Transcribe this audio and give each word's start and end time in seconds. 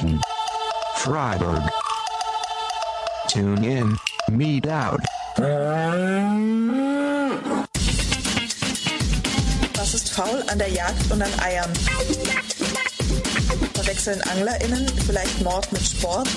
Liberation. 0.00 0.20
Freiburg. 0.96 1.62
Tune 3.28 3.64
in, 3.64 3.98
meet 4.30 4.68
out. 4.68 5.00
Was 9.74 9.94
ist 9.94 10.10
faul 10.10 10.42
an 10.48 10.58
der 10.58 10.70
Jagd 10.70 11.10
und 11.10 11.22
an 11.22 11.40
Eiern? 11.40 11.72
Verwechseln 13.74 14.20
AnglerInnen 14.22 14.86
vielleicht 15.06 15.40
Mord 15.42 15.70
mit 15.72 15.82
Sport? 15.86 16.28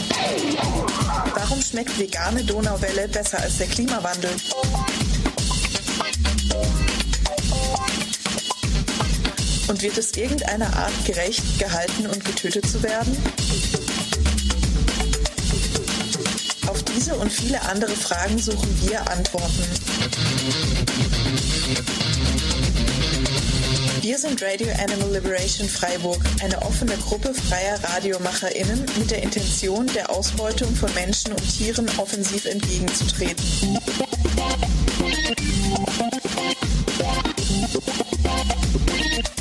Warum 1.36 1.62
schmeckt 1.62 1.98
vegane 2.00 2.44
Donauwelle 2.44 3.08
besser 3.08 3.40
als 3.40 3.58
der 3.58 3.68
Klimawandel? 3.68 4.32
Wird 9.82 9.98
es 9.98 10.12
irgendeiner 10.16 10.72
Art 10.76 10.94
gerecht, 11.06 11.42
gehalten 11.58 12.06
und 12.06 12.24
getötet 12.24 12.70
zu 12.70 12.84
werden? 12.84 13.18
Auf 16.68 16.84
diese 16.84 17.16
und 17.16 17.34
viele 17.34 17.60
andere 17.64 17.92
Fragen 17.94 18.38
suchen 18.38 18.70
wir 18.88 19.10
Antworten. 19.10 19.64
Wir 24.02 24.20
sind 24.20 24.40
Radio 24.44 24.68
Animal 24.84 25.14
Liberation 25.14 25.68
Freiburg, 25.68 26.22
eine 26.44 26.62
offene 26.62 26.96
Gruppe 26.98 27.34
freier 27.34 27.84
RadiomacherInnen 27.84 28.86
mit 29.00 29.10
der 29.10 29.24
Intention, 29.24 29.88
der 29.96 30.12
Ausbeutung 30.12 30.76
von 30.76 30.94
Menschen 30.94 31.32
und 31.32 31.58
Tieren 31.58 31.90
offensiv 31.98 32.46
entgegenzutreten. 32.46 33.80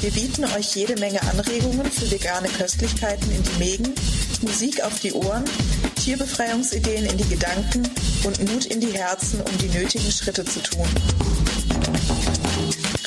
Wir 0.01 0.11
bieten 0.11 0.45
euch 0.57 0.75
jede 0.77 0.99
Menge 0.99 1.21
Anregungen 1.23 1.85
für 1.91 2.11
vegane 2.11 2.49
Köstlichkeiten 2.49 3.31
in 3.31 3.43
die 3.43 3.59
Mägen, 3.59 3.95
Musik 4.41 4.83
auf 4.83 4.99
die 5.01 5.13
Ohren, 5.13 5.45
Tierbefreiungsideen 5.97 7.05
in 7.05 7.19
die 7.19 7.29
Gedanken 7.29 7.83
und 8.25 8.51
Mut 8.51 8.65
in 8.65 8.81
die 8.81 8.93
Herzen, 8.93 9.43
um 9.43 9.59
die 9.59 9.69
nötigen 9.69 10.11
Schritte 10.11 10.43
zu 10.47 10.61
tun. 10.61 10.87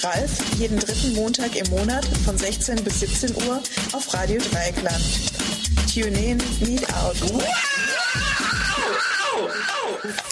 Ralf 0.02 0.38
jeden 0.59 0.77
dritten 0.77 1.14
Montag 1.16 1.55
im 1.55 1.67
Monat 1.71 2.05
von 2.25 2.38
16 2.38 2.83
bis 2.83 2.99
17 2.99 3.36
Uhr 3.47 3.64
auf 3.94 4.14
Radio 4.14 4.39
Dreieckland. 4.52 5.03
Tune 5.91 6.17
in, 6.19 6.38
meet 6.59 6.88
out. 6.94 7.16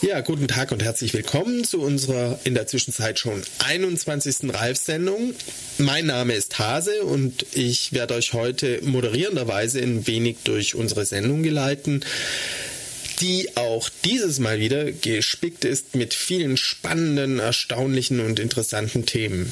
Ja, 0.01 0.21
guten 0.21 0.47
Tag 0.47 0.71
und 0.71 0.83
herzlich 0.83 1.13
willkommen 1.13 1.63
zu 1.63 1.81
unserer 1.81 2.39
in 2.43 2.53
der 2.53 2.67
Zwischenzeit 2.67 3.19
schon 3.19 3.41
21. 3.65 4.53
Ralf-Sendung. 4.53 5.33
Mein 5.77 6.07
Name 6.07 6.33
ist 6.33 6.59
Hase 6.59 7.03
und 7.03 7.45
ich 7.53 7.93
werde 7.93 8.15
euch 8.15 8.33
heute 8.33 8.79
moderierenderweise 8.83 9.79
ein 9.79 10.07
wenig 10.07 10.37
durch 10.43 10.75
unsere 10.75 11.05
Sendung 11.05 11.43
geleiten 11.43 12.03
die 13.21 13.55
auch 13.55 13.87
dieses 14.03 14.39
Mal 14.39 14.59
wieder 14.59 14.91
gespickt 14.91 15.63
ist 15.63 15.95
mit 15.95 16.15
vielen 16.15 16.57
spannenden, 16.57 17.37
erstaunlichen 17.37 18.19
und 18.19 18.39
interessanten 18.39 19.05
Themen. 19.05 19.51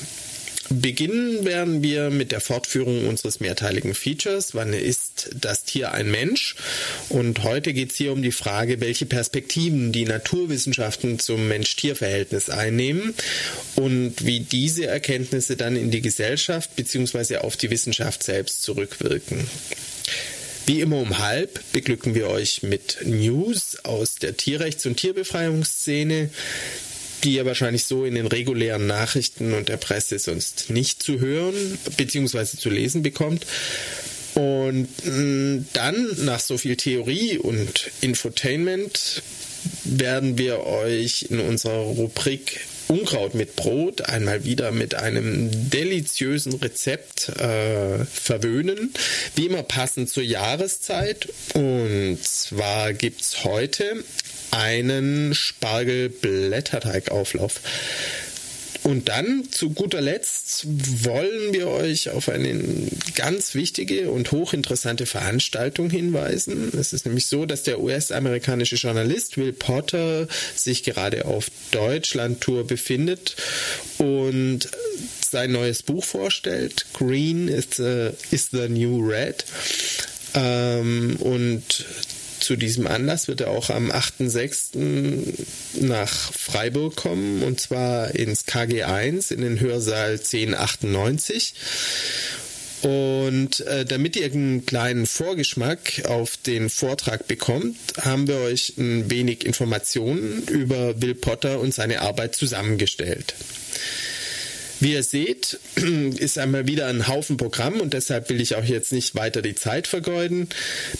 Beginnen 0.69 1.45
werden 1.45 1.81
wir 1.81 2.11
mit 2.11 2.31
der 2.31 2.41
Fortführung 2.41 3.07
unseres 3.07 3.39
mehrteiligen 3.39 3.95
Features. 3.95 4.53
Wann 4.53 4.71
ist 4.73 5.31
das 5.33 5.63
Tier 5.63 5.93
ein 5.93 6.11
Mensch? 6.11 6.55
Und 7.09 7.43
heute 7.43 7.73
geht 7.73 7.91
es 7.91 7.97
hier 7.97 8.11
um 8.11 8.21
die 8.21 8.31
Frage, 8.31 8.79
welche 8.79 9.07
Perspektiven 9.07 9.91
die 9.91 10.05
Naturwissenschaften 10.05 11.17
zum 11.17 11.47
Mensch-Tier-Verhältnis 11.47 12.51
einnehmen 12.51 13.15
und 13.75 14.23
wie 14.23 14.41
diese 14.41 14.85
Erkenntnisse 14.85 15.57
dann 15.57 15.75
in 15.75 15.89
die 15.89 16.01
Gesellschaft 16.01 16.75
bzw. 16.75 17.37
auf 17.37 17.57
die 17.57 17.71
Wissenschaft 17.71 18.21
selbst 18.21 18.61
zurückwirken. 18.61 19.47
Wie 20.67 20.81
immer 20.81 20.97
um 20.97 21.17
halb 21.17 21.59
beglücken 21.71 22.13
wir 22.13 22.27
euch 22.27 22.61
mit 22.61 22.99
News 23.03 23.77
aus 23.83 24.15
der 24.15 24.37
Tierrechts- 24.37 24.85
und 24.85 24.97
Tierbefreiungsszene, 24.97 26.29
die 27.23 27.35
ihr 27.35 27.45
wahrscheinlich 27.45 27.85
so 27.85 28.05
in 28.05 28.15
den 28.15 28.27
regulären 28.27 28.87
Nachrichten 28.87 29.53
und 29.53 29.69
der 29.69 29.77
Presse 29.77 30.19
sonst 30.19 30.69
nicht 30.69 31.03
zu 31.03 31.19
hören 31.19 31.77
bzw. 31.97 32.45
zu 32.57 32.69
lesen 32.69 33.03
bekommt. 33.03 33.45
Und 34.35 34.87
mm, 35.05 35.65
dann, 35.73 36.07
nach 36.23 36.39
so 36.39 36.57
viel 36.57 36.75
Theorie 36.75 37.37
und 37.37 37.91
Infotainment, 38.01 39.21
werden 39.83 40.37
wir 40.37 40.65
euch 40.65 41.27
in 41.29 41.39
unserer 41.39 41.81
Rubrik 41.81 42.61
Unkraut 42.87 43.35
mit 43.35 43.55
Brot 43.55 44.01
einmal 44.01 44.45
wieder 44.45 44.71
mit 44.71 44.95
einem 44.95 45.69
deliziösen 45.69 46.53
Rezept 46.53 47.29
äh, 47.29 48.03
verwöhnen. 48.05 48.91
Wie 49.35 49.45
immer 49.45 49.61
passend 49.61 50.09
zur 50.09 50.23
Jahreszeit. 50.23 51.29
Und 51.53 52.17
zwar 52.23 52.93
gibt 52.93 53.21
es 53.21 53.43
heute 53.43 54.03
einen 54.51 55.33
Spargelblätterteigauflauf. 55.33 57.61
Und 58.83 59.09
dann 59.09 59.51
zu 59.51 59.71
guter 59.71 59.99
Letzt 60.01 60.65
wollen 61.05 61.53
wir 61.53 61.67
euch 61.67 62.09
auf 62.09 62.29
eine 62.29 62.59
ganz 63.13 63.53
wichtige 63.53 64.09
und 64.09 64.31
hochinteressante 64.31 65.05
Veranstaltung 65.05 65.89
hinweisen. 65.89 66.71
Es 66.79 66.93
ist 66.93 67.05
nämlich 67.05 67.25
so, 67.25 67.45
dass 67.45 67.63
der 67.63 67.81
US-amerikanische 67.81 68.77
Journalist 68.77 69.37
Will 69.37 69.53
Potter 69.53 70.27
sich 70.55 70.83
gerade 70.83 71.25
auf 71.25 71.51
Deutschland-Tour 71.71 72.65
befindet 72.65 73.35
und 73.97 74.69
sein 75.29 75.51
neues 75.51 75.83
Buch 75.83 76.03
vorstellt. 76.03 76.85
Green 76.93 77.47
is 77.47 77.67
the, 77.75 78.11
is 78.31 78.49
the 78.51 78.69
New 78.69 79.07
Red. 79.07 79.45
Ähm, 80.33 81.17
und 81.19 81.85
zu 82.49 82.55
diesem 82.55 82.87
Anlass 82.87 83.27
wird 83.27 83.41
er 83.41 83.51
auch 83.51 83.69
am 83.69 83.91
8.6. 83.91 85.85
nach 85.85 86.33
Freiburg 86.33 86.95
kommen 86.95 87.43
und 87.43 87.59
zwar 87.59 88.15
ins 88.15 88.47
KG1 88.47 89.31
in 89.31 89.41
den 89.41 89.59
Hörsaal 89.59 90.13
1098. 90.13 91.53
Und 92.81 93.59
äh, 93.59 93.85
damit 93.85 94.15
ihr 94.15 94.25
einen 94.25 94.65
kleinen 94.65 95.05
Vorgeschmack 95.05 96.05
auf 96.07 96.37
den 96.37 96.71
Vortrag 96.71 97.27
bekommt, 97.27 97.77
haben 98.01 98.27
wir 98.27 98.37
euch 98.37 98.73
ein 98.79 99.11
wenig 99.11 99.45
Informationen 99.45 100.41
über 100.47 100.99
Will 101.03 101.13
Potter 101.13 101.59
und 101.59 101.71
seine 101.71 102.01
Arbeit 102.01 102.33
zusammengestellt. 102.33 103.35
Wie 104.79 104.93
ihr 104.93 105.03
seht, 105.03 105.59
ist 105.75 106.37
einmal 106.37 106.67
wieder 106.67 106.87
ein 106.87 107.07
Haufen 107.07 107.35
Programm 107.35 107.81
und 107.81 107.93
deshalb 107.93 108.29
will 108.29 108.39
ich 108.39 108.55
auch 108.55 108.63
jetzt 108.63 108.93
nicht 108.93 109.13
weiter 109.15 109.41
die 109.41 109.55
Zeit 109.55 109.87
vergeuden. 109.87 110.47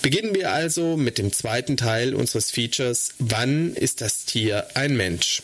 Beginnen 0.02 0.36
wir 0.36 0.52
also 0.52 0.98
mit 0.98 1.18
dem 1.18 1.32
zweiten 1.32 1.78
Teil 1.78 2.14
unseres 2.14 2.52
Features 2.52 3.14
Wann 3.20 3.74
ist 3.74 4.02
das 4.02 4.26
Tier 4.26 4.68
ein 4.74 4.98
Mensch? 4.98 5.42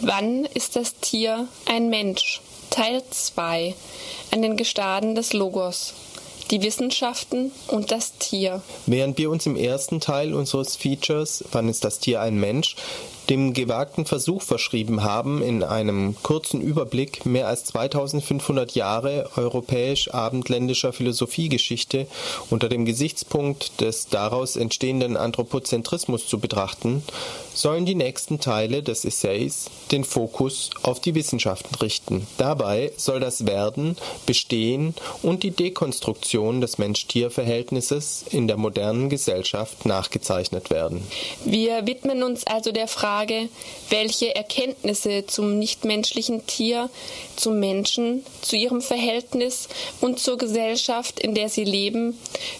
Wann 0.00 0.46
ist 0.46 0.76
das 0.76 0.96
Tier 1.00 1.46
ein 1.66 1.90
Mensch? 1.90 2.40
Teil 2.70 3.02
2 3.10 3.74
an 4.30 4.40
den 4.40 4.56
Gestaden 4.56 5.14
des 5.14 5.34
Logos 5.34 5.92
die 6.50 6.62
Wissenschaften 6.62 7.50
und 7.68 7.90
das 7.90 8.18
Tier. 8.18 8.62
Während 8.86 9.16
wir 9.16 9.30
uns 9.30 9.46
im 9.46 9.56
ersten 9.56 10.00
Teil 10.00 10.34
unseres 10.34 10.76
Features 10.76 11.44
Wann 11.50 11.68
ist 11.68 11.82
das 11.82 11.98
Tier 11.98 12.20
ein 12.20 12.36
Mensch 12.36 12.76
dem 13.30 13.52
gewagten 13.52 14.04
Versuch 14.04 14.42
verschrieben 14.42 15.04
haben, 15.04 15.42
in 15.42 15.62
einem 15.62 16.16
kurzen 16.22 16.60
Überblick 16.60 17.24
mehr 17.24 17.46
als 17.46 17.64
2500 17.64 18.74
Jahre 18.74 19.30
europäisch-abendländischer 19.36 20.92
Philosophiegeschichte 20.92 22.06
unter 22.50 22.68
dem 22.68 22.84
Gesichtspunkt 22.84 23.80
des 23.80 24.08
daraus 24.08 24.56
entstehenden 24.56 25.16
Anthropozentrismus 25.16 26.26
zu 26.26 26.38
betrachten, 26.38 27.02
sollen 27.54 27.86
die 27.86 27.94
nächsten 27.94 28.40
Teile 28.40 28.82
des 28.82 29.04
Essays 29.04 29.66
den 29.92 30.04
Fokus 30.04 30.70
auf 30.82 31.00
die 31.00 31.14
Wissenschaften 31.14 31.74
richten. 31.76 32.26
Dabei 32.38 32.92
soll 32.96 33.20
das 33.20 33.46
Werden, 33.46 33.96
Bestehen 34.26 34.94
und 35.22 35.42
die 35.42 35.50
Dekonstruktion 35.50 36.60
des 36.60 36.78
Mensch-Tier-Verhältnisses 36.78 38.24
in 38.30 38.48
der 38.48 38.56
modernen 38.56 39.08
Gesellschaft 39.08 39.86
nachgezeichnet 39.86 40.70
werden. 40.70 41.02
Wir 41.44 41.86
widmen 41.86 42.22
uns 42.22 42.46
also 42.46 42.72
der 42.72 42.88
Frage, 42.88 43.11
Frage, 43.12 43.50
welche 43.90 44.34
Erkenntnisse 44.34 45.26
zum 45.26 45.58
nichtmenschlichen 45.58 46.46
Tier, 46.46 46.88
zum 47.36 47.60
Menschen, 47.60 48.24
zu 48.40 48.56
ihrem 48.56 48.80
Verhältnis 48.80 49.68
und 50.00 50.18
zur 50.18 50.38
Gesellschaft, 50.38 51.20
in 51.20 51.34
der 51.34 51.50
sie 51.50 51.64
leben, 51.64 52.18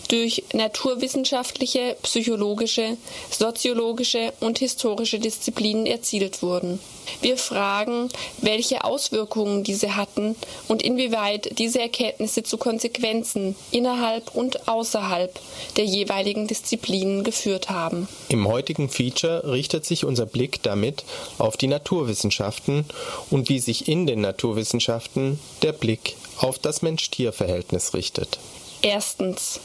durch 0.08 0.44
naturwissenschaftliche, 0.52 1.96
psychologische, 2.02 2.98
soziologische 3.30 4.34
und 4.40 4.58
historische 4.58 5.18
Disziplinen 5.18 5.86
erzielt 5.86 6.42
wurden. 6.42 6.78
Wir 7.20 7.36
fragen, 7.36 8.08
welche 8.38 8.84
Auswirkungen 8.84 9.64
diese 9.64 9.96
hatten 9.96 10.36
und 10.68 10.82
inwieweit 10.82 11.58
diese 11.58 11.80
Erkenntnisse 11.80 12.42
zu 12.42 12.56
Konsequenzen 12.56 13.56
innerhalb 13.70 14.34
und 14.34 14.68
außerhalb 14.68 15.38
der 15.76 15.84
jeweiligen 15.84 16.46
Disziplinen 16.46 17.24
geführt 17.24 17.70
haben. 17.70 18.08
Im 18.28 18.48
heutigen 18.48 18.88
Feature 18.88 19.50
richtet 19.50 19.84
sich 19.84 20.04
unser 20.04 20.26
Blick 20.26 20.62
damit 20.62 21.04
auf 21.38 21.56
die 21.56 21.66
Naturwissenschaften 21.68 22.84
und 23.30 23.48
wie 23.48 23.58
sich 23.58 23.88
in 23.88 24.06
den 24.06 24.20
Naturwissenschaften 24.20 25.38
der 25.62 25.72
Blick 25.72 26.16
auf 26.38 26.58
das 26.58 26.82
Mensch-Tier-Verhältnis 26.82 27.94
richtet. 27.94 28.38
Erstens. 28.82 29.60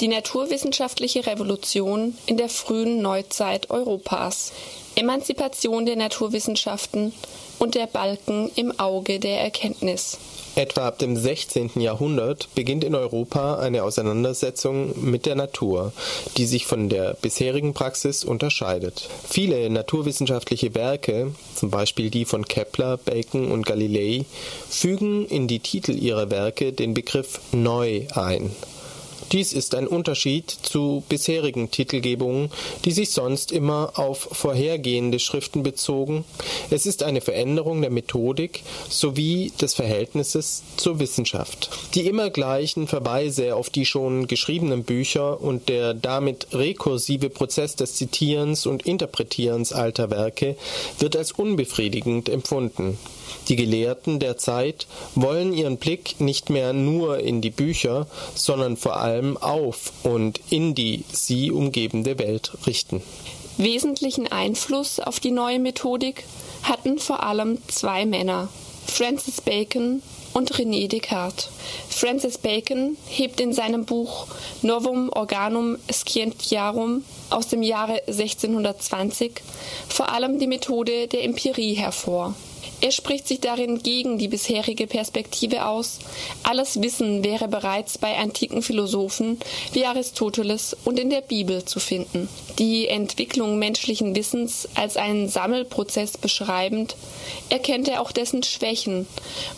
Die 0.00 0.08
naturwissenschaftliche 0.08 1.26
Revolution 1.26 2.16
in 2.26 2.36
der 2.36 2.48
frühen 2.48 3.02
Neuzeit 3.02 3.70
Europas. 3.70 4.52
Emanzipation 4.96 5.84
der 5.84 5.96
Naturwissenschaften 5.96 7.12
und 7.58 7.74
der 7.74 7.86
Balken 7.86 8.50
im 8.56 8.78
Auge 8.80 9.20
der 9.20 9.40
Erkenntnis. 9.42 10.18
Etwa 10.54 10.88
ab 10.88 10.98
dem 10.98 11.18
16. 11.18 11.72
Jahrhundert 11.80 12.48
beginnt 12.54 12.82
in 12.82 12.94
Europa 12.94 13.58
eine 13.58 13.82
Auseinandersetzung 13.82 14.94
mit 15.04 15.26
der 15.26 15.34
Natur, 15.34 15.92
die 16.38 16.46
sich 16.46 16.64
von 16.64 16.88
der 16.88 17.12
bisherigen 17.12 17.74
Praxis 17.74 18.24
unterscheidet. 18.24 19.06
Viele 19.28 19.68
naturwissenschaftliche 19.68 20.74
Werke, 20.74 21.34
zum 21.54 21.70
Beispiel 21.70 22.08
die 22.08 22.24
von 22.24 22.46
Kepler, 22.46 22.96
Bacon 22.96 23.52
und 23.52 23.66
Galilei, 23.66 24.24
fügen 24.70 25.26
in 25.26 25.46
die 25.46 25.60
Titel 25.60 25.92
ihrer 25.92 26.30
Werke 26.30 26.72
den 26.72 26.94
Begriff 26.94 27.38
neu 27.52 28.06
ein. 28.14 28.50
Dies 29.32 29.52
ist 29.52 29.74
ein 29.74 29.88
Unterschied 29.88 30.50
zu 30.50 31.02
bisherigen 31.08 31.70
Titelgebungen, 31.70 32.50
die 32.84 32.92
sich 32.92 33.10
sonst 33.10 33.50
immer 33.50 33.92
auf 33.96 34.28
vorhergehende 34.32 35.18
Schriften 35.18 35.62
bezogen. 35.62 36.24
Es 36.70 36.86
ist 36.86 37.02
eine 37.02 37.20
Veränderung 37.20 37.80
der 37.80 37.90
Methodik 37.90 38.62
sowie 38.88 39.52
des 39.60 39.74
Verhältnisses 39.74 40.62
zur 40.76 41.00
Wissenschaft. 41.00 41.70
Die 41.94 42.06
immer 42.06 42.30
gleichen 42.30 42.86
Verweise 42.86 43.56
auf 43.56 43.68
die 43.68 43.84
schon 43.86 44.28
geschriebenen 44.28 44.84
Bücher 44.84 45.40
und 45.40 45.68
der 45.68 45.92
damit 45.94 46.48
rekursive 46.52 47.30
Prozess 47.30 47.74
des 47.74 47.96
Zitierens 47.96 48.66
und 48.66 48.86
Interpretierens 48.86 49.72
alter 49.72 50.10
Werke 50.10 50.56
wird 50.98 51.16
als 51.16 51.32
unbefriedigend 51.32 52.28
empfunden. 52.28 52.98
Die 53.48 53.56
Gelehrten 53.56 54.18
der 54.18 54.36
Zeit 54.36 54.86
wollen 55.14 55.52
ihren 55.52 55.76
Blick 55.76 56.20
nicht 56.20 56.50
mehr 56.50 56.72
nur 56.72 57.20
in 57.20 57.40
die 57.40 57.50
Bücher, 57.50 58.06
sondern 58.34 58.76
vor 58.76 58.96
allem 58.96 59.15
auf 59.22 59.92
und 60.02 60.40
in 60.50 60.74
die 60.74 61.04
sie 61.12 61.50
umgebende 61.50 62.18
Welt 62.18 62.52
richten. 62.66 63.02
Wesentlichen 63.58 64.30
Einfluss 64.30 65.00
auf 65.00 65.20
die 65.20 65.30
neue 65.30 65.58
Methodik 65.58 66.24
hatten 66.62 66.98
vor 66.98 67.22
allem 67.22 67.58
zwei 67.68 68.04
Männer, 68.04 68.48
Francis 68.86 69.40
Bacon 69.40 70.02
und 70.34 70.52
René 70.52 70.88
Descartes. 70.88 71.48
Francis 71.88 72.36
Bacon 72.36 72.98
hebt 73.08 73.40
in 73.40 73.54
seinem 73.54 73.86
Buch 73.86 74.26
Novum 74.60 75.08
Organum 75.10 75.78
Scientiarum 75.90 77.04
aus 77.30 77.48
dem 77.48 77.62
Jahre 77.62 78.02
1620 78.06 79.40
vor 79.88 80.12
allem 80.12 80.38
die 80.38 80.46
Methode 80.46 81.08
der 81.08 81.24
Empirie 81.24 81.74
hervor. 81.74 82.34
Er 82.80 82.92
spricht 82.92 83.26
sich 83.26 83.40
darin 83.40 83.82
gegen 83.82 84.18
die 84.18 84.28
bisherige 84.28 84.86
Perspektive 84.86 85.66
aus, 85.66 85.98
alles 86.42 86.82
Wissen 86.82 87.24
wäre 87.24 87.48
bereits 87.48 87.96
bei 87.96 88.16
antiken 88.16 88.62
Philosophen 88.62 89.38
wie 89.72 89.86
Aristoteles 89.86 90.76
und 90.84 90.98
in 90.98 91.08
der 91.08 91.22
Bibel 91.22 91.64
zu 91.64 91.80
finden. 91.80 92.28
Die 92.58 92.88
Entwicklung 92.88 93.58
menschlichen 93.58 94.14
Wissens 94.14 94.68
als 94.74 94.96
einen 94.96 95.28
Sammelprozess 95.28 96.18
beschreibend, 96.18 96.96
erkennt 97.48 97.88
er 97.88 98.02
auch 98.02 98.12
dessen 98.12 98.42
Schwächen 98.42 99.06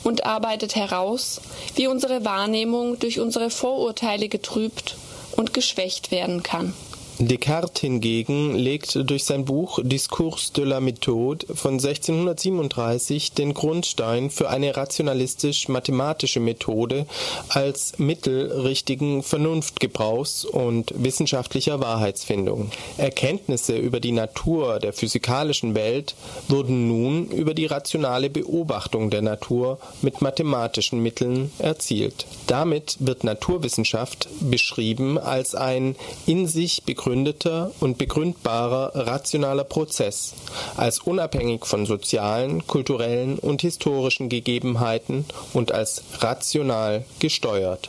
und 0.05 0.25
arbeitet 0.25 0.77
heraus, 0.77 1.41
wie 1.75 1.89
unsere 1.89 2.25
Wahrnehmung 2.25 2.99
durch 2.99 3.19
unsere 3.19 3.51
Vorurteile 3.51 4.29
getrübt 4.29 4.97
und 5.37 5.55
geschwächt 5.55 6.11
werden 6.11 6.43
kann. 6.43 6.75
Descartes 7.21 7.81
hingegen 7.81 8.55
legt 8.55 8.97
durch 9.11 9.25
sein 9.25 9.45
Buch 9.45 9.81
Discours 9.83 10.53
de 10.53 10.65
la 10.65 10.79
méthode 10.79 11.47
von 11.53 11.73
1637 11.73 13.33
den 13.33 13.55
Grundstein 13.55 14.31
für 14.31 14.49
eine 14.49 14.77
rationalistisch-mathematische 14.77 16.39
Methode 16.39 17.07
als 17.49 17.99
Mittel 17.99 18.53
richtigen 18.53 19.25
Vernunftgebrauchs 19.25 20.45
und 20.45 20.95
wissenschaftlicher 20.97 21.81
Wahrheitsfindung. 21.81 22.71
Erkenntnisse 22.99 23.77
über 23.77 23.99
die 23.99 24.13
Natur 24.13 24.79
der 24.79 24.93
physikalischen 24.93 25.75
Welt 25.75 26.15
wurden 26.47 26.87
nun 26.87 27.27
über 27.33 27.53
die 27.53 27.67
rationale 27.67 28.31
Beobachtung 28.31 29.11
der 29.11 29.23
Natur 29.23 29.81
mit 30.03 30.23
mathematischen 30.23 31.03
Mitteln 31.03 31.51
erzielt. 31.59 32.27
Damit 32.47 32.97
wird 33.01 33.25
Naturwissenschaft 33.25 34.29
beschrieben 34.41 35.19
als 35.19 35.57
ein 35.57 35.97
in 36.25 36.47
sich 36.47 36.85
begründetes 36.85 37.08
begründeter 37.09 37.71
und 37.81 37.97
begründbarer 37.97 38.93
rationaler 38.95 39.65
Prozess, 39.65 40.35
als 40.77 40.99
unabhängig 40.99 41.65
von 41.65 41.87
sozialen, 41.87 42.67
kulturellen 42.67 43.39
und 43.39 43.63
historischen 43.63 44.29
Gegebenheiten 44.29 45.25
und 45.55 45.73
als 45.73 46.03
rational 46.19 47.07
gesteuert. 47.19 47.89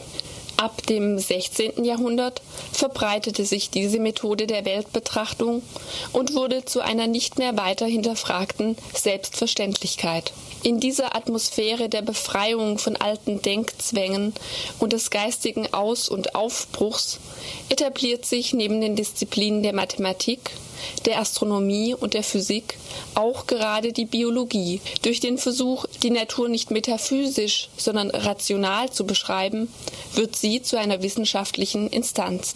Ab 0.59 0.85
dem 0.87 1.17
16. 1.17 1.85
Jahrhundert 1.85 2.41
verbreitete 2.73 3.45
sich 3.45 3.69
diese 3.69 3.97
Methode 3.97 4.45
der 4.45 4.65
Weltbetrachtung 4.65 5.61
und 6.11 6.33
wurde 6.33 6.65
zu 6.65 6.81
einer 6.81 7.07
nicht 7.07 7.39
mehr 7.39 7.55
weiter 7.55 7.85
hinterfragten 7.85 8.75
Selbstverständlichkeit. 8.93 10.33
In 10.61 10.81
dieser 10.81 11.15
Atmosphäre 11.15 11.87
der 11.87 12.01
Befreiung 12.01 12.77
von 12.77 12.97
alten 12.97 13.41
Denkzwängen 13.41 14.33
und 14.79 14.91
des 14.91 15.11
geistigen 15.11 15.73
Aus- 15.73 16.09
und 16.09 16.35
Aufbruchs 16.35 17.21
etabliert 17.69 18.25
sich 18.25 18.51
neben 18.53 18.81
den 18.81 18.97
Disziplinen 18.97 19.63
der 19.63 19.71
Mathematik, 19.71 20.51
der 21.05 21.19
Astronomie 21.19 21.93
und 21.93 22.13
der 22.13 22.23
Physik 22.23 22.77
auch 23.15 23.47
gerade 23.47 23.93
die 23.93 24.05
Biologie. 24.05 24.81
Durch 25.01 25.19
den 25.19 25.37
Versuch, 25.37 25.85
die 26.03 26.11
Natur 26.11 26.49
nicht 26.49 26.71
metaphysisch, 26.71 27.69
sondern 27.77 28.09
rational 28.09 28.91
zu 28.91 29.05
beschreiben, 29.05 29.71
wird 30.13 30.35
sie 30.35 30.61
zu 30.61 30.77
einer 30.77 31.01
wissenschaftlichen 31.01 31.89
Instanz. 31.89 32.55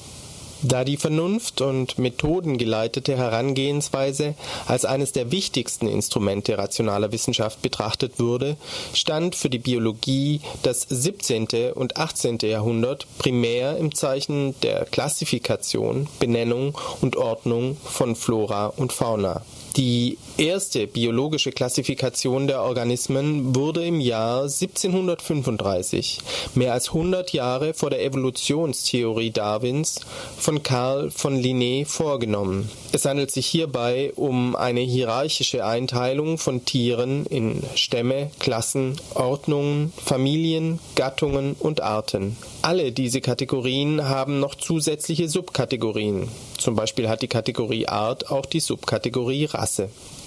Da 0.66 0.86
die 0.86 0.96
Vernunft 0.96 1.60
und 1.60 2.00
methodengeleitete 2.00 3.18
Herangehensweise 3.18 4.36
als 4.66 4.86
eines 4.86 5.12
der 5.12 5.30
wichtigsten 5.30 5.88
Instrumente 5.88 6.58
rationaler 6.58 7.12
Wissenschaft 7.12 7.62
betrachtet 7.62 8.18
wurde, 8.18 8.56
stand 8.94 9.36
für 9.36 9.50
die 9.50 9.60
Biologie 9.60 10.40
das 10.62 10.86
17. 10.90 11.74
und 11.76 11.98
18. 11.98 12.38
Jahrhundert 12.44 13.06
primär 13.18 13.76
im 13.76 13.94
Zeichen 13.94 14.56
der 14.62 14.86
Klassifikation, 14.86 16.08
Benennung 16.20 16.78
und 17.02 17.18
Ordnung 17.18 17.76
von 17.84 18.16
Flora 18.16 18.68
und 18.68 18.94
Fauna 18.94 19.42
die 19.76 20.20
erste 20.38 20.86
biologische 20.86 21.52
Klassifikation 21.52 22.48
der 22.48 22.62
Organismen 22.62 23.56
wurde 23.56 23.86
im 23.86 24.00
Jahr 24.00 24.44
1735, 24.44 26.20
mehr 26.54 26.74
als 26.74 26.90
100 26.90 27.34
Jahre 27.34 27.74
vor 27.74 27.90
der 27.90 28.04
Evolutionstheorie 28.04 29.32
Darwins, 29.32 30.02
von 30.38 30.62
Carl 30.62 31.10
von 31.10 31.42
Linné 31.42 31.86
vorgenommen. 31.86 32.70
Es 32.92 33.06
handelt 33.06 33.32
sich 33.32 33.48
hierbei 33.48 34.14
um 34.16 34.56
eine 34.56 34.82
hierarchische 34.82 35.66
Einteilung 35.66 36.38
von 36.38 36.66
Tieren 36.66 37.26
in 37.26 37.64
Stämme, 37.74 38.30
Klassen, 38.40 38.98
Ordnungen, 39.16 39.92
Familien, 39.98 40.80
Gattungen 40.96 41.56
und 41.58 41.82
Arten. 41.82 42.38
Alle 42.62 42.92
diese 42.92 43.22
Kategorien 43.22 44.08
haben 44.08 44.40
noch 44.40 44.56
zusätzliche 44.56 45.28
Subkategorien. 45.28 46.30
Zum 46.58 46.76
Beispiel 46.76 47.10
hat 47.10 47.22
die 47.22 47.28
Kategorie 47.28 47.88
Art 47.88 48.32
auch 48.32 48.46
die 48.46 48.60
Subkategorie 48.60 49.46
Rasse. 49.46 49.63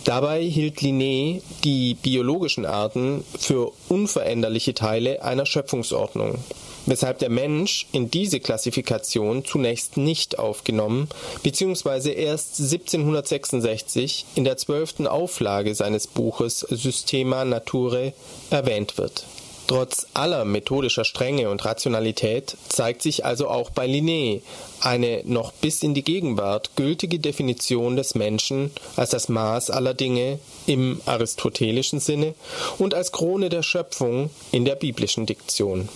Dabei 0.05 0.43
hielt 0.45 0.79
Linné 0.83 1.43
die 1.65 1.95
biologischen 1.95 2.65
Arten 2.65 3.25
für 3.39 3.73
unveränderliche 3.89 4.73
Teile 4.73 5.23
einer 5.23 5.47
Schöpfungsordnung, 5.47 6.39
weshalb 6.87 7.19
der 7.19 7.29
Mensch 7.29 7.89
in 7.91 8.09
diese 8.09 8.39
Klassifikation 8.39 9.45
zunächst 9.45 9.97
nicht 9.97 10.39
aufgenommen 10.39 11.09
bzw. 11.43 12.13
erst 12.13 12.61
1766 12.61 14.27
in 14.37 14.45
der 14.45 14.57
zwölften 14.57 15.09
Auflage 15.09 15.75
seines 15.75 16.07
Buches 16.07 16.61
Systema 16.61 17.45
Naturae 17.45 18.13
erwähnt 18.51 18.99
wird 18.99 19.25
Trotz 19.67 20.07
aller 20.15 20.45
methodischer 20.45 21.05
Strenge 21.05 21.51
und 21.51 21.65
Rationalität 21.65 22.57
zeigt 22.69 23.03
sich 23.03 23.25
also 23.25 23.49
auch 23.49 23.71
bei 23.71 23.87
Linné 23.87 24.43
eine 24.81 25.23
noch 25.25 25.53
bis 25.53 25.83
in 25.83 25.93
die 25.93 26.05
Gegenwart 26.05 26.77
gültige 26.77 27.19
Definition 27.19 27.97
des 27.97 28.15
Menschen 28.15 28.71
als 28.95 29.11
das 29.11 29.29
Maß 29.29 29.71
aller 29.71 29.95
Dinge 29.95 30.39
im 30.67 31.01
aristotelischen 31.07 31.99
Sinne 31.99 32.35
und 32.79 32.95
als 32.95 33.11
Krone 33.11 33.49
der 33.49 33.65
Schöpfung 33.65 34.31
in 34.53 34.65
der 34.65 34.77
biblischen 34.77 35.27
Diktion. 35.27 35.89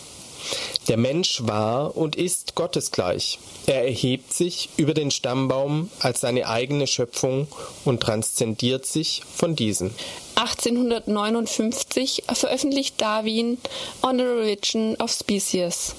Der 0.89 0.97
Mensch 0.97 1.43
war 1.45 1.97
und 1.97 2.17
ist 2.17 2.55
gottesgleich. 2.55 3.39
Er 3.67 3.85
erhebt 3.85 4.33
sich 4.33 4.71
über 4.77 4.95
den 4.95 5.11
Stammbaum 5.11 5.91
als 6.01 6.21
seine 6.21 6.49
eigene 6.49 6.87
Schöpfung 6.87 7.47
und 7.85 8.01
transzendiert 8.01 8.87
sich 8.87 9.23
von 9.33 9.55
diesem. 9.55 9.93
1859 10.41 12.23
veröffentlicht 12.33 12.99
Darwin 12.99 13.59
On 14.01 14.17
the 14.17 14.25
Origin 14.25 14.97
of 14.99 15.11
Species. 15.11 15.95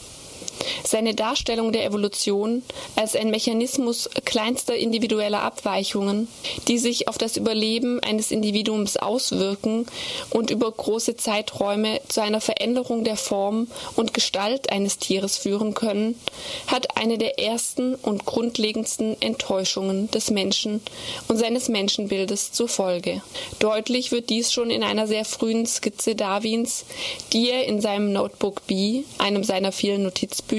Seine 0.84 1.16
Darstellung 1.16 1.72
der 1.72 1.86
Evolution 1.86 2.64
als 2.96 3.16
ein 3.16 3.30
Mechanismus 3.30 4.10
kleinster 4.26 4.76
individueller 4.76 5.42
Abweichungen, 5.42 6.28
die 6.68 6.78
sich 6.78 7.08
auf 7.08 7.18
das 7.18 7.38
Überleben 7.38 8.00
eines 8.02 8.32
Individuums 8.32 8.98
auswirken 8.98 9.86
und 10.30 10.52
über 10.52 10.72
große 10.72 11.16
Zeiträume 11.16 12.02
zu 12.08 12.22
einer 12.22 12.42
Veränderung 12.42 13.04
der 13.04 13.18
Form 13.18 13.68
und 13.96 14.14
Gestalt 14.14 14.72
eines 14.72 14.98
Tieres 14.98 15.38
führen 15.38 15.74
können, 15.74 16.20
hat 16.68 16.98
eine 16.98 17.18
der 17.18 17.40
ersten 17.40 17.96
und 17.96 18.26
grundlegendsten 18.26 19.22
Enttäuschungen 19.22 20.10
des 20.12 20.30
Menschen 20.32 20.82
und 21.28 21.38
seines 21.38 21.70
Menschenbildes 21.70 22.52
zur 22.52 22.68
Folge. 22.68 23.22
Deutlich 23.60 24.12
wird 24.12 24.30
dies 24.30 24.52
schon 24.52 24.70
in 24.70 24.84
einer 24.84 25.08
sehr 25.08 25.26
frühen 25.26 25.66
Skizze 25.66 26.16
Darwins, 26.16 26.86
die 27.34 27.50
er 27.50 27.66
in 27.66 27.82
seinem 27.82 28.14
Notebook 28.14 28.66
B, 28.68 29.04
einem 29.18 29.44
seiner 29.44 29.72
vielen 29.72 30.04
Notizbücher, 30.04 30.51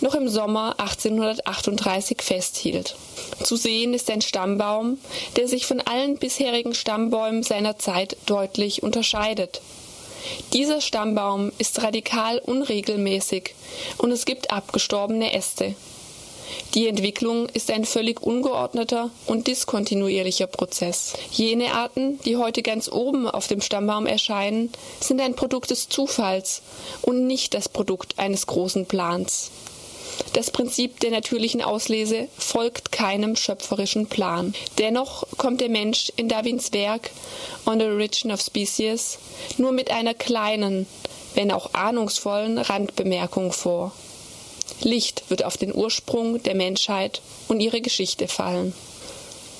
noch 0.00 0.14
im 0.14 0.28
Sommer 0.28 0.74
1838 0.78 2.22
festhielt. 2.22 2.96
Zu 3.42 3.56
sehen 3.56 3.94
ist 3.94 4.10
ein 4.10 4.20
Stammbaum, 4.20 4.98
der 5.36 5.48
sich 5.48 5.66
von 5.66 5.80
allen 5.80 6.16
bisherigen 6.18 6.74
Stammbäumen 6.74 7.42
seiner 7.42 7.78
Zeit 7.78 8.16
deutlich 8.26 8.82
unterscheidet. 8.82 9.60
Dieser 10.52 10.80
Stammbaum 10.80 11.52
ist 11.58 11.82
radikal 11.82 12.38
unregelmäßig 12.38 13.54
und 13.98 14.10
es 14.10 14.24
gibt 14.24 14.50
abgestorbene 14.50 15.32
Äste. 15.32 15.74
Die 16.74 16.88
Entwicklung 16.88 17.48
ist 17.48 17.70
ein 17.70 17.84
völlig 17.84 18.22
ungeordneter 18.22 19.10
und 19.26 19.46
diskontinuierlicher 19.46 20.46
Prozess. 20.46 21.14
Jene 21.30 21.74
Arten, 21.74 22.20
die 22.24 22.36
heute 22.36 22.62
ganz 22.62 22.90
oben 22.90 23.28
auf 23.28 23.46
dem 23.46 23.60
Stammbaum 23.60 24.06
erscheinen, 24.06 24.70
sind 25.00 25.20
ein 25.20 25.34
Produkt 25.34 25.70
des 25.70 25.88
Zufalls 25.88 26.62
und 27.02 27.26
nicht 27.26 27.54
das 27.54 27.68
Produkt 27.68 28.18
eines 28.18 28.46
großen 28.46 28.86
Plans. 28.86 29.50
Das 30.32 30.50
Prinzip 30.50 31.00
der 31.00 31.10
natürlichen 31.10 31.62
Auslese 31.62 32.28
folgt 32.36 32.92
keinem 32.92 33.36
schöpferischen 33.36 34.06
Plan. 34.06 34.54
Dennoch 34.78 35.24
kommt 35.36 35.60
der 35.60 35.68
Mensch 35.68 36.12
in 36.16 36.28
Darwins 36.28 36.72
Werk 36.72 37.10
On 37.66 37.78
the 37.78 37.86
Origin 37.86 38.32
of 38.32 38.40
Species 38.40 39.18
nur 39.56 39.72
mit 39.72 39.90
einer 39.90 40.14
kleinen, 40.14 40.86
wenn 41.34 41.52
auch 41.52 41.74
ahnungsvollen 41.74 42.58
Randbemerkung 42.58 43.52
vor. 43.52 43.92
Licht 44.82 45.24
wird 45.28 45.44
auf 45.44 45.56
den 45.56 45.74
Ursprung 45.74 46.42
der 46.42 46.54
Menschheit 46.54 47.20
und 47.48 47.60
ihre 47.60 47.80
Geschichte 47.80 48.28
fallen. 48.28 48.72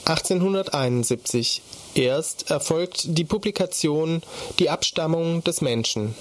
1871 0.05 1.61
erst 1.95 2.51
erfolgt 2.51 3.05
die 3.09 3.25
Publikation 3.25 4.23
Die 4.59 4.71
Abstammung 4.71 5.45
des 5.45 5.61
Menschen. 5.61 6.15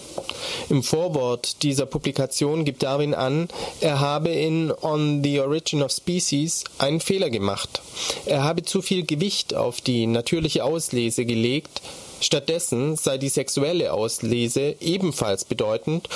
Im 0.69 0.83
Vorwort 0.83 1.63
dieser 1.63 1.85
Publikation 1.85 2.65
gibt 2.65 2.83
Darwin 2.83 3.13
an, 3.13 3.47
er 3.79 3.99
habe 3.99 4.29
in 4.29 4.73
On 4.81 5.23
the 5.23 5.39
Origin 5.39 5.83
of 5.83 5.91
Species 5.91 6.63
einen 6.79 6.99
Fehler 6.99 7.29
gemacht. 7.29 7.81
Er 8.25 8.43
habe 8.43 8.63
zu 8.63 8.81
viel 8.81 9.05
Gewicht 9.05 9.53
auf 9.53 9.79
die 9.79 10.07
natürliche 10.07 10.63
Auslese 10.65 11.25
gelegt, 11.25 11.81
Stattdessen 12.19 12.95
sei 12.95 13.17
die 13.17 13.29
sexuelle 13.29 13.93
Auslese 13.93 14.75
ebenfalls 14.79 15.45
bedeutend 15.45 16.09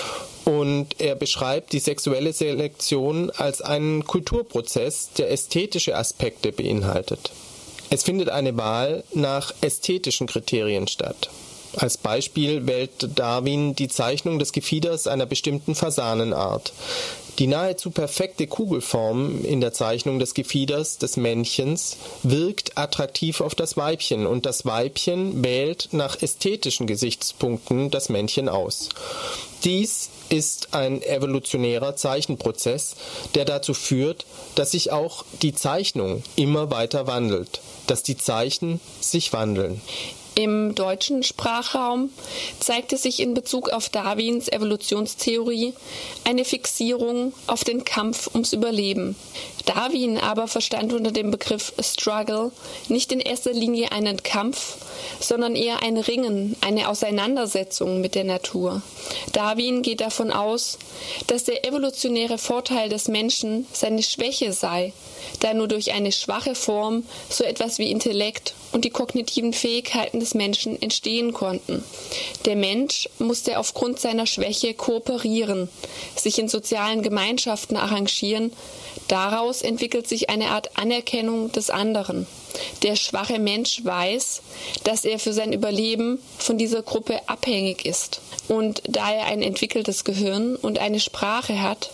und 0.45 0.99
er 0.99 1.15
beschreibt 1.15 1.73
die 1.73 1.79
sexuelle 1.79 2.33
Selektion 2.33 3.29
als 3.31 3.61
einen 3.61 4.05
Kulturprozess, 4.05 5.09
der 5.17 5.31
ästhetische 5.31 5.95
Aspekte 5.95 6.51
beinhaltet. 6.51 7.31
Es 7.89 8.03
findet 8.03 8.29
eine 8.29 8.55
Wahl 8.57 9.03
nach 9.13 9.53
ästhetischen 9.61 10.27
Kriterien 10.27 10.87
statt. 10.87 11.29
Als 11.75 11.97
Beispiel 11.97 12.67
wählt 12.67 12.91
Darwin 13.15 13.75
die 13.75 13.87
Zeichnung 13.87 14.39
des 14.39 14.51
Gefieders 14.51 15.07
einer 15.07 15.25
bestimmten 15.25 15.75
Fasanenart. 15.75 16.73
Die 17.39 17.47
nahezu 17.47 17.91
perfekte 17.91 18.45
Kugelform 18.45 19.45
in 19.45 19.61
der 19.61 19.71
Zeichnung 19.71 20.19
des 20.19 20.33
Gefieders 20.33 20.97
des 20.97 21.15
Männchens 21.15 21.97
wirkt 22.23 22.77
attraktiv 22.77 23.39
auf 23.39 23.55
das 23.55 23.77
Weibchen 23.77 24.27
und 24.27 24.45
das 24.45 24.65
Weibchen 24.65 25.43
wählt 25.43 25.89
nach 25.91 26.21
ästhetischen 26.21 26.87
Gesichtspunkten 26.87 27.89
das 27.89 28.09
Männchen 28.09 28.49
aus. 28.49 28.89
Dies 29.63 30.09
ist 30.31 30.73
ein 30.73 31.01
evolutionärer 31.03 31.95
Zeichenprozess, 31.95 32.95
der 33.35 33.45
dazu 33.45 33.73
führt, 33.73 34.25
dass 34.55 34.71
sich 34.71 34.91
auch 34.91 35.25
die 35.41 35.53
Zeichnung 35.53 36.23
immer 36.35 36.71
weiter 36.71 37.05
wandelt, 37.05 37.61
dass 37.87 38.01
die 38.01 38.17
Zeichen 38.17 38.79
sich 39.01 39.33
wandeln. 39.33 39.81
Im 40.35 40.75
deutschen 40.75 41.23
Sprachraum 41.23 42.09
zeigte 42.61 42.95
sich 42.95 43.19
in 43.19 43.33
Bezug 43.33 43.69
auf 43.69 43.89
Darwins 43.89 44.47
Evolutionstheorie 44.47 45.73
eine 46.23 46.45
Fixierung 46.45 47.33
auf 47.47 47.65
den 47.65 47.83
Kampf 47.83 48.29
ums 48.33 48.53
Überleben. 48.53 49.17
Darwin 49.65 50.17
aber 50.17 50.47
verstand 50.47 50.93
unter 50.93 51.11
dem 51.11 51.31
Begriff 51.31 51.73
Struggle 51.81 52.51
nicht 52.87 53.11
in 53.11 53.19
erster 53.19 53.51
Linie 53.51 53.91
einen 53.91 54.23
Kampf, 54.23 54.77
sondern 55.19 55.55
eher 55.55 55.83
ein 55.83 55.97
Ringen, 55.97 56.55
eine 56.61 56.87
Auseinandersetzung 56.87 58.01
mit 58.01 58.15
der 58.15 58.23
Natur. 58.23 58.81
Darwin 59.33 59.81
geht 59.81 60.01
davon 60.01 60.31
aus, 60.31 60.77
dass 61.27 61.43
der 61.43 61.67
evolutionäre 61.67 62.37
Vorteil 62.37 62.89
des 62.89 63.07
Menschen 63.07 63.67
seine 63.73 64.01
Schwäche 64.01 64.53
sei, 64.53 64.93
da 65.39 65.53
nur 65.53 65.67
durch 65.67 65.91
eine 65.93 66.11
schwache 66.11 66.55
Form 66.55 67.05
so 67.29 67.43
etwas 67.43 67.77
wie 67.77 67.91
Intellekt 67.91 68.53
und 68.71 68.85
die 68.85 68.89
kognitiven 68.89 69.53
Fähigkeiten 69.53 70.20
des 70.21 70.33
Menschen 70.33 70.81
entstehen 70.81 71.33
konnten. 71.33 71.83
Der 72.45 72.55
Mensch 72.55 73.09
musste 73.19 73.59
aufgrund 73.59 73.99
seiner 73.99 74.25
Schwäche 74.25 74.73
kooperieren, 74.73 75.67
sich 76.15 76.39
in 76.39 76.47
sozialen 76.47 77.01
Gemeinschaften 77.01 77.75
arrangieren, 77.75 78.53
daraus 79.07 79.61
entwickelt 79.61 80.07
sich 80.07 80.29
eine 80.29 80.49
Art 80.49 80.77
Anerkennung 80.77 81.51
des 81.51 81.69
anderen. 81.69 82.27
Der 82.83 82.95
schwache 82.95 83.39
Mensch 83.39 83.83
weiß, 83.83 84.41
dass 84.83 85.05
er 85.05 85.19
für 85.19 85.33
sein 85.33 85.53
Überleben 85.53 86.19
von 86.37 86.57
dieser 86.57 86.81
Gruppe 86.81 87.19
abhängig 87.27 87.85
ist. 87.85 88.21
Und 88.47 88.83
da 88.87 89.11
er 89.11 89.25
ein 89.25 89.41
entwickeltes 89.41 90.03
Gehirn 90.03 90.55
und 90.55 90.79
eine 90.79 90.99
Sprache 90.99 91.61
hat, 91.61 91.91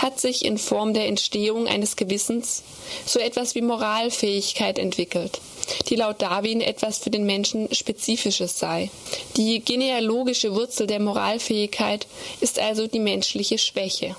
hat 0.00 0.20
sich 0.20 0.44
in 0.44 0.58
Form 0.58 0.94
der 0.94 1.06
Entstehung 1.06 1.66
eines 1.66 1.96
Gewissens 1.96 2.62
so 3.04 3.18
etwas 3.18 3.54
wie 3.54 3.62
Moralfähigkeit 3.62 4.78
entwickelt, 4.78 5.40
die 5.88 5.96
laut 5.96 6.22
Darwin 6.22 6.60
etwas 6.60 6.98
für 6.98 7.10
den 7.10 7.24
Menschen 7.24 7.72
Spezifisches 7.74 8.58
sei. 8.58 8.90
Die 9.36 9.60
genealogische 9.60 10.54
Wurzel 10.54 10.86
der 10.86 11.00
Moralfähigkeit 11.00 12.06
ist 12.40 12.58
also 12.58 12.86
die 12.86 13.00
menschliche 13.00 13.58
Schwäche. 13.58 14.16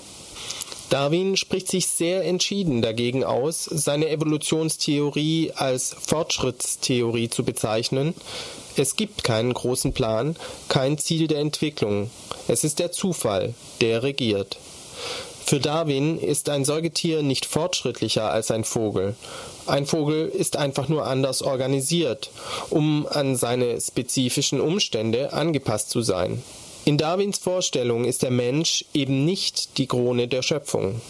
Darwin 0.92 1.38
spricht 1.38 1.68
sich 1.68 1.86
sehr 1.86 2.22
entschieden 2.22 2.82
dagegen 2.82 3.24
aus, 3.24 3.64
seine 3.64 4.10
Evolutionstheorie 4.10 5.52
als 5.54 5.96
Fortschrittstheorie 5.98 7.30
zu 7.30 7.44
bezeichnen. 7.44 8.14
Es 8.76 8.96
gibt 8.96 9.24
keinen 9.24 9.54
großen 9.54 9.94
Plan, 9.94 10.36
kein 10.68 10.98
Ziel 10.98 11.28
der 11.28 11.38
Entwicklung. 11.38 12.10
Es 12.46 12.62
ist 12.62 12.78
der 12.78 12.92
Zufall, 12.92 13.54
der 13.80 14.02
regiert. 14.02 14.58
Für 15.44 15.60
Darwin 15.60 16.18
ist 16.18 16.48
ein 16.48 16.64
Säugetier 16.64 17.22
nicht 17.22 17.44
fortschrittlicher 17.46 18.30
als 18.30 18.50
ein 18.50 18.64
Vogel. 18.64 19.16
Ein 19.66 19.86
Vogel 19.86 20.28
ist 20.28 20.56
einfach 20.56 20.88
nur 20.88 21.06
anders 21.06 21.42
organisiert, 21.42 22.30
um 22.70 23.06
an 23.08 23.36
seine 23.36 23.80
spezifischen 23.80 24.60
Umstände 24.60 25.32
angepasst 25.32 25.90
zu 25.90 26.02
sein. 26.02 26.42
In 26.84 26.98
Darwins 26.98 27.38
Vorstellung 27.38 28.04
ist 28.04 28.22
der 28.22 28.30
Mensch 28.30 28.84
eben 28.92 29.24
nicht 29.24 29.78
die 29.78 29.86
Krone 29.86 30.26
der 30.26 30.42
Schöpfung. 30.42 31.00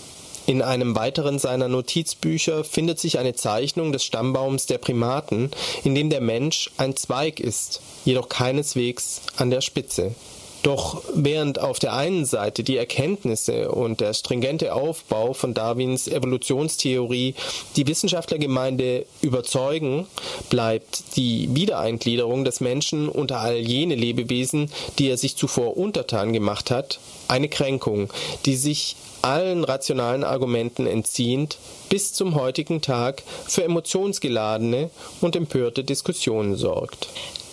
In 0.45 0.61
einem 0.61 0.97
weiteren 0.97 1.39
seiner 1.39 1.69
Notizbücher 1.69 2.65
findet 2.65 2.99
sich 2.99 3.19
eine 3.19 3.35
Zeichnung 3.35 3.93
des 3.93 4.05
Stammbaums 4.05 4.67
der 4.67 4.79
Primaten, 4.79 5.51
in 5.85 5.95
dem 5.95 6.11
der 6.11 6.21
Mensch 6.21 6.71
ein 6.79 6.97
Zweig 6.97 7.39
ist, 7.39 7.81
jedoch 8.05 8.29
keineswegs 8.29 9.23
an 9.37 9.51
der 9.51 9.61
Spitze. 9.61 10.15
Doch 10.63 11.03
während 11.13 11.59
auf 11.59 11.81
der 11.81 11.95
einen 11.95 12.25
Seite 12.25 12.63
die 12.63 12.77
Erkenntnisse 12.77 13.71
und 13.71 14.01
der 14.01 14.15
stringente 14.15 14.75
Aufbau 14.75 15.33
von 15.33 15.55
Darwins 15.55 16.07
Evolutionstheorie 16.07 17.35
die 17.75 17.87
Wissenschaftlergemeinde 17.89 19.05
überzeugen, 19.23 20.07
bleibt 20.51 21.17
die 21.17 21.49
Wiedereingliederung 21.53 22.45
des 22.45 22.61
Menschen 22.61 23.09
unter 23.09 23.41
all 23.41 23.57
jene 23.57 23.97
Lebewesen, 23.97 24.71
die 24.99 25.09
er 25.09 25.17
sich 25.17 25.37
zuvor 25.37 25.77
untertan 25.77 26.33
gemacht 26.33 26.71
hat, 26.71 27.01
eine 27.27 27.49
Kränkung, 27.49 28.09
die 28.47 28.57
sich 28.57 28.95
allen 29.23 29.65
rationalen 29.65 30.25
Argumenten 30.25 30.87
entziehend 30.87 31.59
bis 31.89 32.13
zum 32.13 32.35
heutigen 32.35 32.83
Tag 32.83 33.23
für 33.47 33.65
emotionsgeladene 33.65 34.91
und 35.21 35.37
empörte 35.37 35.85
Diskussionen 35.85 36.57
sorgt. 36.57 37.09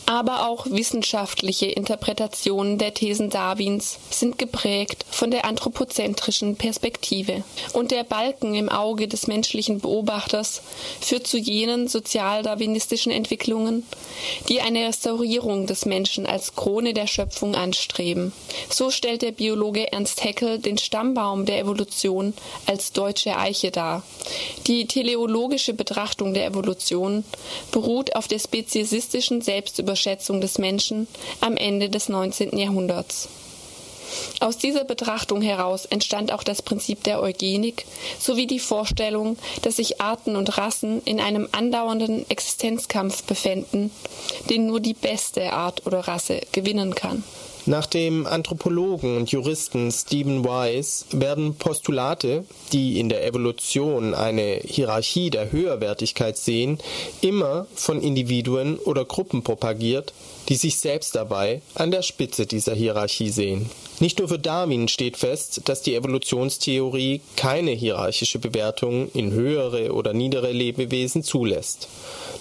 Aber 0.09 0.47
auch 0.47 0.65
wissenschaftliche 0.65 1.67
Interpretationen 1.67 2.79
der 2.79 2.95
Thesen 2.95 3.29
Darwins 3.29 3.99
sind 4.09 4.39
geprägt 4.39 5.05
von 5.11 5.29
der 5.29 5.45
anthropozentrischen 5.45 6.55
Perspektive. 6.55 7.43
Und 7.73 7.91
der 7.91 8.03
Balken 8.03 8.55
im 8.55 8.69
Auge 8.69 9.07
des 9.07 9.27
menschlichen 9.27 9.79
Beobachters 9.81 10.63
führt 10.99 11.27
zu 11.27 11.37
jenen 11.37 11.87
sozialdarwinistischen 11.87 13.11
Entwicklungen, 13.11 13.85
die 14.47 14.61
eine 14.61 14.87
Restaurierung 14.87 15.67
des 15.67 15.85
Menschen 15.85 16.25
als 16.25 16.55
Krone 16.55 16.95
der 16.95 17.05
Schöpfung 17.05 17.53
anstreben. 17.53 18.33
So 18.67 18.89
stellt 18.89 19.21
der 19.21 19.31
Biologe 19.31 19.91
Ernst 19.91 20.23
Haeckel 20.23 20.57
den 20.57 20.79
Stammbaum 20.79 21.45
der 21.45 21.59
Evolution 21.59 22.33
als 22.65 22.93
deutsche 22.93 23.37
Eiche 23.37 23.69
dar. 23.69 24.01
Die 24.65 24.87
teleologische 24.87 25.75
Betrachtung 25.75 26.33
der 26.33 26.47
Evolution 26.47 27.23
beruht 27.71 28.15
auf 28.15 28.27
der 28.27 28.39
speziesistischen 28.39 29.43
Selbstüberschätzung 29.43 29.98
Überschätzung 29.99 30.39
des 30.39 30.57
Menschen 30.59 31.07
am 31.41 31.57
Ende 31.57 31.89
des 31.89 32.07
19. 32.07 32.57
Jahrhunderts. 32.57 33.27
Aus 34.39 34.57
dieser 34.57 34.85
Betrachtung 34.85 35.41
heraus 35.41 35.85
entstand 35.85 36.31
auch 36.31 36.43
das 36.43 36.61
Prinzip 36.61 37.03
der 37.03 37.21
Eugenik 37.21 37.85
sowie 38.17 38.47
die 38.47 38.59
Vorstellung, 38.59 39.37
dass 39.61 39.75
sich 39.75 39.99
Arten 39.99 40.37
und 40.37 40.57
Rassen 40.57 41.01
in 41.03 41.19
einem 41.19 41.49
andauernden 41.51 42.27
Existenzkampf 42.29 43.23
befänden, 43.23 43.91
den 44.49 44.67
nur 44.67 44.79
die 44.79 44.93
beste 44.93 45.51
Art 45.51 45.85
oder 45.85 45.99
Rasse 45.99 46.41
gewinnen 46.53 46.95
kann. 46.95 47.25
Nach 47.65 47.85
dem 47.85 48.25
Anthropologen 48.25 49.17
und 49.17 49.31
Juristen 49.31 49.91
Stephen 49.91 50.43
Wise 50.45 51.05
werden 51.11 51.55
Postulate, 51.55 52.45
die 52.71 52.99
in 52.99 53.09
der 53.09 53.25
Evolution 53.25 54.13
eine 54.13 54.61
Hierarchie 54.63 55.29
der 55.29 55.51
Höherwertigkeit 55.51 56.37
sehen, 56.37 56.79
immer 57.21 57.67
von 57.75 58.01
Individuen 58.01 58.77
oder 58.79 59.05
Gruppen 59.05 59.43
propagiert, 59.43 60.13
die 60.49 60.55
sich 60.55 60.77
selbst 60.77 61.15
dabei 61.15 61.61
an 61.75 61.91
der 61.91 62.01
Spitze 62.01 62.45
dieser 62.45 62.73
Hierarchie 62.73 63.29
sehen. 63.29 63.69
Nicht 63.99 64.19
nur 64.19 64.27
für 64.27 64.39
Darwin 64.39 64.87
steht 64.87 65.17
fest, 65.17 65.61
dass 65.65 65.83
die 65.83 65.95
Evolutionstheorie 65.95 67.21
keine 67.35 67.71
hierarchische 67.71 68.39
Bewertung 68.39 69.11
in 69.13 69.31
höhere 69.31 69.93
oder 69.93 70.13
niedere 70.13 70.51
Lebewesen 70.51 71.23
zulässt. 71.23 71.87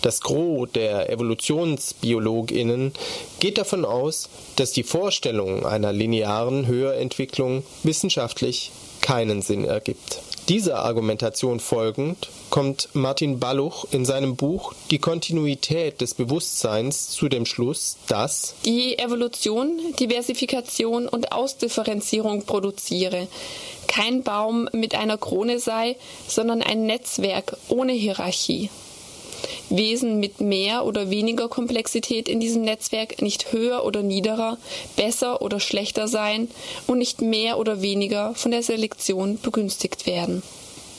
Das 0.02 0.20
Gros 0.20 0.68
der 0.74 1.10
Evolutionsbiologinnen 1.10 2.92
geht 3.40 3.58
davon 3.58 3.84
aus, 3.84 4.28
dass 4.56 4.72
die 4.72 4.84
Vorstellung 4.84 5.66
einer 5.66 5.92
linearen 5.92 6.66
Höherentwicklung 6.66 7.64
wissenschaftlich 7.82 8.70
keinen 9.00 9.42
Sinn 9.42 9.64
ergibt. 9.64 10.20
Dieser 10.48 10.78
Argumentation 10.78 11.60
folgend 11.60 12.30
kommt 12.48 12.88
Martin 12.94 13.38
Balluch 13.38 13.84
in 13.90 14.06
seinem 14.06 14.34
Buch 14.34 14.72
Die 14.90 14.98
Kontinuität 14.98 16.00
des 16.00 16.14
Bewusstseins 16.14 17.10
zu 17.10 17.28
dem 17.28 17.44
Schluss, 17.44 17.98
dass 18.06 18.54
die 18.64 18.98
Evolution 18.98 19.78
Diversifikation 20.00 21.06
und 21.06 21.32
Ausdifferenzierung 21.32 22.46
produziere, 22.46 23.28
kein 23.88 24.22
Baum 24.22 24.70
mit 24.72 24.94
einer 24.94 25.18
Krone 25.18 25.58
sei, 25.58 25.96
sondern 26.26 26.62
ein 26.62 26.86
Netzwerk 26.86 27.58
ohne 27.68 27.92
Hierarchie. 27.92 28.70
Wesen 29.70 30.20
mit 30.20 30.40
mehr 30.40 30.84
oder 30.84 31.10
weniger 31.10 31.48
Komplexität 31.48 32.28
in 32.28 32.40
diesem 32.40 32.62
Netzwerk 32.62 33.20
nicht 33.22 33.52
höher 33.52 33.84
oder 33.84 34.02
niederer, 34.02 34.58
besser 34.96 35.42
oder 35.42 35.60
schlechter 35.60 36.08
sein 36.08 36.48
und 36.86 36.98
nicht 36.98 37.20
mehr 37.20 37.58
oder 37.58 37.82
weniger 37.82 38.34
von 38.34 38.50
der 38.50 38.62
Selektion 38.62 39.38
begünstigt 39.40 40.06
werden 40.06 40.42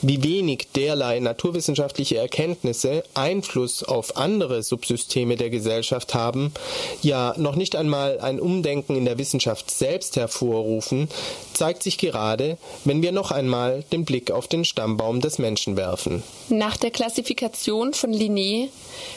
wie 0.02 0.24
wenig 0.24 0.68
derlei 0.76 1.20
naturwissenschaftliche 1.20 2.18
Erkenntnisse 2.18 3.04
Einfluss 3.14 3.84
auf 3.84 4.18
andere 4.18 4.64
Subsysteme 4.64 5.36
der 5.36 5.50
Gesellschaft 5.50 6.14
haben, 6.14 6.54
ja 7.02 7.34
noch 7.38 7.56
nicht 7.56 7.76
einmal 7.76 8.20
ein 8.20 8.40
Umdenken 8.40 8.96
in 8.96 9.06
der 9.06 9.18
Wissenschaft 9.18 9.72
selbst 9.72 10.16
hervorrufen, 10.16 11.10
zeigt 11.54 11.84
sich 11.84 11.98
gerade, 11.98 12.58
wenn 12.86 13.02
wir 13.02 13.12
noch 13.12 13.32
einmal 13.32 13.84
den 13.92 14.06
Blick 14.06 14.32
auf 14.32 14.48
den 14.48 14.66
Stammbaum 14.66 15.22
des 15.22 15.40
Menschen 15.40 15.76
werfen. 15.76 16.24
Nach 16.50 16.78
der 16.78 16.92
Klassifikation 16.92 17.94
von 17.94 18.14
Linné 18.14 18.70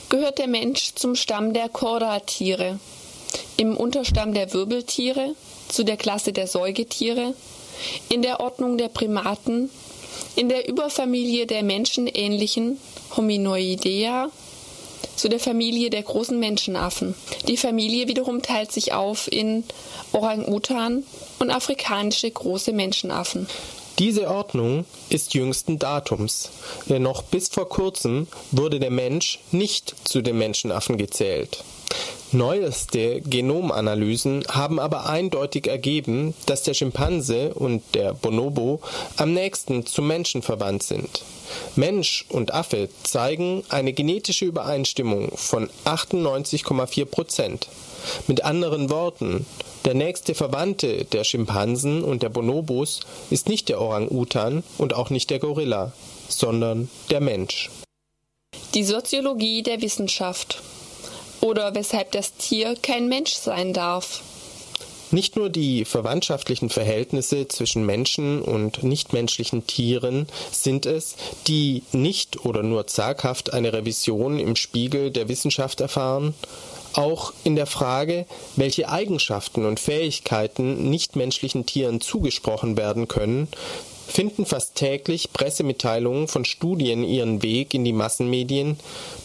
gehört 0.08 0.38
der 0.38 0.48
Mensch 0.48 0.94
zum 0.94 1.14
Stamm 1.14 1.52
der 1.52 1.68
Chordatiere, 1.68 2.78
im 3.56 3.76
Unterstamm 3.76 4.34
der 4.34 4.52
Wirbeltiere, 4.52 5.34
zu 5.68 5.84
der 5.84 5.96
Klasse 5.96 6.32
der 6.32 6.46
Säugetiere, 6.46 7.34
in 8.08 8.22
der 8.22 8.40
Ordnung 8.40 8.78
der 8.78 8.88
Primaten 8.88 9.70
in 10.36 10.48
der 10.48 10.68
Überfamilie 10.68 11.46
der 11.46 11.62
menschenähnlichen 11.62 12.78
Hominoidea 13.16 14.30
zu 15.16 15.28
der 15.28 15.40
Familie 15.40 15.90
der 15.90 16.02
großen 16.02 16.38
Menschenaffen. 16.38 17.14
Die 17.48 17.56
Familie 17.56 18.08
wiederum 18.08 18.42
teilt 18.42 18.72
sich 18.72 18.92
auf 18.92 19.30
in 19.30 19.64
Orang-Utan 20.12 21.04
und 21.38 21.50
afrikanische 21.50 22.30
große 22.30 22.72
Menschenaffen. 22.72 23.46
Diese 23.98 24.28
Ordnung 24.28 24.86
ist 25.10 25.34
jüngsten 25.34 25.78
Datums, 25.78 26.50
denn 26.88 27.02
noch 27.02 27.22
bis 27.22 27.48
vor 27.48 27.68
kurzem 27.68 28.26
wurde 28.50 28.80
der 28.80 28.90
Mensch 28.90 29.38
nicht 29.50 29.94
zu 30.04 30.22
den 30.22 30.38
Menschenaffen 30.38 30.96
gezählt. 30.96 31.62
Neueste 32.32 33.20
Genomanalysen 33.20 34.44
haben 34.48 34.80
aber 34.80 35.06
eindeutig 35.06 35.66
ergeben, 35.66 36.32
dass 36.46 36.62
der 36.62 36.72
Schimpanse 36.72 37.52
und 37.52 37.82
der 37.94 38.14
Bonobo 38.14 38.80
am 39.18 39.34
nächsten 39.34 39.84
zum 39.84 40.06
Menschen 40.06 40.40
verwandt 40.40 40.82
sind. 40.82 41.24
Mensch 41.76 42.24
und 42.30 42.54
Affe 42.54 42.88
zeigen 43.02 43.64
eine 43.68 43.92
genetische 43.92 44.46
Übereinstimmung 44.46 45.32
von 45.36 45.68
98,4 45.84 47.04
Prozent. 47.04 47.68
Mit 48.26 48.44
anderen 48.44 48.88
Worten, 48.88 49.44
der 49.84 49.94
nächste 49.94 50.34
Verwandte 50.34 51.04
der 51.04 51.24
Schimpansen 51.24 52.02
und 52.02 52.22
der 52.22 52.30
Bonobos 52.30 53.00
ist 53.30 53.48
nicht 53.48 53.68
der 53.68 53.80
Orang-Utan 53.80 54.62
und 54.78 54.94
auch 54.94 55.10
nicht 55.10 55.28
der 55.28 55.38
Gorilla, 55.38 55.92
sondern 56.28 56.88
der 57.10 57.20
Mensch. 57.20 57.70
Die 58.74 58.84
Soziologie 58.84 59.62
der 59.62 59.82
Wissenschaft 59.82 60.62
oder 61.42 61.74
weshalb 61.74 62.12
das 62.12 62.34
Tier 62.34 62.76
kein 62.80 63.08
Mensch 63.08 63.34
sein 63.34 63.74
darf. 63.74 64.22
Nicht 65.10 65.36
nur 65.36 65.50
die 65.50 65.84
verwandtschaftlichen 65.84 66.70
Verhältnisse 66.70 67.46
zwischen 67.46 67.84
Menschen 67.84 68.40
und 68.40 68.82
nichtmenschlichen 68.82 69.66
Tieren 69.66 70.26
sind 70.50 70.86
es, 70.86 71.16
die 71.46 71.82
nicht 71.92 72.46
oder 72.46 72.62
nur 72.62 72.86
zaghaft 72.86 73.52
eine 73.52 73.74
Revision 73.74 74.38
im 74.38 74.56
Spiegel 74.56 75.10
der 75.10 75.28
Wissenschaft 75.28 75.82
erfahren, 75.82 76.32
auch 76.94 77.34
in 77.44 77.56
der 77.56 77.66
Frage, 77.66 78.24
welche 78.56 78.88
Eigenschaften 78.88 79.66
und 79.66 79.80
Fähigkeiten 79.80 80.88
nichtmenschlichen 80.88 81.66
Tieren 81.66 82.00
zugesprochen 82.00 82.78
werden 82.78 83.06
können, 83.06 83.48
finden 84.12 84.44
fast 84.46 84.74
täglich 84.74 85.32
Pressemitteilungen 85.32 86.28
von 86.28 86.44
Studien 86.44 87.02
ihren 87.02 87.42
Weg 87.42 87.72
in 87.74 87.84
die 87.84 87.94
Massenmedien, 87.94 88.78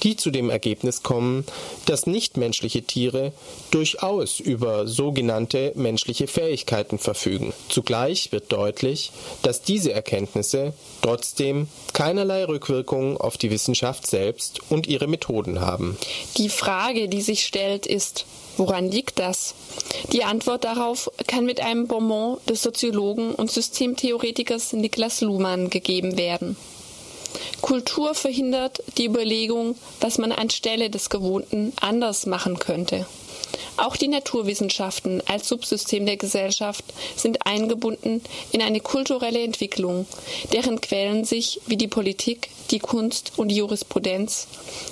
die 0.04 0.16
zu 0.16 0.32
dem 0.32 0.50
Ergebnis 0.50 1.04
kommen, 1.04 1.46
dass 1.86 2.08
nichtmenschliche 2.08 2.84
Tiere 2.84 3.34
durchaus 3.70 4.40
über 4.40 4.88
sogenannte 4.88 5.74
menschliche 5.76 6.28
Fähigkeiten 6.28 7.00
verfügen. 7.00 7.54
Zugleich 7.68 8.32
wird 8.32 8.52
deutlich, 8.52 9.12
dass 9.42 9.62
diese 9.62 9.92
Erkenntnisse 9.92 10.74
trotzdem 11.02 11.68
keinerlei 11.94 12.46
Rückwirkung 12.46 13.18
auf 13.18 13.38
die 13.38 13.52
Wissenschaft 13.52 14.08
selbst 14.08 14.62
und 14.70 14.88
ihre 14.88 15.08
Methoden 15.08 15.60
haben. 15.60 15.98
Die 16.38 16.50
Frage, 16.50 17.10
die 17.10 17.22
sich 17.22 17.46
stellt, 17.46 17.86
ist, 17.86 18.26
Woran 18.58 18.90
liegt 18.90 19.20
das? 19.20 19.54
Die 20.12 20.24
Antwort 20.24 20.64
darauf 20.64 21.12
kann 21.28 21.46
mit 21.46 21.62
einem 21.62 21.88
Bonbon 21.88 22.38
des 22.50 22.64
Soziologen 22.64 23.34
und 23.36 23.52
Systemtheoretikers 23.52 24.74
Niklas 24.74 25.22
Luhmann 25.22 25.70
gegeben 25.70 26.18
werden. 26.18 26.58
Kultur 27.62 28.16
verhindert 28.16 28.84
die 28.98 29.06
Überlegung, 29.06 29.76
was 30.00 30.18
man 30.18 30.32
anstelle 30.32 30.90
des 30.90 31.10
Gewohnten 31.10 31.74
anders 31.80 32.26
machen 32.26 32.58
könnte. 32.58 33.06
Auch 33.78 33.96
die 33.96 34.08
Naturwissenschaften 34.08 35.22
als 35.28 35.48
Subsystem 35.48 36.06
der 36.06 36.18
Gesellschaft 36.18 36.84
sind 37.16 37.46
eingebunden 37.46 38.22
in 38.52 38.62
eine 38.62 38.80
kulturelle 38.80 39.42
Entwicklung, 39.42 40.08
deren 40.52 40.82
Quellen 40.82 41.26
sich 41.26 41.62
wie 41.68 41.78
die 41.78 41.88
Politik, 41.88 42.50
die 42.72 42.80
Kunst 42.80 43.32
und 43.38 43.50
die 43.50 43.56
Jurisprudenz 43.56 44.48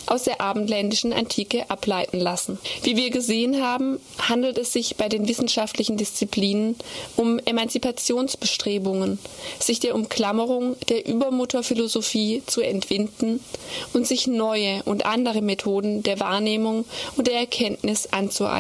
aus 0.06 0.24
der 0.24 0.42
abendländischen 0.42 1.14
Antike 1.14 1.70
ableiten 1.70 2.20
lassen. 2.20 2.58
Wie 2.84 2.96
wir 2.96 3.10
gesehen 3.10 3.62
haben, 3.62 4.00
handelt 4.18 4.58
es 4.58 4.72
sich 4.72 4.96
bei 4.96 5.10
den 5.10 5.28
wissenschaftlichen 5.28 5.98
Disziplinen 5.98 6.76
um 7.18 7.40
Emanzipationsbestrebungen, 7.40 9.20
sich 9.60 9.80
der 9.80 9.96
Umklammerung 9.96 10.76
der 10.90 11.06
Übermutterphilosophie 11.06 12.44
zu 12.46 12.62
entwinden 12.62 13.42
und 13.94 14.08
sich 14.08 14.28
neue 14.28 14.82
und 14.84 15.06
andere 15.06 15.42
Methoden 15.42 16.04
der 16.04 16.20
Wahrnehmung 16.20 16.86
und 17.18 17.28
der 17.28 17.36
Erkenntnis 17.36 18.08
anzueignen. 18.08 18.55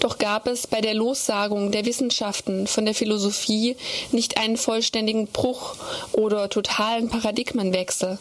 Doch 0.00 0.18
gab 0.18 0.46
es 0.46 0.66
bei 0.66 0.80
der 0.80 0.94
Lossagung 0.94 1.70
der 1.70 1.84
Wissenschaften 1.84 2.66
von 2.66 2.84
der 2.84 2.94
Philosophie 2.94 3.76
nicht 4.12 4.38
einen 4.38 4.56
vollständigen 4.56 5.26
Bruch 5.26 5.76
oder 6.12 6.48
totalen 6.48 7.08
Paradigmenwechsel. 7.08 8.18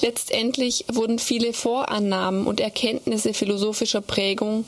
Letztendlich 0.00 0.84
wurden 0.92 1.18
viele 1.18 1.52
Vorannahmen 1.52 2.46
und 2.46 2.60
Erkenntnisse 2.60 3.34
philosophischer 3.34 4.00
Prägung, 4.00 4.64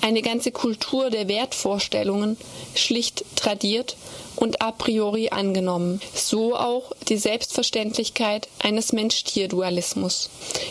eine 0.00 0.22
ganze 0.22 0.52
Kultur 0.52 1.10
der 1.10 1.28
Wertvorstellungen 1.28 2.36
schlicht 2.74 3.24
tradiert 3.36 3.96
und 4.36 4.62
a 4.62 4.70
priori 4.70 5.30
angenommen. 5.30 6.00
So 6.14 6.56
auch 6.56 6.92
die 7.08 7.16
Selbstverständlichkeit 7.16 8.48
eines 8.60 8.92
Mensch-Tier-Dualismus. 8.92 10.30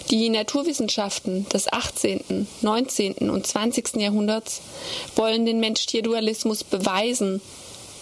Die 0.09 0.29
Naturwissenschaften 0.29 1.47
des 1.49 1.71
18., 1.71 2.47
19. 2.61 3.29
und 3.29 3.45
20. 3.45 3.97
Jahrhunderts 3.97 4.61
wollen 5.15 5.45
den 5.45 5.59
Mensch-Tier-Dualismus 5.59 6.63
beweisen 6.63 7.41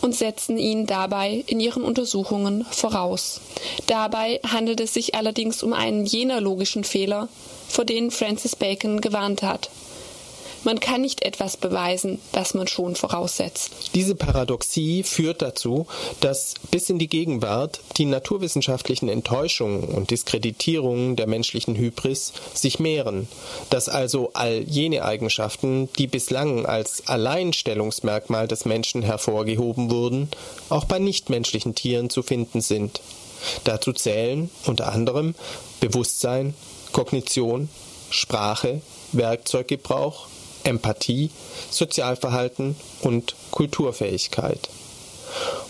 und 0.06 0.16
setzen 0.16 0.60
ihn 0.60 0.86
dabei 0.86 1.44
in 1.48 1.60
ihren 1.60 1.84
Untersuchungen 1.84 2.64
voraus. 2.70 3.42
Dabei 3.88 4.40
handelt 4.48 4.80
es 4.80 4.94
sich 4.94 5.16
allerdings 5.16 5.64
um 5.64 5.74
einen 5.74 6.06
jener 6.06 6.40
logischen 6.40 6.84
Fehler, 6.84 7.28
vor 7.68 7.86
denen 7.86 8.12
Francis 8.12 8.56
Bacon 8.56 9.02
gewarnt 9.02 9.42
hat. 9.42 9.72
Man 10.66 10.80
kann 10.80 11.02
nicht 11.02 11.24
etwas 11.24 11.58
beweisen, 11.58 12.20
das 12.32 12.56
man 12.56 12.68
schon 12.68 12.96
voraussetzt. 12.96 13.92
Diese 13.94 14.16
Paradoxie 14.16 15.04
führt 15.04 15.44
dazu, 15.44 15.86
dass 16.22 16.56
bis 16.72 16.90
in 16.90 16.98
die 16.98 17.08
Gegenwart 17.08 17.82
die 17.98 18.06
naturwissenschaftlichen 18.06 19.08
Enttäuschungen 19.08 19.84
und 19.84 20.10
Diskreditierungen 20.10 21.16
der 21.16 21.28
menschlichen 21.28 21.76
Hybris 21.76 22.34
sich 22.56 22.80
mehren, 22.80 23.28
dass 23.70 23.90
also 23.90 24.32
all 24.34 24.64
jene 24.64 25.06
Eigenschaften, 25.06 25.88
die 26.00 26.08
bislang 26.08 26.66
als 26.66 27.08
Alleinstellungsmerkmal 27.08 28.48
des 28.48 28.66
Menschen 28.66 29.04
hervorgehoben 29.04 29.92
wurden, 29.92 30.30
auch 30.70 30.86
bei 30.86 30.98
nichtmenschlichen 30.98 31.76
Tieren 31.76 32.10
zu 32.10 32.24
finden 32.24 32.62
sind. 32.62 33.02
Dazu 33.66 33.94
zählen 33.94 34.50
unter 34.66 34.92
anderem 34.92 35.36
Bewusstsein, 35.80 36.56
Kognition, 36.92 37.70
Sprache, 38.10 38.82
Werkzeuggebrauch, 39.12 40.28
Empathie, 40.66 41.30
Sozialverhalten 41.70 42.76
und 43.02 43.36
Kulturfähigkeit. 43.52 44.70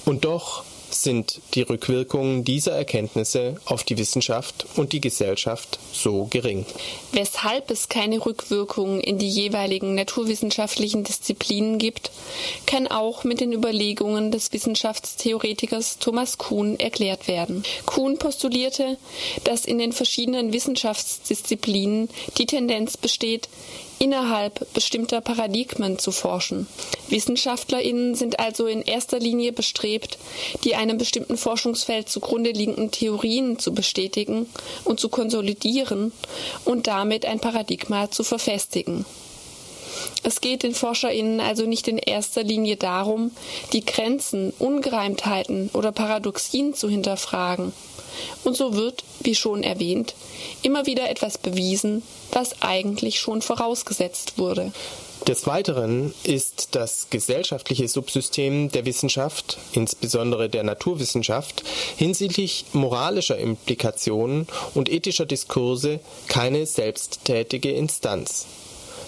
Und 0.05 0.25
doch 0.25 0.63
sind 0.91 1.41
die 1.53 1.61
Rückwirkungen 1.61 2.43
dieser 2.43 2.71
Erkenntnisse 2.71 3.55
auf 3.65 3.83
die 3.83 3.97
Wissenschaft 3.97 4.65
und 4.75 4.93
die 4.93 5.01
Gesellschaft 5.01 5.79
so 5.91 6.25
gering. 6.25 6.65
Weshalb 7.11 7.69
es 7.71 7.89
keine 7.89 8.25
Rückwirkungen 8.25 9.01
in 9.01 9.17
die 9.17 9.29
jeweiligen 9.29 9.95
naturwissenschaftlichen 9.95 11.03
Disziplinen 11.03 11.77
gibt, 11.77 12.11
kann 12.65 12.87
auch 12.87 13.23
mit 13.23 13.41
den 13.41 13.51
Überlegungen 13.51 14.31
des 14.31 14.53
Wissenschaftstheoretikers 14.53 15.99
Thomas 15.99 16.37
Kuhn 16.37 16.79
erklärt 16.79 17.27
werden. 17.27 17.63
Kuhn 17.85 18.17
postulierte, 18.17 18.97
dass 19.43 19.65
in 19.65 19.77
den 19.77 19.91
verschiedenen 19.91 20.53
Wissenschaftsdisziplinen 20.53 22.09
die 22.37 22.45
Tendenz 22.45 22.97
besteht, 22.97 23.49
innerhalb 23.99 24.71
bestimmter 24.73 25.21
Paradigmen 25.21 25.99
zu 25.99 26.11
forschen. 26.11 26.67
Wissenschaftlerinnen 27.09 28.15
sind 28.15 28.39
also 28.39 28.67
in 28.67 28.81
erster 28.81 29.19
Linie 29.19 29.53
bestrebt, 29.53 30.17
die 30.63 30.75
einem 30.75 30.97
bestimmten 30.97 31.37
Forschungsfeld 31.37 32.09
zugrunde 32.09 32.51
liegenden 32.51 32.91
Theorien 32.91 33.59
zu 33.59 33.73
bestätigen 33.73 34.47
und 34.83 34.99
zu 34.99 35.09
konsolidieren 35.09 36.11
und 36.65 36.87
damit 36.87 37.25
ein 37.25 37.39
Paradigma 37.39 38.11
zu 38.11 38.23
verfestigen. 38.23 39.05
Es 40.23 40.41
geht 40.41 40.63
den 40.63 40.73
ForscherInnen 40.73 41.39
also 41.39 41.65
nicht 41.65 41.87
in 41.87 41.97
erster 41.97 42.43
Linie 42.43 42.77
darum, 42.77 43.31
die 43.73 43.85
Grenzen, 43.85 44.53
Ungereimtheiten 44.59 45.69
oder 45.73 45.91
Paradoxien 45.91 46.73
zu 46.73 46.89
hinterfragen. 46.89 47.73
Und 48.43 48.55
so 48.55 48.75
wird, 48.75 49.03
wie 49.21 49.35
schon 49.35 49.63
erwähnt, 49.63 50.15
immer 50.61 50.85
wieder 50.85 51.09
etwas 51.09 51.37
bewiesen, 51.37 52.01
was 52.31 52.61
eigentlich 52.61 53.19
schon 53.19 53.41
vorausgesetzt 53.41 54.37
wurde. 54.37 54.71
Des 55.27 55.47
Weiteren 55.47 56.13
ist 56.23 56.69
das 56.75 57.07
gesellschaftliche 57.09 57.87
Subsystem 57.87 58.69
der 58.69 58.85
Wissenschaft, 58.85 59.57
insbesondere 59.73 60.49
der 60.49 60.63
Naturwissenschaft, 60.63 61.63
hinsichtlich 61.97 62.65
moralischer 62.73 63.37
Implikationen 63.37 64.45
und 64.75 64.87
ethischer 64.87 65.25
Diskurse 65.25 65.99
keine 66.27 66.67
selbsttätige 66.67 67.71
Instanz. 67.71 68.45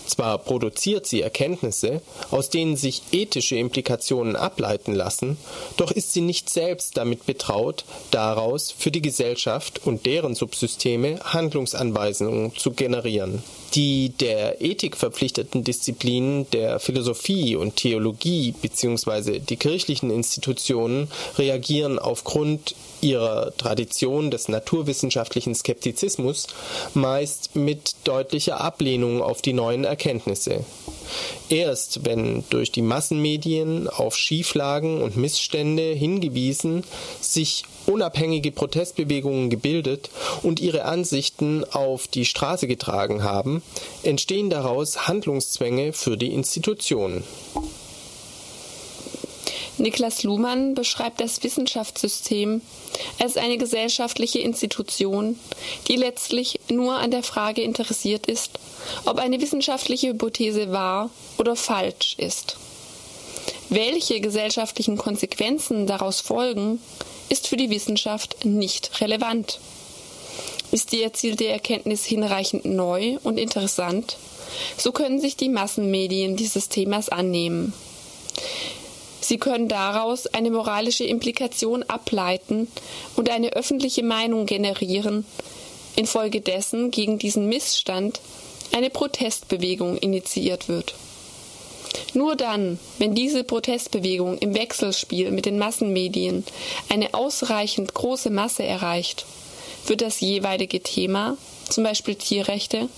Zwar 0.08 0.38
produziert 0.38 1.06
sie 1.06 1.22
Erkenntnisse, 1.22 2.02
aus 2.32 2.50
denen 2.50 2.78
sich 2.78 3.02
ethische 3.12 3.58
Implikationen 3.58 4.36
ableiten 4.36 4.96
lassen, 4.96 5.38
doch 5.76 5.92
ist 5.92 6.14
sie 6.14 6.22
nicht 6.22 6.50
selbst 6.50 6.98
damit 6.98 7.26
betraut, 7.26 7.84
daraus 8.10 8.72
für 8.72 8.90
die 8.90 9.02
Gesellschaft 9.02 9.82
und 9.86 10.06
deren 10.06 10.34
Subsysteme 10.34 11.20
Handlungsanweisungen 11.24 12.56
zu 12.56 12.72
generieren. 12.72 13.44
Die 13.76 14.10
der 14.10 14.62
Ethik 14.62 14.96
verpflichteten 14.96 15.64
Disziplinen 15.64 16.50
der 16.52 16.80
Philosophie 16.80 17.56
und 17.56 17.76
Theologie 17.76 18.54
bzw. 18.62 19.40
die 19.40 19.58
kirchlichen 19.58 20.10
Institutionen 20.10 21.10
reagieren 21.38 22.00
aufgrund 22.00 22.76
ihrer 23.02 23.56
Tradition 23.58 24.32
des 24.32 24.48
naturwissenschaftlichen 24.48 25.56
Skeptizismus 25.56 26.48
meist 26.94 27.56
mit 27.56 27.96
deutlicher 28.04 28.62
Ablehnung 28.62 29.22
auf 29.22 29.42
die 29.42 29.54
neuen 29.54 29.84
Erkenntnisse. 29.84 30.66
Erst 31.50 32.06
wenn 32.06 32.44
durch 32.50 32.72
die 32.72 32.82
Massenmedien 32.82 33.88
auf 33.88 34.18
Schieflagen 34.18 35.02
und 35.02 35.16
Missstände 35.16 35.94
hingewiesen, 35.94 36.84
sich 37.22 37.64
unabhängige 37.86 38.52
Protestbewegungen 38.52 39.50
gebildet 39.50 40.10
und 40.44 40.60
ihre 40.60 40.84
Ansichten 40.84 41.64
auf 41.64 42.08
die 42.08 42.26
Straße 42.26 42.68
getragen 42.68 43.24
haben, 43.24 43.64
entstehen 44.04 44.50
daraus 44.50 45.08
Handlungszwänge 45.08 45.94
für 45.94 46.18
die 46.18 46.34
Institutionen. 46.34 47.24
Niklas 49.78 50.24
Luhmann 50.24 50.74
beschreibt 50.74 51.22
das 51.22 51.44
Wissenschaftssystem 51.44 52.62
als 53.20 53.38
eine 53.38 53.58
gesellschaftliche 53.58 54.40
Institution, 54.40 55.40
die 55.88 55.96
letztlich 55.96 56.60
nur 56.70 56.96
an 56.96 57.12
der 57.12 57.24
Frage 57.24 57.62
interessiert 57.62 58.26
ist, 58.26 58.60
ob 59.06 59.20
eine 59.20 59.40
wissenschaftliche 59.40 60.10
Hypothese 60.10 60.72
wahr 60.72 61.10
oder 61.38 61.56
falsch 61.56 62.16
ist. 62.18 62.58
Welche 63.70 64.22
gesellschaftlichen 64.22 64.98
Konsequenzen 64.98 65.88
daraus 65.88 66.22
folgen, 66.22 66.82
ist 67.30 67.48
für 67.48 67.58
die 67.58 67.70
Wissenschaft 67.70 68.46
nicht 68.46 69.02
relevant. 69.02 69.60
Ist 70.72 70.92
die 70.92 71.02
erzielte 71.02 71.48
Erkenntnis 71.48 72.06
hinreichend 72.06 72.66
neu 72.66 73.18
und 73.24 73.38
interessant, 73.38 74.18
so 74.78 74.92
können 74.92 75.20
sich 75.20 75.36
die 75.36 75.50
Massenmedien 75.50 76.36
dieses 76.36 76.70
Themas 76.70 77.10
annehmen. 77.10 77.74
Sie 79.22 79.38
können 79.38 79.68
daraus 79.68 80.28
eine 80.28 80.52
moralische 80.52 81.04
Implikation 81.04 81.84
ableiten 81.84 82.68
und 83.16 83.30
eine 83.30 83.54
öffentliche 83.54 84.04
Meinung 84.04 84.46
generieren, 84.46 85.26
infolgedessen 85.96 86.92
gegen 86.92 87.18
diesen 87.18 87.48
Missstand 87.48 88.22
eine 88.72 88.90
Protestbewegung 88.90 89.98
initiiert 89.98 90.70
wird. 90.70 90.94
Nur 92.14 92.36
dann, 92.36 92.80
wenn 93.00 93.16
diese 93.16 93.44
Protestbewegung 93.44 94.38
im 94.38 94.54
Wechselspiel 94.56 95.32
mit 95.32 95.46
den 95.46 95.58
Massenmedien 95.58 96.44
eine 96.90 97.14
ausreichend 97.14 97.94
große 97.94 98.30
Masse 98.30 98.64
erreicht, 98.64 99.26
wird 99.88 100.02
das 100.02 100.20
jeweilige 100.20 100.82
Thema, 100.82 101.38
zum 101.70 101.84
Beispiel 101.84 102.16
Tierrechte, 102.16 102.90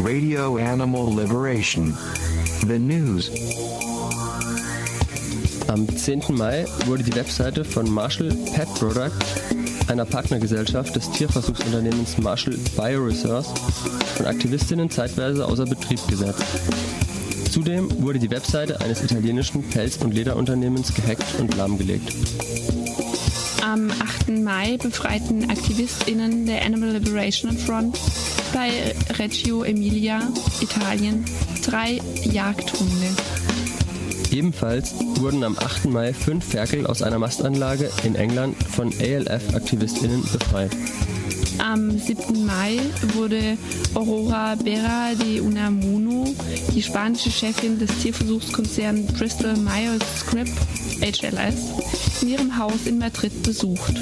Radio 0.00 0.56
Animal 0.56 1.14
Liberation. 1.14 1.96
The 2.66 2.78
news. 2.78 3.30
Am 5.68 5.88
10. 5.88 6.22
Mai 6.30 6.66
wurde 6.86 7.02
die 7.02 7.14
Webseite 7.14 7.64
von 7.64 7.90
Marshall 7.90 8.28
Pet 8.54 8.68
Product, 8.74 9.10
einer 9.88 10.04
Partnergesellschaft 10.04 10.94
des 10.94 11.10
Tierversuchsunternehmens 11.10 12.18
Marshall 12.18 12.56
Bioresource, 12.76 13.48
von 14.16 14.26
Aktivistinnen 14.26 14.90
zeitweise 14.90 15.46
außer 15.46 15.64
Betrieb 15.64 16.00
gesetzt. 16.08 16.44
Zudem 17.50 17.88
wurde 18.02 18.18
die 18.18 18.30
Webseite 18.30 18.80
eines 18.80 19.02
italienischen 19.02 19.62
Pelz- 19.70 19.96
und 19.98 20.12
Lederunternehmens 20.12 20.92
gehackt 20.94 21.38
und 21.38 21.56
lahmgelegt. 21.56 22.14
Am 23.62 23.90
8. 23.90 24.28
Mai 24.42 24.76
befreiten 24.76 25.50
AktivistInnen 25.50 26.46
der 26.46 26.64
Animal 26.64 26.90
Liberation 26.90 27.56
Front 27.56 27.98
bei 28.52 28.94
Reggio 29.18 29.64
Emilia, 29.64 30.20
Italien, 30.60 31.24
drei 31.64 32.00
Jagdhunde. 32.24 33.08
Ebenfalls 34.34 34.94
wurden 35.20 35.44
am 35.44 35.56
8. 35.56 35.84
Mai 35.84 36.12
fünf 36.12 36.44
Ferkel 36.44 36.88
aus 36.88 37.02
einer 37.02 37.20
Mastanlage 37.20 37.88
in 38.02 38.16
England 38.16 38.56
von 38.64 38.92
ALF-AktivistInnen 38.92 40.22
befreit. 40.22 40.72
Am 41.58 41.96
7. 41.96 42.44
Mai 42.44 42.80
wurde 43.14 43.56
Aurora 43.94 44.56
Bera 44.56 45.14
de 45.14 45.38
Unamuno, 45.38 46.34
die 46.74 46.82
spanische 46.82 47.30
Chefin 47.30 47.78
des 47.78 47.96
Tierversuchskonzerns 48.02 49.12
Bristol 49.12 49.56
Myers 49.56 50.02
Squibb, 50.18 50.48
HLS, 51.00 52.22
in 52.22 52.28
ihrem 52.30 52.58
Haus 52.58 52.86
in 52.86 52.98
Madrid 52.98 53.40
besucht. 53.44 53.94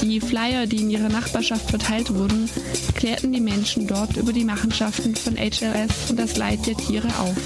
Die 0.00 0.20
Flyer, 0.20 0.66
die 0.66 0.80
in 0.80 0.90
ihrer 0.90 1.10
Nachbarschaft 1.10 1.68
verteilt 1.68 2.14
wurden, 2.14 2.48
klärten 2.94 3.32
die 3.32 3.40
Menschen 3.40 3.86
dort 3.86 4.16
über 4.16 4.32
die 4.32 4.44
Machenschaften 4.44 5.14
von 5.14 5.36
HLS 5.36 6.10
und 6.10 6.18
das 6.18 6.38
Leid 6.38 6.66
der 6.66 6.76
Tiere 6.76 7.08
auf. 7.18 7.36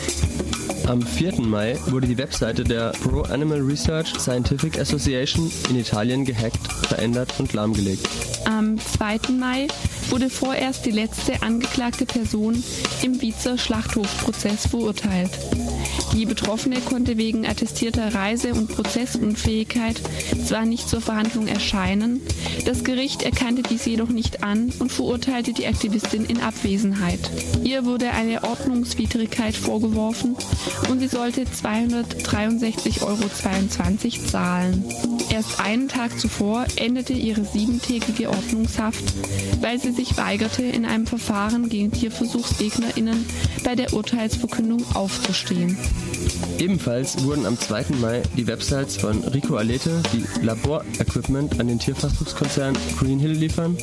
Am 0.88 1.02
4. 1.02 1.42
Mai 1.42 1.78
wurde 1.88 2.06
die 2.06 2.16
Webseite 2.16 2.64
der 2.64 2.92
Pro 3.02 3.20
Animal 3.20 3.60
Research 3.60 4.18
Scientific 4.18 4.78
Association 4.78 5.50
in 5.68 5.78
Italien 5.78 6.24
gehackt, 6.24 6.72
verändert 6.86 7.34
und 7.38 7.52
lahmgelegt. 7.52 8.08
Am 8.46 8.78
2. 8.78 9.32
Mai 9.38 9.68
wurde 10.08 10.30
vorerst 10.30 10.86
die 10.86 10.90
letzte 10.90 11.42
angeklagte 11.42 12.06
Person 12.06 12.64
im 13.02 13.20
Wiezer 13.20 13.58
Schlachthofprozess 13.58 14.68
verurteilt. 14.68 15.32
Die 16.14 16.24
Betroffene 16.24 16.80
konnte 16.80 17.18
wegen 17.18 17.46
attestierter 17.46 18.14
Reise- 18.14 18.54
und 18.54 18.74
Prozessunfähigkeit 18.74 20.00
zwar 20.46 20.64
nicht 20.64 20.88
zur 20.88 21.02
Verhandlung 21.02 21.48
erscheinen, 21.48 22.22
das 22.64 22.84
Gericht 22.84 23.22
erkannte 23.22 23.62
dies 23.62 23.86
jedoch 23.86 24.08
nicht 24.08 24.42
an 24.42 24.72
und 24.78 24.92
verurteilte 24.92 25.52
die 25.52 25.66
Aktivistin 25.66 26.24
in 26.24 26.40
Abwesenheit. 26.40 27.18
Ihr 27.64 27.84
wurde 27.84 28.10
eine 28.10 28.44
Ordnungswidrigkeit 28.44 29.54
vorgeworfen 29.54 30.36
und 30.88 31.00
sie 31.00 31.08
sollte 31.08 31.42
263,22 31.42 33.02
Euro 33.02 33.28
zahlen. 34.30 34.84
Erst 35.30 35.60
einen 35.60 35.88
Tag 35.88 36.18
zuvor 36.18 36.66
endete 36.76 37.12
ihre 37.12 37.44
siebentägige 37.44 38.30
Ordnungshaft, 38.30 39.04
weil 39.60 39.78
sie 39.78 39.92
sich 39.92 40.16
weigerte, 40.16 40.62
in 40.62 40.86
einem 40.86 41.06
Verfahren 41.06 41.68
gegen 41.68 41.92
TierversuchsgegnerInnen 41.92 43.24
bei 43.64 43.74
der 43.74 43.92
Urteilsverkündung 43.92 44.84
aufzustehen. 44.94 45.76
Ebenfalls 46.58 47.22
wurden 47.24 47.46
am 47.46 47.58
2. 47.58 47.84
Mai 48.00 48.22
die 48.36 48.46
Websites 48.46 48.96
von 48.96 49.22
Rico 49.22 49.56
Alete, 49.56 50.02
die 50.12 50.24
Laborequipment 50.44 51.60
an 51.60 51.68
den 51.68 51.78
Tierversuchskonzern 51.78 52.76
Green 52.98 53.20
Hill 53.20 53.32
liefern, 53.32 53.76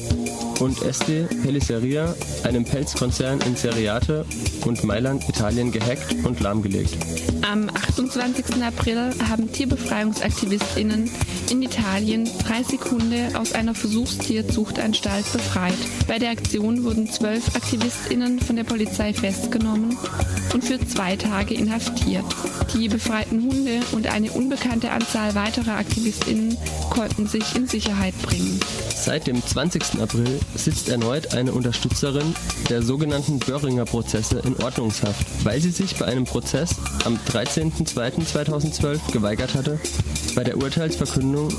und 0.59 0.81
Este 0.83 1.23
Pelliceria, 1.43 2.13
einem 2.43 2.63
Pelzkonzern 2.65 3.39
in 3.41 3.55
Seriate 3.55 4.25
und 4.65 4.83
Mailand, 4.83 5.27
Italien, 5.27 5.71
gehackt 5.71 6.15
und 6.23 6.39
lahmgelegt. 6.39 6.95
Am 7.49 7.69
28. 7.69 8.63
April 8.63 9.13
haben 9.29 9.51
TierbefreiungsaktivistInnen 9.51 11.09
in 11.49 11.61
Italien 11.61 12.29
30 12.39 12.79
Hunde 12.91 13.29
aus 13.35 13.53
einer 13.53 13.75
Versuchstierzuchtanstalt 13.75 15.31
befreit. 15.31 15.77
Bei 16.07 16.19
der 16.19 16.31
Aktion 16.31 16.83
wurden 16.83 17.09
zwölf 17.09 17.55
AktivistInnen 17.55 18.39
von 18.39 18.55
der 18.55 18.63
Polizei 18.63 19.13
festgenommen 19.13 19.97
und 20.53 20.63
für 20.63 20.79
zwei 20.87 21.15
Tage 21.15 21.53
inhaftiert. 21.53 22.25
Die 22.73 22.89
befreiten 22.89 23.43
Hunde 23.43 23.81
und 23.91 24.07
eine 24.07 24.31
unbekannte 24.31 24.91
Anzahl 24.91 25.35
weiterer 25.35 25.77
AktivistInnen 25.77 26.57
konnten 26.89 27.27
sich 27.27 27.55
in 27.55 27.67
Sicherheit 27.67 28.13
bringen. 28.21 28.59
Seit 28.95 29.27
dem 29.27 29.45
20. 29.45 30.01
April 30.01 30.39
sitzt 30.55 30.89
erneut 30.89 31.33
eine 31.33 31.53
Unterstützerin 31.53 32.35
der 32.69 32.81
sogenannten 32.81 33.39
Böhringer 33.39 33.85
Prozesse 33.85 34.39
in 34.39 34.55
Ordnungshaft, 34.63 35.25
weil 35.43 35.61
sie 35.61 35.71
sich 35.71 35.95
bei 35.97 36.05
einem 36.05 36.25
Prozess 36.25 36.75
am 37.05 37.19
13.02.2012 37.31 39.11
geweigert 39.11 39.53
hatte, 39.53 39.79
bei 40.35 40.43
der 40.43 40.57
Urteilsverkündung 40.57 41.49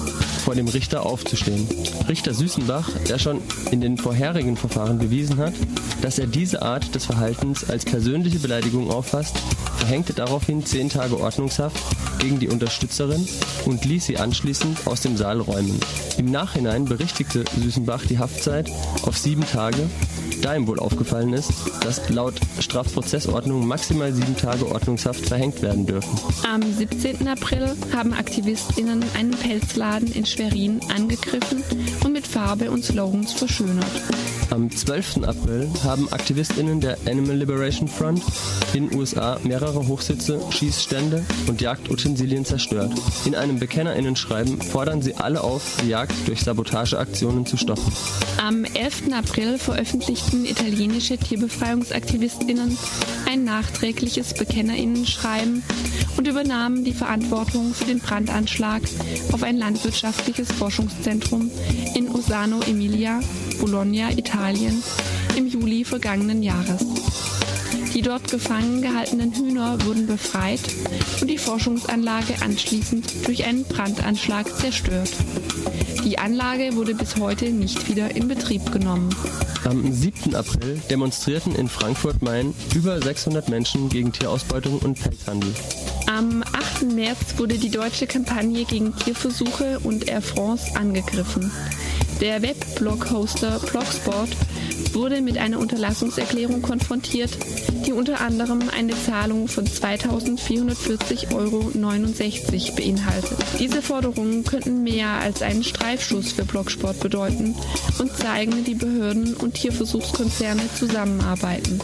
vor 0.45 0.55
dem 0.55 0.69
Richter 0.69 1.05
aufzustehen. 1.05 1.67
Richter 2.09 2.35
Süßenbach, 2.35 2.91
der 3.09 3.19
schon 3.19 3.41
in 3.71 3.81
den 3.81 3.97
vorherigen 3.97 4.57
Verfahren 4.57 4.99
bewiesen 4.99 5.39
hat, 5.39 5.55
dass 6.03 6.19
er 6.19 6.27
diese 6.27 6.63
Art 6.63 6.95
des 6.95 7.07
Verhaltens 7.07 7.69
als 7.69 7.85
persönliche 7.85 8.39
Beleidigung 8.39 8.91
auffasst, 8.91 9.37
verhängte 9.79 10.13
daraufhin 10.13 10.65
zehn 10.65 10.89
Tage 10.89 11.19
Ordnungshaft 11.19 11.77
gegen 12.19 12.39
die 12.39 12.49
Unterstützerin 12.49 13.27
und 13.65 13.85
ließ 13.85 14.07
sie 14.07 14.19
anschließend 14.19 14.87
aus 14.87 15.01
dem 15.01 15.17
Saal 15.17 15.41
räumen. 15.41 15.79
Im 16.19 16.31
Nachhinein 16.31 16.85
berichtigte 16.85 17.45
Süßenbach 17.61 18.05
die 18.07 18.19
Haftzeit 18.19 18.71
auf 19.03 19.19
sieben 19.19 19.45
Tage, 19.47 19.89
da 20.47 20.55
ihm 20.55 20.69
wohl 20.69 20.79
aufgefallen 20.79 21.33
ist, 21.33 21.51
dass 21.83 22.09
laut 22.09 22.35
Strafprozessordnung 22.61 23.67
maximal 23.67 24.13
sieben 24.13 24.37
Tage 24.37 24.65
Ordnungshaft 24.69 25.27
verhängt 25.27 25.61
werden 25.61 25.87
dürfen. 25.87 26.17
Am 26.49 26.63
17. 26.63 27.27
April 27.27 27.75
haben 27.93 28.13
AktivistInnen 28.13 29.05
einen 29.19 29.33
Pelzladen 29.33 30.13
in 30.13 30.25
Schwerin 30.25 30.81
angegriffen 30.95 31.65
und 32.05 32.13
mit 32.13 32.29
Farbe 32.29 32.71
und 32.71 32.85
Slogans 32.85 33.33
verschönert. 33.33 33.91
Am 34.51 34.71
12. 34.71 35.25
April 35.25 35.69
haben 35.83 36.11
AktivistInnen 36.13 36.81
der 36.81 36.97
Animal 37.07 37.37
Liberation 37.37 37.89
Front 37.89 38.23
in 38.75 38.89
den 38.89 38.99
USA 38.99 39.39
mehrere 39.43 39.89
Hochsitze, 39.89 40.41
Schießstände 40.51 41.25
und 41.49 41.61
Jagdutensilien 41.61 42.45
zerstört. 42.45 42.93
In 43.25 43.35
einem 43.35 43.59
BekennerInnen-Schreiben 43.59 44.63
fordern 44.63 45.03
sie 45.03 45.15
alle 45.15 45.41
auf, 45.43 45.79
die 45.83 45.89
Jagd 45.89 46.15
durch 46.27 46.43
Sabotageaktionen 46.43 47.45
zu 47.45 47.57
stoppen. 47.57 47.93
Am 48.41 48.65
11. 48.65 49.13
April 49.13 49.59
veröffentlichten 49.59 50.45
italienische 50.45 51.19
TierbefreiungsaktivistInnen 51.19 52.79
ein 53.29 53.45
nachträgliches 53.45 54.35
BekennerInnen-Schreiben 54.35 55.65
und 56.17 56.29
übernahmen 56.29 56.85
die 56.85 56.93
Verantwortung 56.93 57.75
für 57.75 57.85
den 57.85 57.99
Brandanschlag 57.99 58.83
auf 59.33 59.43
ein 59.43 59.57
landwirtschaftliches 59.57 60.53
Forschungszentrum 60.53 61.51
in 61.95 62.09
Osano 62.09 62.61
Emilia, 62.61 63.21
Bologna, 63.61 64.11
Italien, 64.11 64.36
im 65.37 65.47
Juli 65.47 65.85
vergangenen 65.85 66.43
Jahres. 66.43 66.85
Die 67.95 68.03
dort 68.03 68.31
gefangen 68.31 68.83
gehaltenen 68.83 69.33
Hühner 69.33 69.79
wurden 69.87 70.07
befreit 70.07 70.61
und 71.23 71.29
die 71.29 71.39
Forschungsanlage 71.39 72.35
anschließend 72.43 73.27
durch 73.27 73.45
einen 73.47 73.65
Brandanschlag 73.65 74.55
zerstört. 74.55 75.11
Die 76.05 76.19
Anlage 76.19 76.77
wurde 76.77 76.95
bis 76.95 77.17
heute 77.17 77.51
nicht 77.51 77.89
wieder 77.89 78.15
in 78.15 78.29
Betrieb 78.29 78.71
genommen. 78.71 79.09
Am 79.65 79.91
7. 79.91 80.35
April 80.35 80.81
demonstrierten 80.91 81.55
in 81.55 81.69
Frankfurt-Main 81.69 82.55
über 82.75 83.01
600 83.01 83.49
Menschen 83.49 83.89
gegen 83.89 84.13
Tierausbeutung 84.13 84.79
und 84.81 85.01
Pelzhandel. 85.01 85.53
Am 86.07 86.45
8. 86.53 86.95
März 86.95 87.39
wurde 87.39 87.59
die 87.59 87.71
deutsche 87.71 88.07
Kampagne 88.07 88.65
gegen 88.65 88.95
Tierversuche 88.95 89.81
und 89.83 90.09
Air 90.09 90.23
France 90.23 90.77
angegriffen. 90.77 91.51
Der 92.21 92.41
Webblog-Hoster 92.41 93.61
Blogspot 93.71 94.31
wurde 94.95 95.21
mit 95.21 95.37
einer 95.37 95.59
Unterlassungserklärung 95.59 96.63
konfrontiert, 96.63 97.37
die 97.87 97.93
unter 97.93 98.23
anderem 98.23 98.71
eine 98.75 98.95
Zahlung 99.05 99.49
von 99.49 99.67
2.440,69 99.67 101.35
Euro 101.35 101.71
beinhaltet. 102.77 103.37
Diese 103.59 103.83
Forderungen 103.83 104.45
könnten 104.45 104.83
mehr 104.83 105.09
als 105.09 105.43
einen 105.43 105.63
Streifschuss 105.63 106.33
für 106.33 106.47
Blogsport 106.47 107.01
bedeuten 107.01 107.55
und 107.99 108.17
zeigen, 108.17 108.65
wie 108.67 108.75
Behörden 108.75 109.35
und 109.35 109.53
Tierversuchskonzerne 109.55 110.63
zusammenarbeiten. 110.75 111.79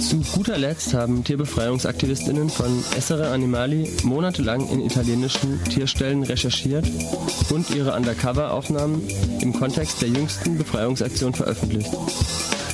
Zu 0.00 0.22
guter 0.32 0.56
Letzt 0.56 0.94
haben 0.94 1.22
Tierbefreiungsaktivistinnen 1.24 2.48
von 2.48 2.82
Essere 2.96 3.28
Animali 3.30 3.88
monatelang 4.02 4.66
in 4.70 4.80
italienischen 4.80 5.62
Tierstellen 5.64 6.22
recherchiert 6.22 6.86
und 7.50 7.70
ihre 7.70 7.94
Undercover-Aufnahmen 7.94 9.06
im 9.40 9.52
Kontext 9.52 10.00
der 10.00 10.08
jüngsten 10.08 10.56
Befreiungsaktion 10.56 11.34
veröffentlicht. 11.34 11.90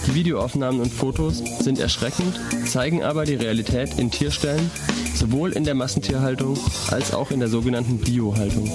Die 0.06 0.14
Videoaufnahmen 0.14 0.80
und 0.80 0.92
Fotos 0.92 1.42
sind 1.60 1.78
erschreckend, 1.80 2.38
zeigen 2.66 3.02
aber 3.02 3.24
die 3.24 3.34
Realität 3.34 3.98
in 3.98 4.10
Tierstellen, 4.10 4.70
sowohl 5.14 5.52
in 5.52 5.64
der 5.64 5.74
Massentierhaltung 5.74 6.58
als 6.90 7.12
auch 7.12 7.30
in 7.30 7.40
der 7.40 7.48
sogenannten 7.48 7.98
Biohaltung. 7.98 8.70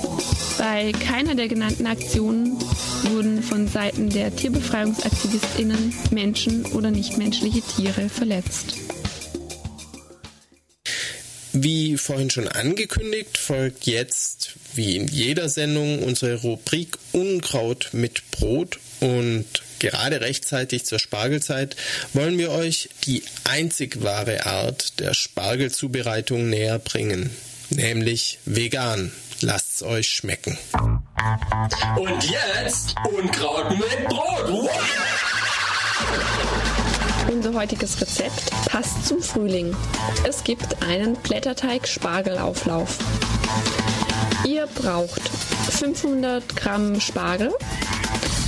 Bei 0.58 0.92
keiner 0.92 1.36
der 1.36 1.48
genannten 1.48 1.88
Aktionen 1.88 2.58
wurden 3.04 3.42
von 3.42 3.68
Seiten 3.68 4.10
der 4.10 4.36
Tierbefreiungsaktivistinnen 4.36 5.94
Menschen 6.12 6.66
oder 6.68 6.92
nichtmenschliche 6.92 7.62
Tiere 7.62 8.10
verletzt. 8.10 8.76
Wie 11.54 11.98
vorhin 11.98 12.30
schon 12.30 12.48
angekündigt, 12.48 13.38
folgt 13.38 13.86
jetzt, 13.86 14.54
wie 14.74 14.96
in 14.96 15.08
jeder 15.08 15.50
Sendung, 15.50 16.04
unsere 16.04 16.42
Rubrik 16.42 16.98
Unkraut 17.12 17.90
mit 17.92 18.30
Brot 18.32 18.80
und 19.02 19.46
gerade 19.82 20.22
rechtzeitig 20.22 20.86
zur 20.86 21.00
Spargelzeit 21.00 21.76
wollen 22.14 22.38
wir 22.38 22.52
euch 22.52 22.90
die 23.06 23.24
einzig 23.44 24.02
wahre 24.04 24.46
Art 24.46 25.00
der 25.00 25.14
Spargelzubereitung 25.14 26.50
näher 26.50 26.80
bringen, 26.80 27.30
nämlich 27.70 28.40
vegan. 28.46 29.12
Lasst's 29.42 29.82
euch 29.82 30.08
schmecken. 30.08 30.58
Und 31.98 32.24
jetzt 32.30 32.96
Unkraut 33.12 33.72
mit 33.72 34.08
Brot. 34.08 34.70
Unser 37.32 37.54
heutiges 37.56 38.00
Rezept 38.00 38.52
passt 38.68 39.08
zum 39.08 39.22
Frühling. 39.24 39.76
Es 40.28 40.44
gibt 40.44 40.84
einen 40.84 41.16
Blätterteig-Spargelauflauf. 41.16 43.00
Ihr 44.46 44.68
braucht 44.68 45.28
500 45.72 46.56
Gramm 46.56 47.00
Spargel, 47.00 47.52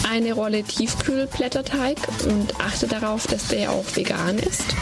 eine 0.09 0.33
Rolle 0.33 0.63
Tiefkühlblätterteig 0.63 1.97
und 2.25 2.59
achte 2.59 2.87
darauf, 2.87 3.27
dass 3.27 3.47
der 3.47 3.71
auch 3.71 3.85
vegan 3.95 4.37
ist. 4.39 4.75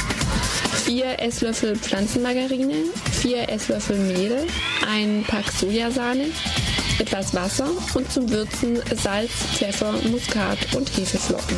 4 0.85 1.19
Esslöffel 1.19 1.75
Pflanzenmargarine, 1.75 2.85
4 3.21 3.49
Esslöffel 3.49 3.97
Mehl, 3.97 4.47
ein 4.89 5.23
Pack 5.27 5.51
Sojasahne, 5.51 6.25
etwas 6.99 7.33
Wasser 7.33 7.69
und 7.93 8.11
zum 8.11 8.29
Würzen 8.29 8.81
Salz, 8.95 9.31
Pfeffer, 9.53 9.93
Muskat 10.09 10.75
und 10.75 10.89
Hefeflocken. 10.97 11.57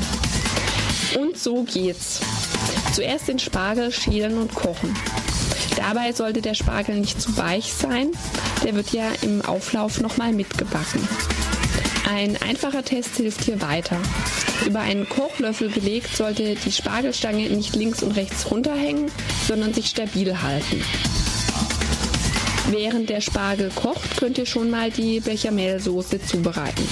Und 1.20 1.38
so 1.38 1.64
geht's. 1.64 2.20
Zuerst 2.94 3.28
den 3.28 3.40
Spargel 3.40 3.92
schälen 3.92 4.38
und 4.38 4.54
kochen. 4.54 4.96
Dabei 5.76 6.14
sollte 6.14 6.42
der 6.42 6.54
Spargel 6.54 6.96
nicht 6.96 7.22
zu 7.22 7.36
weich 7.38 7.74
sein, 7.74 8.12
der 8.64 8.76
wird 8.76 8.94
ja 8.94 9.10
im 9.22 9.42
Auflauf 9.42 10.00
nochmal 10.00 10.32
mitgebacken. 10.32 11.08
Ein 12.06 12.38
einfacher 12.42 12.84
Test 12.84 13.16
hilft 13.16 13.46
hier 13.46 13.62
weiter. 13.62 13.98
Über 14.66 14.82
einen 14.82 15.08
Kochlöffel 15.08 15.70
gelegt 15.70 16.16
sollte 16.16 16.56
die 16.56 16.72
Spargelstange 16.72 17.50
nicht 17.50 17.76
links 17.76 18.04
und 18.04 18.12
rechts 18.12 18.50
runterhängen, 18.52 19.10
sondern 19.48 19.74
sich 19.74 19.88
stabil 19.88 20.42
halten. 20.42 20.84
Während 22.70 23.10
der 23.10 23.22
Spargel 23.22 23.72
kocht, 23.74 24.18
könnt 24.18 24.38
ihr 24.38 24.46
schon 24.46 24.70
mal 24.70 24.92
die 24.92 25.20
Bechamelsoße 25.20 26.22
zubereiten. 26.26 26.88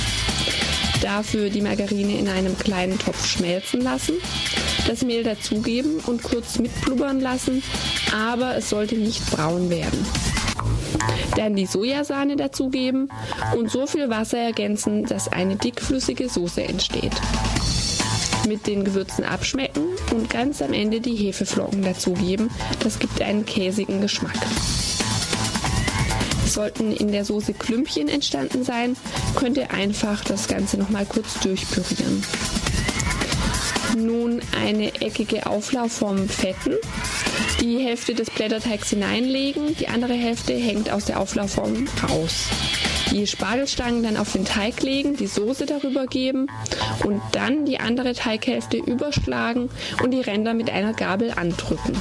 Dafür 1.01 1.49
die 1.49 1.61
Margarine 1.61 2.17
in 2.17 2.27
einem 2.27 2.57
kleinen 2.57 2.99
Topf 2.99 3.25
schmelzen 3.25 3.81
lassen, 3.81 4.13
das 4.87 5.01
Mehl 5.03 5.23
dazugeben 5.23 5.99
und 6.05 6.23
kurz 6.23 6.59
mitblubbern 6.59 7.19
lassen, 7.19 7.63
aber 8.13 8.55
es 8.55 8.69
sollte 8.69 8.95
nicht 8.95 9.25
braun 9.31 9.69
werden. 9.69 10.05
Dann 11.35 11.55
die 11.55 11.65
Sojasahne 11.65 12.35
dazugeben 12.35 13.09
und 13.55 13.71
so 13.71 13.87
viel 13.87 14.09
Wasser 14.09 14.37
ergänzen, 14.37 15.05
dass 15.05 15.27
eine 15.27 15.55
dickflüssige 15.55 16.29
Soße 16.29 16.63
entsteht. 16.63 17.13
Mit 18.47 18.67
den 18.67 18.83
Gewürzen 18.83 19.23
abschmecken 19.23 19.83
und 20.13 20.29
ganz 20.29 20.61
am 20.61 20.73
Ende 20.73 20.99
die 20.99 21.15
Hefeflocken 21.15 21.83
dazugeben. 21.83 22.49
Das 22.83 22.99
gibt 22.99 23.21
einen 23.21 23.45
käsigen 23.45 24.01
Geschmack. 24.01 24.37
Sollten 26.45 26.91
in 26.91 27.11
der 27.11 27.23
Soße 27.23 27.53
Klümpchen 27.53 28.09
entstanden 28.09 28.63
sein, 28.63 28.97
könnt 29.35 29.57
ihr 29.57 29.71
einfach 29.71 30.23
das 30.25 30.47
Ganze 30.47 30.77
nochmal 30.77 31.05
kurz 31.05 31.39
durchpürieren. 31.39 32.23
Nun 33.97 34.41
eine 34.63 34.93
eckige 35.01 35.45
Auflaufform 35.45 36.27
fetten 36.29 36.75
die 37.61 37.77
Hälfte 37.77 38.15
des 38.15 38.31
Blätterteigs 38.31 38.89
hineinlegen, 38.89 39.75
die 39.75 39.87
andere 39.87 40.13
Hälfte 40.13 40.53
hängt 40.53 40.89
aus 40.91 41.05
der 41.05 41.19
Auflaufform 41.19 41.87
raus. 42.09 42.47
Die 43.11 43.27
Spargelstangen 43.27 44.01
dann 44.01 44.17
auf 44.17 44.31
den 44.31 44.45
Teig 44.45 44.81
legen, 44.81 45.15
die 45.15 45.27
Soße 45.27 45.67
darüber 45.67 46.07
geben 46.07 46.47
und 47.05 47.21
dann 47.33 47.65
die 47.65 47.79
andere 47.79 48.13
Teighälfte 48.13 48.77
überschlagen 48.77 49.69
und 50.01 50.11
die 50.11 50.21
Ränder 50.21 50.55
mit 50.55 50.71
einer 50.71 50.93
Gabel 50.93 51.31
andrücken. 51.35 51.95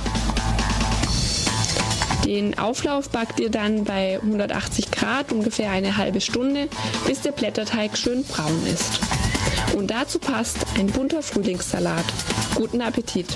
Den 2.25 2.59
Auflauf 2.59 3.11
backt 3.11 3.39
ihr 3.41 3.51
dann 3.51 3.85
bei 3.85 4.19
180 4.23 4.91
Grad 4.91 5.31
ungefähr 5.31 5.71
eine 5.71 5.99
halbe 5.99 6.23
Stunde, 6.23 6.69
bis 7.07 7.21
der 7.21 7.33
Blätterteig 7.33 7.99
schön 7.99 8.25
braun 8.25 8.67
ist. 8.73 9.20
Und 9.75 9.91
dazu 9.91 10.19
passt 10.19 10.59
ein 10.77 10.87
bunter 10.89 11.23
Frühlingssalat. 11.23 12.05
Guten 12.55 12.81
Appetit! 12.81 13.27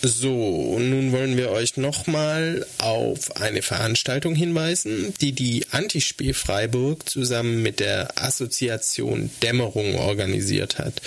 So, 0.00 0.78
nun 0.78 1.10
wollen 1.10 1.36
wir 1.36 1.50
euch 1.50 1.76
nochmal 1.76 2.64
auf 2.78 3.36
eine 3.36 3.62
Veranstaltung 3.62 4.36
hinweisen, 4.36 5.12
die 5.20 5.32
die 5.32 5.66
Antispie 5.72 6.34
Freiburg 6.34 7.08
zusammen 7.08 7.62
mit 7.64 7.80
der 7.80 8.16
Assoziation 8.16 9.30
Dämmerung 9.42 9.96
organisiert 9.96 10.78
hat. 10.78 11.02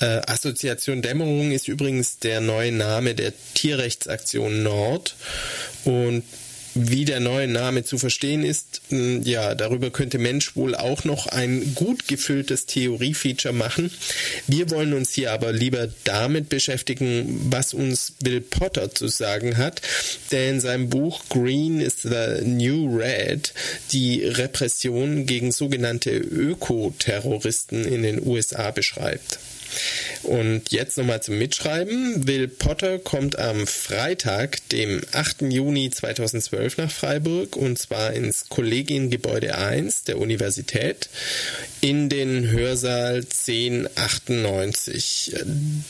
Äh, 0.00 0.20
Assoziation 0.26 1.00
Dämmerung 1.00 1.50
ist 1.50 1.66
übrigens 1.68 2.18
der 2.18 2.42
neue 2.42 2.72
Name 2.72 3.14
der 3.14 3.32
Tierrechtsaktion 3.54 4.62
Nord 4.62 5.16
und 5.84 6.22
wie 6.74 7.04
der 7.04 7.20
neue 7.20 7.48
Name 7.48 7.84
zu 7.84 7.98
verstehen 7.98 8.44
ist, 8.44 8.82
hm, 8.88 9.22
ja, 9.22 9.54
darüber 9.54 9.90
könnte 9.90 10.18
Mensch 10.18 10.56
wohl 10.56 10.74
auch 10.74 11.04
noch 11.04 11.26
ein 11.26 11.74
gut 11.74 12.06
gefülltes 12.08 12.66
Theoriefeature 12.66 13.54
machen. 13.54 13.90
Wir 14.46 14.70
wollen 14.70 14.92
uns 14.92 15.12
hier 15.12 15.32
aber 15.32 15.52
lieber 15.52 15.88
damit 16.04 16.48
beschäftigen, 16.48 17.48
was 17.50 17.74
uns 17.74 18.12
Bill 18.22 18.40
Potter 18.40 18.94
zu 18.94 19.08
sagen 19.08 19.56
hat, 19.56 19.82
der 20.30 20.50
in 20.50 20.60
seinem 20.60 20.88
Buch 20.88 21.22
Green 21.28 21.80
is 21.80 22.02
the 22.02 22.44
New 22.44 22.96
Red 22.96 23.52
die 23.92 24.24
Repression 24.24 25.26
gegen 25.26 25.52
sogenannte 25.52 26.10
Ökoterroristen 26.10 27.84
in 27.84 28.02
den 28.02 28.26
USA 28.26 28.70
beschreibt. 28.70 29.38
Und 30.22 30.70
jetzt 30.70 30.96
nochmal 30.98 31.22
zum 31.22 31.38
Mitschreiben. 31.38 32.26
Will 32.26 32.48
Potter 32.48 32.98
kommt 32.98 33.38
am 33.38 33.66
Freitag, 33.66 34.68
dem 34.70 35.00
8. 35.12 35.42
Juni 35.42 35.90
2012 35.90 36.78
nach 36.78 36.90
Freiburg 36.90 37.56
und 37.56 37.78
zwar 37.78 38.12
ins 38.12 38.48
Kollegiengebäude 38.48 39.56
1 39.56 40.04
der 40.04 40.18
Universität 40.18 41.10
in 41.80 42.08
den 42.08 42.50
Hörsaal 42.50 43.16
1098. 43.16 45.36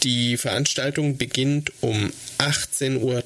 Die 0.03 0.37
Veranstaltung 0.37 1.17
beginnt 1.17 1.73
um 1.81 2.13
18.30 2.39 3.01
Uhr. 3.01 3.23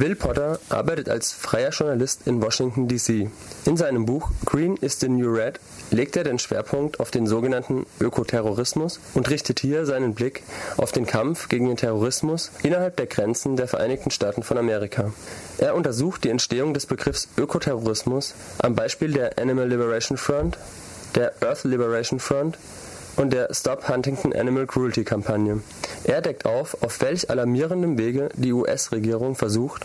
Will 0.00 0.16
Potter 0.16 0.58
arbeitet 0.68 1.08
als 1.08 1.32
freier 1.32 1.70
Journalist 1.70 2.26
in 2.26 2.42
Washington, 2.42 2.88
D.C. 2.88 3.30
In 3.66 3.76
seinem 3.76 4.06
Buch 4.06 4.30
Green 4.44 4.76
is 4.76 4.98
the 5.00 5.08
New 5.08 5.32
Red 5.32 5.58
legt 5.90 6.16
er 6.16 6.24
den 6.24 6.38
Schwerpunkt 6.38 7.00
auf 7.00 7.10
den 7.10 7.26
sogenannten 7.26 7.86
Ökoterrorismus 8.00 9.00
und 9.14 9.28
richtet 9.30 9.60
hier 9.60 9.86
seinen 9.86 10.14
Blick 10.14 10.42
auf 10.76 10.92
den 10.92 11.06
Kampf 11.06 11.48
gegen 11.48 11.66
den 11.66 11.76
Terrorismus 11.76 12.50
innerhalb 12.62 12.96
der 12.96 13.06
Grenzen 13.06 13.56
der 13.56 13.68
Vereinigten 13.68 14.10
Staaten 14.10 14.42
von 14.42 14.58
Amerika. 14.58 15.12
Er 15.58 15.74
untersucht 15.74 16.24
die 16.24 16.30
Entstehung 16.30 16.74
des 16.74 16.86
Begriffs 16.86 17.28
Ökoterrorismus 17.36 18.34
am 18.58 18.74
Beispiel 18.74 19.12
der 19.12 19.38
Animal 19.38 19.68
Liberation 19.68 20.16
Front, 20.16 20.58
der 21.14 21.32
Earth 21.42 21.64
Liberation 21.64 22.20
Front 22.20 22.58
und 23.16 23.32
der 23.32 23.52
Stop 23.52 23.88
Huntington 23.88 24.32
Animal 24.32 24.66
Cruelty 24.66 25.04
Kampagne. 25.04 25.60
Er 26.04 26.22
deckt 26.22 26.46
auf, 26.46 26.82
auf 26.82 27.00
welch 27.00 27.28
alarmierendem 27.28 27.98
Wege 27.98 28.30
die 28.34 28.52
US-Regierung 28.52 29.34
versucht, 29.34 29.84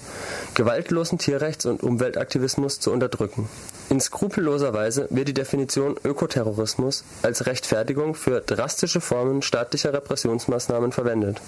gewaltlosen 0.53 1.17
Tierrechts- 1.17 1.65
und 1.65 1.83
Umweltaktivismus 1.83 2.79
zu 2.79 2.91
unterdrücken. 2.91 3.49
In 3.89 3.99
skrupelloser 3.99 4.73
Weise 4.73 5.07
wird 5.11 5.27
die 5.27 5.33
Definition 5.33 5.95
Ökoterrorismus 6.03 7.03
als 7.21 7.45
Rechtfertigung 7.45 8.15
für 8.15 8.41
drastische 8.41 8.99
Formen 8.99 9.43
staatlicher 9.43 9.93
Repressionsmaßnahmen 9.93 10.91
verwendet. 10.91 11.39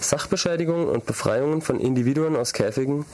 Sachbeschädigungen 0.00 0.88
und 0.88 1.06
Befreiungen 1.06 1.62
von 1.62 1.78
Individuen 1.78 2.34
aus 2.34 2.52
Käfigen 2.52 3.06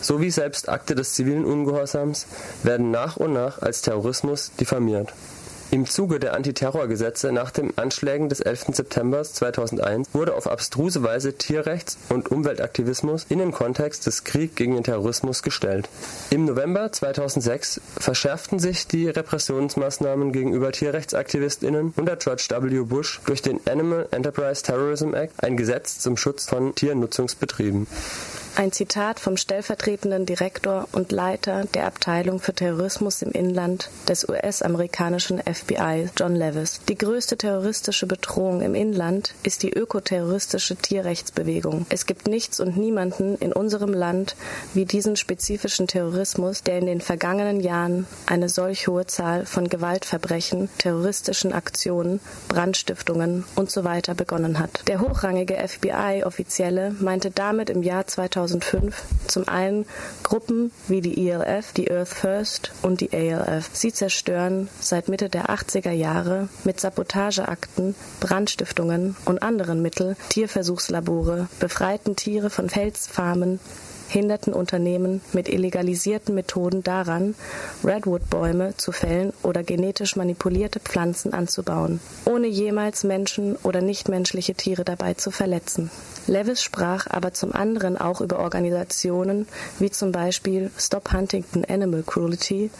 sowie 0.00 0.30
selbst 0.30 0.68
Akte 0.68 0.94
des 0.94 1.14
zivilen 1.14 1.44
Ungehorsams 1.44 2.26
werden 2.62 2.92
nach 2.92 3.16
und 3.16 3.32
nach 3.32 3.62
als 3.62 3.82
Terrorismus 3.82 4.52
diffamiert. 4.58 5.12
Im 5.72 5.86
Zuge 5.86 6.18
der 6.18 6.34
Antiterrorgesetze 6.34 7.30
nach 7.30 7.52
den 7.52 7.78
Anschlägen 7.78 8.28
des 8.28 8.40
11. 8.40 8.66
September 8.72 9.22
2001 9.22 10.08
wurde 10.12 10.34
auf 10.34 10.48
abstruse 10.48 11.04
Weise 11.04 11.38
Tierrechts- 11.38 11.96
und 12.08 12.28
Umweltaktivismus 12.28 13.26
in 13.28 13.38
den 13.38 13.52
Kontext 13.52 14.04
des 14.06 14.24
Krieg 14.24 14.56
gegen 14.56 14.74
den 14.74 14.82
Terrorismus 14.82 15.44
gestellt. 15.44 15.88
Im 16.30 16.44
November 16.44 16.90
2006 16.90 17.80
verschärften 17.96 18.58
sich 18.58 18.88
die 18.88 19.08
Repressionsmaßnahmen 19.08 20.32
gegenüber 20.32 20.72
TierrechtsaktivistInnen 20.72 21.94
unter 21.94 22.16
George 22.16 22.48
W. 22.50 22.80
Bush 22.80 23.20
durch 23.26 23.40
den 23.40 23.60
Animal 23.68 24.08
Enterprise 24.10 24.64
Terrorism 24.64 25.14
Act, 25.14 25.34
ein 25.44 25.56
Gesetz 25.56 26.00
zum 26.00 26.16
Schutz 26.16 26.46
von 26.46 26.74
Tiernutzungsbetrieben. 26.74 27.86
Ein 28.56 28.72
Zitat 28.72 29.20
vom 29.20 29.36
stellvertretenden 29.36 30.26
Direktor 30.26 30.88
und 30.92 31.12
Leiter 31.12 31.64
der 31.72 31.86
Abteilung 31.86 32.40
für 32.40 32.52
Terrorismus 32.52 33.22
im 33.22 33.30
Inland 33.30 33.88
des 34.08 34.28
US-amerikanischen 34.28 35.40
FBI, 35.40 36.10
John 36.18 36.34
Levis. 36.34 36.80
Die 36.88 36.98
größte 36.98 37.38
terroristische 37.38 38.06
Bedrohung 38.06 38.60
im 38.60 38.74
Inland 38.74 39.34
ist 39.44 39.62
die 39.62 39.72
ökoterroristische 39.72 40.74
Tierrechtsbewegung. 40.74 41.86
Es 41.90 42.06
gibt 42.06 42.26
nichts 42.26 42.58
und 42.60 42.76
niemanden 42.76 43.36
in 43.36 43.52
unserem 43.52 43.94
Land 43.94 44.36
wie 44.74 44.84
diesen 44.84 45.16
spezifischen 45.16 45.86
Terrorismus, 45.86 46.62
der 46.64 46.78
in 46.78 46.86
den 46.86 47.00
vergangenen 47.00 47.60
Jahren 47.60 48.06
eine 48.26 48.48
solch 48.48 48.88
hohe 48.88 49.06
Zahl 49.06 49.46
von 49.46 49.68
Gewaltverbrechen, 49.68 50.68
terroristischen 50.76 51.52
Aktionen, 51.52 52.20
Brandstiftungen 52.48 53.44
usw. 53.56 54.00
So 54.04 54.14
begonnen 54.14 54.58
hat. 54.58 54.82
Der 54.88 55.00
hochrangige 55.00 55.56
FBI-Offizielle 55.56 56.94
meinte 56.98 57.30
damit 57.30 57.70
im 57.70 57.82
Jahr 57.82 58.06
2000 58.06 58.39
2005 58.46 59.02
zum 59.26 59.48
einen 59.48 59.86
Gruppen 60.22 60.72
wie 60.88 61.00
die 61.00 61.28
ELF, 61.28 61.72
die 61.72 61.90
Earth 61.90 62.08
First 62.08 62.72
und 62.82 63.00
die 63.00 63.12
ALF. 63.12 63.70
Sie 63.72 63.92
zerstören 63.92 64.68
seit 64.80 65.08
Mitte 65.08 65.28
der 65.28 65.50
80er 65.50 65.90
Jahre 65.90 66.48
mit 66.64 66.80
Sabotageakten, 66.80 67.94
Brandstiftungen 68.20 69.16
und 69.24 69.42
anderen 69.42 69.82
Mitteln 69.82 70.16
Tierversuchslabore, 70.30 71.48
befreiten 71.58 72.16
Tiere 72.16 72.50
von 72.50 72.70
Felsfarmen, 72.70 73.60
hinderten 74.08 74.52
Unternehmen 74.52 75.20
mit 75.32 75.48
illegalisierten 75.48 76.34
Methoden 76.34 76.82
daran, 76.82 77.34
Redwood-Bäume 77.84 78.76
zu 78.76 78.92
fällen 78.92 79.32
oder 79.42 79.62
genetisch 79.62 80.16
manipulierte 80.16 80.80
Pflanzen 80.80 81.32
anzubauen, 81.32 82.00
ohne 82.24 82.48
jemals 82.48 83.04
Menschen 83.04 83.56
oder 83.62 83.80
nichtmenschliche 83.80 84.54
Tiere 84.54 84.84
dabei 84.84 85.14
zu 85.14 85.30
verletzen. 85.30 85.90
Levis 86.30 86.62
sprach 86.62 87.08
aber 87.08 87.32
zum 87.32 87.52
anderen 87.52 87.98
auch 87.98 88.20
über 88.20 88.38
Organisationen 88.38 89.48
wie 89.80 89.90
zum 89.90 90.12
Beispiel 90.12 90.70
Stop 90.78 91.12
Huntington 91.12 91.64
Animal 91.64 92.04
Cruelty 92.04 92.70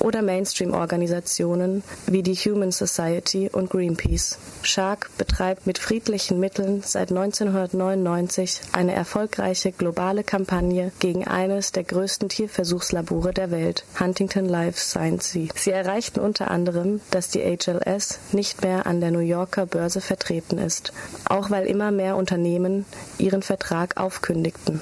oder 0.00 0.22
Mainstream-Organisationen 0.22 1.82
wie 2.06 2.22
die 2.22 2.34
Human 2.34 2.72
Society 2.72 3.48
und 3.52 3.70
Greenpeace. 3.70 4.38
Shark 4.62 5.10
betreibt 5.18 5.66
mit 5.66 5.78
friedlichen 5.78 6.40
Mitteln 6.40 6.82
seit 6.84 7.10
1999 7.10 8.60
eine 8.72 8.94
erfolgreiche 8.94 9.72
globale 9.72 10.24
Kampagne 10.24 10.92
gegen 10.98 11.26
eines 11.26 11.72
der 11.72 11.84
größten 11.84 12.28
Tierversuchslabore 12.28 13.32
der 13.32 13.50
Welt, 13.50 13.84
Huntington 13.98 14.46
Life 14.46 14.78
Science. 14.78 15.36
Sie 15.54 15.70
erreichten 15.70 16.20
unter 16.20 16.50
anderem, 16.50 17.00
dass 17.10 17.28
die 17.28 17.40
HLS 17.40 18.18
nicht 18.32 18.62
mehr 18.62 18.86
an 18.86 19.00
der 19.00 19.10
New 19.10 19.18
Yorker 19.18 19.66
Börse 19.66 20.00
vertreten 20.00 20.58
ist, 20.58 20.92
auch 21.24 21.50
weil 21.50 21.66
immer 21.66 21.90
mehr 21.90 22.16
Unternehmen 22.16 22.86
ihren 23.18 23.42
Vertrag 23.42 23.96
aufkündigten. 23.96 24.80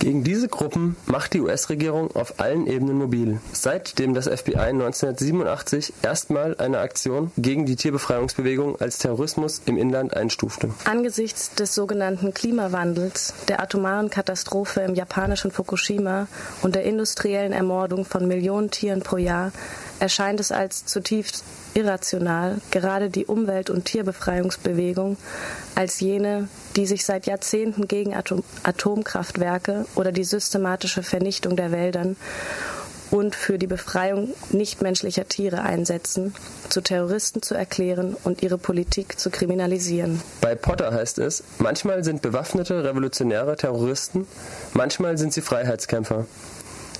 Gegen 0.00 0.22
diese 0.22 0.46
Gruppen 0.46 0.96
macht 1.06 1.34
die 1.34 1.40
US-Regierung 1.40 2.14
auf 2.14 2.38
allen 2.38 2.68
Ebenen 2.68 2.98
mobil. 2.98 3.40
Seitdem 3.52 4.14
das 4.14 4.28
FBI 4.28 4.56
1987 4.56 5.92
erstmal 6.02 6.56
eine 6.58 6.78
Aktion 6.78 7.32
gegen 7.36 7.66
die 7.66 7.74
Tierbefreiungsbewegung 7.74 8.80
als 8.80 8.98
Terrorismus 8.98 9.60
im 9.66 9.76
Inland 9.76 10.14
einstufte. 10.14 10.70
Angesichts 10.84 11.54
des 11.54 11.74
sogenannten 11.74 12.32
Klimawandels, 12.32 13.34
der 13.48 13.60
atomaren 13.60 14.08
Katastrophe 14.08 14.82
im 14.82 14.94
japanischen 14.94 15.50
Fukushima 15.50 16.28
und 16.62 16.76
der 16.76 16.84
industriellen 16.84 17.52
Ermordung 17.52 18.04
von 18.04 18.28
Millionen 18.28 18.70
Tieren 18.70 19.00
pro 19.00 19.16
Jahr 19.16 19.50
erscheint 20.00 20.40
es 20.40 20.52
als 20.52 20.86
zutiefst 20.86 21.44
irrational, 21.74 22.60
gerade 22.70 23.10
die 23.10 23.26
Umwelt- 23.26 23.70
und 23.70 23.84
Tierbefreiungsbewegung 23.84 25.16
als 25.74 26.00
jene, 26.00 26.48
die 26.76 26.86
sich 26.86 27.04
seit 27.04 27.26
Jahrzehnten 27.26 27.88
gegen 27.88 28.14
Atom 28.14 28.42
Atomkraftwerke 28.62 29.86
oder 29.94 30.12
die 30.12 30.24
systematische 30.24 31.02
Vernichtung 31.02 31.56
der 31.56 31.72
Wäldern 31.72 32.16
und 33.10 33.34
für 33.34 33.58
die 33.58 33.66
Befreiung 33.66 34.34
nichtmenschlicher 34.50 35.26
Tiere 35.28 35.62
einsetzen, 35.62 36.34
zu 36.68 36.80
Terroristen 36.80 37.42
zu 37.42 37.54
erklären 37.54 38.16
und 38.24 38.42
ihre 38.42 38.58
Politik 38.58 39.18
zu 39.18 39.30
kriminalisieren. 39.30 40.20
Bei 40.40 40.54
Potter 40.54 40.92
heißt 40.92 41.18
es, 41.18 41.42
manchmal 41.58 42.04
sind 42.04 42.22
bewaffnete 42.22 42.84
revolutionäre 42.84 43.56
Terroristen, 43.56 44.26
manchmal 44.74 45.16
sind 45.18 45.32
sie 45.32 45.40
Freiheitskämpfer. 45.40 46.26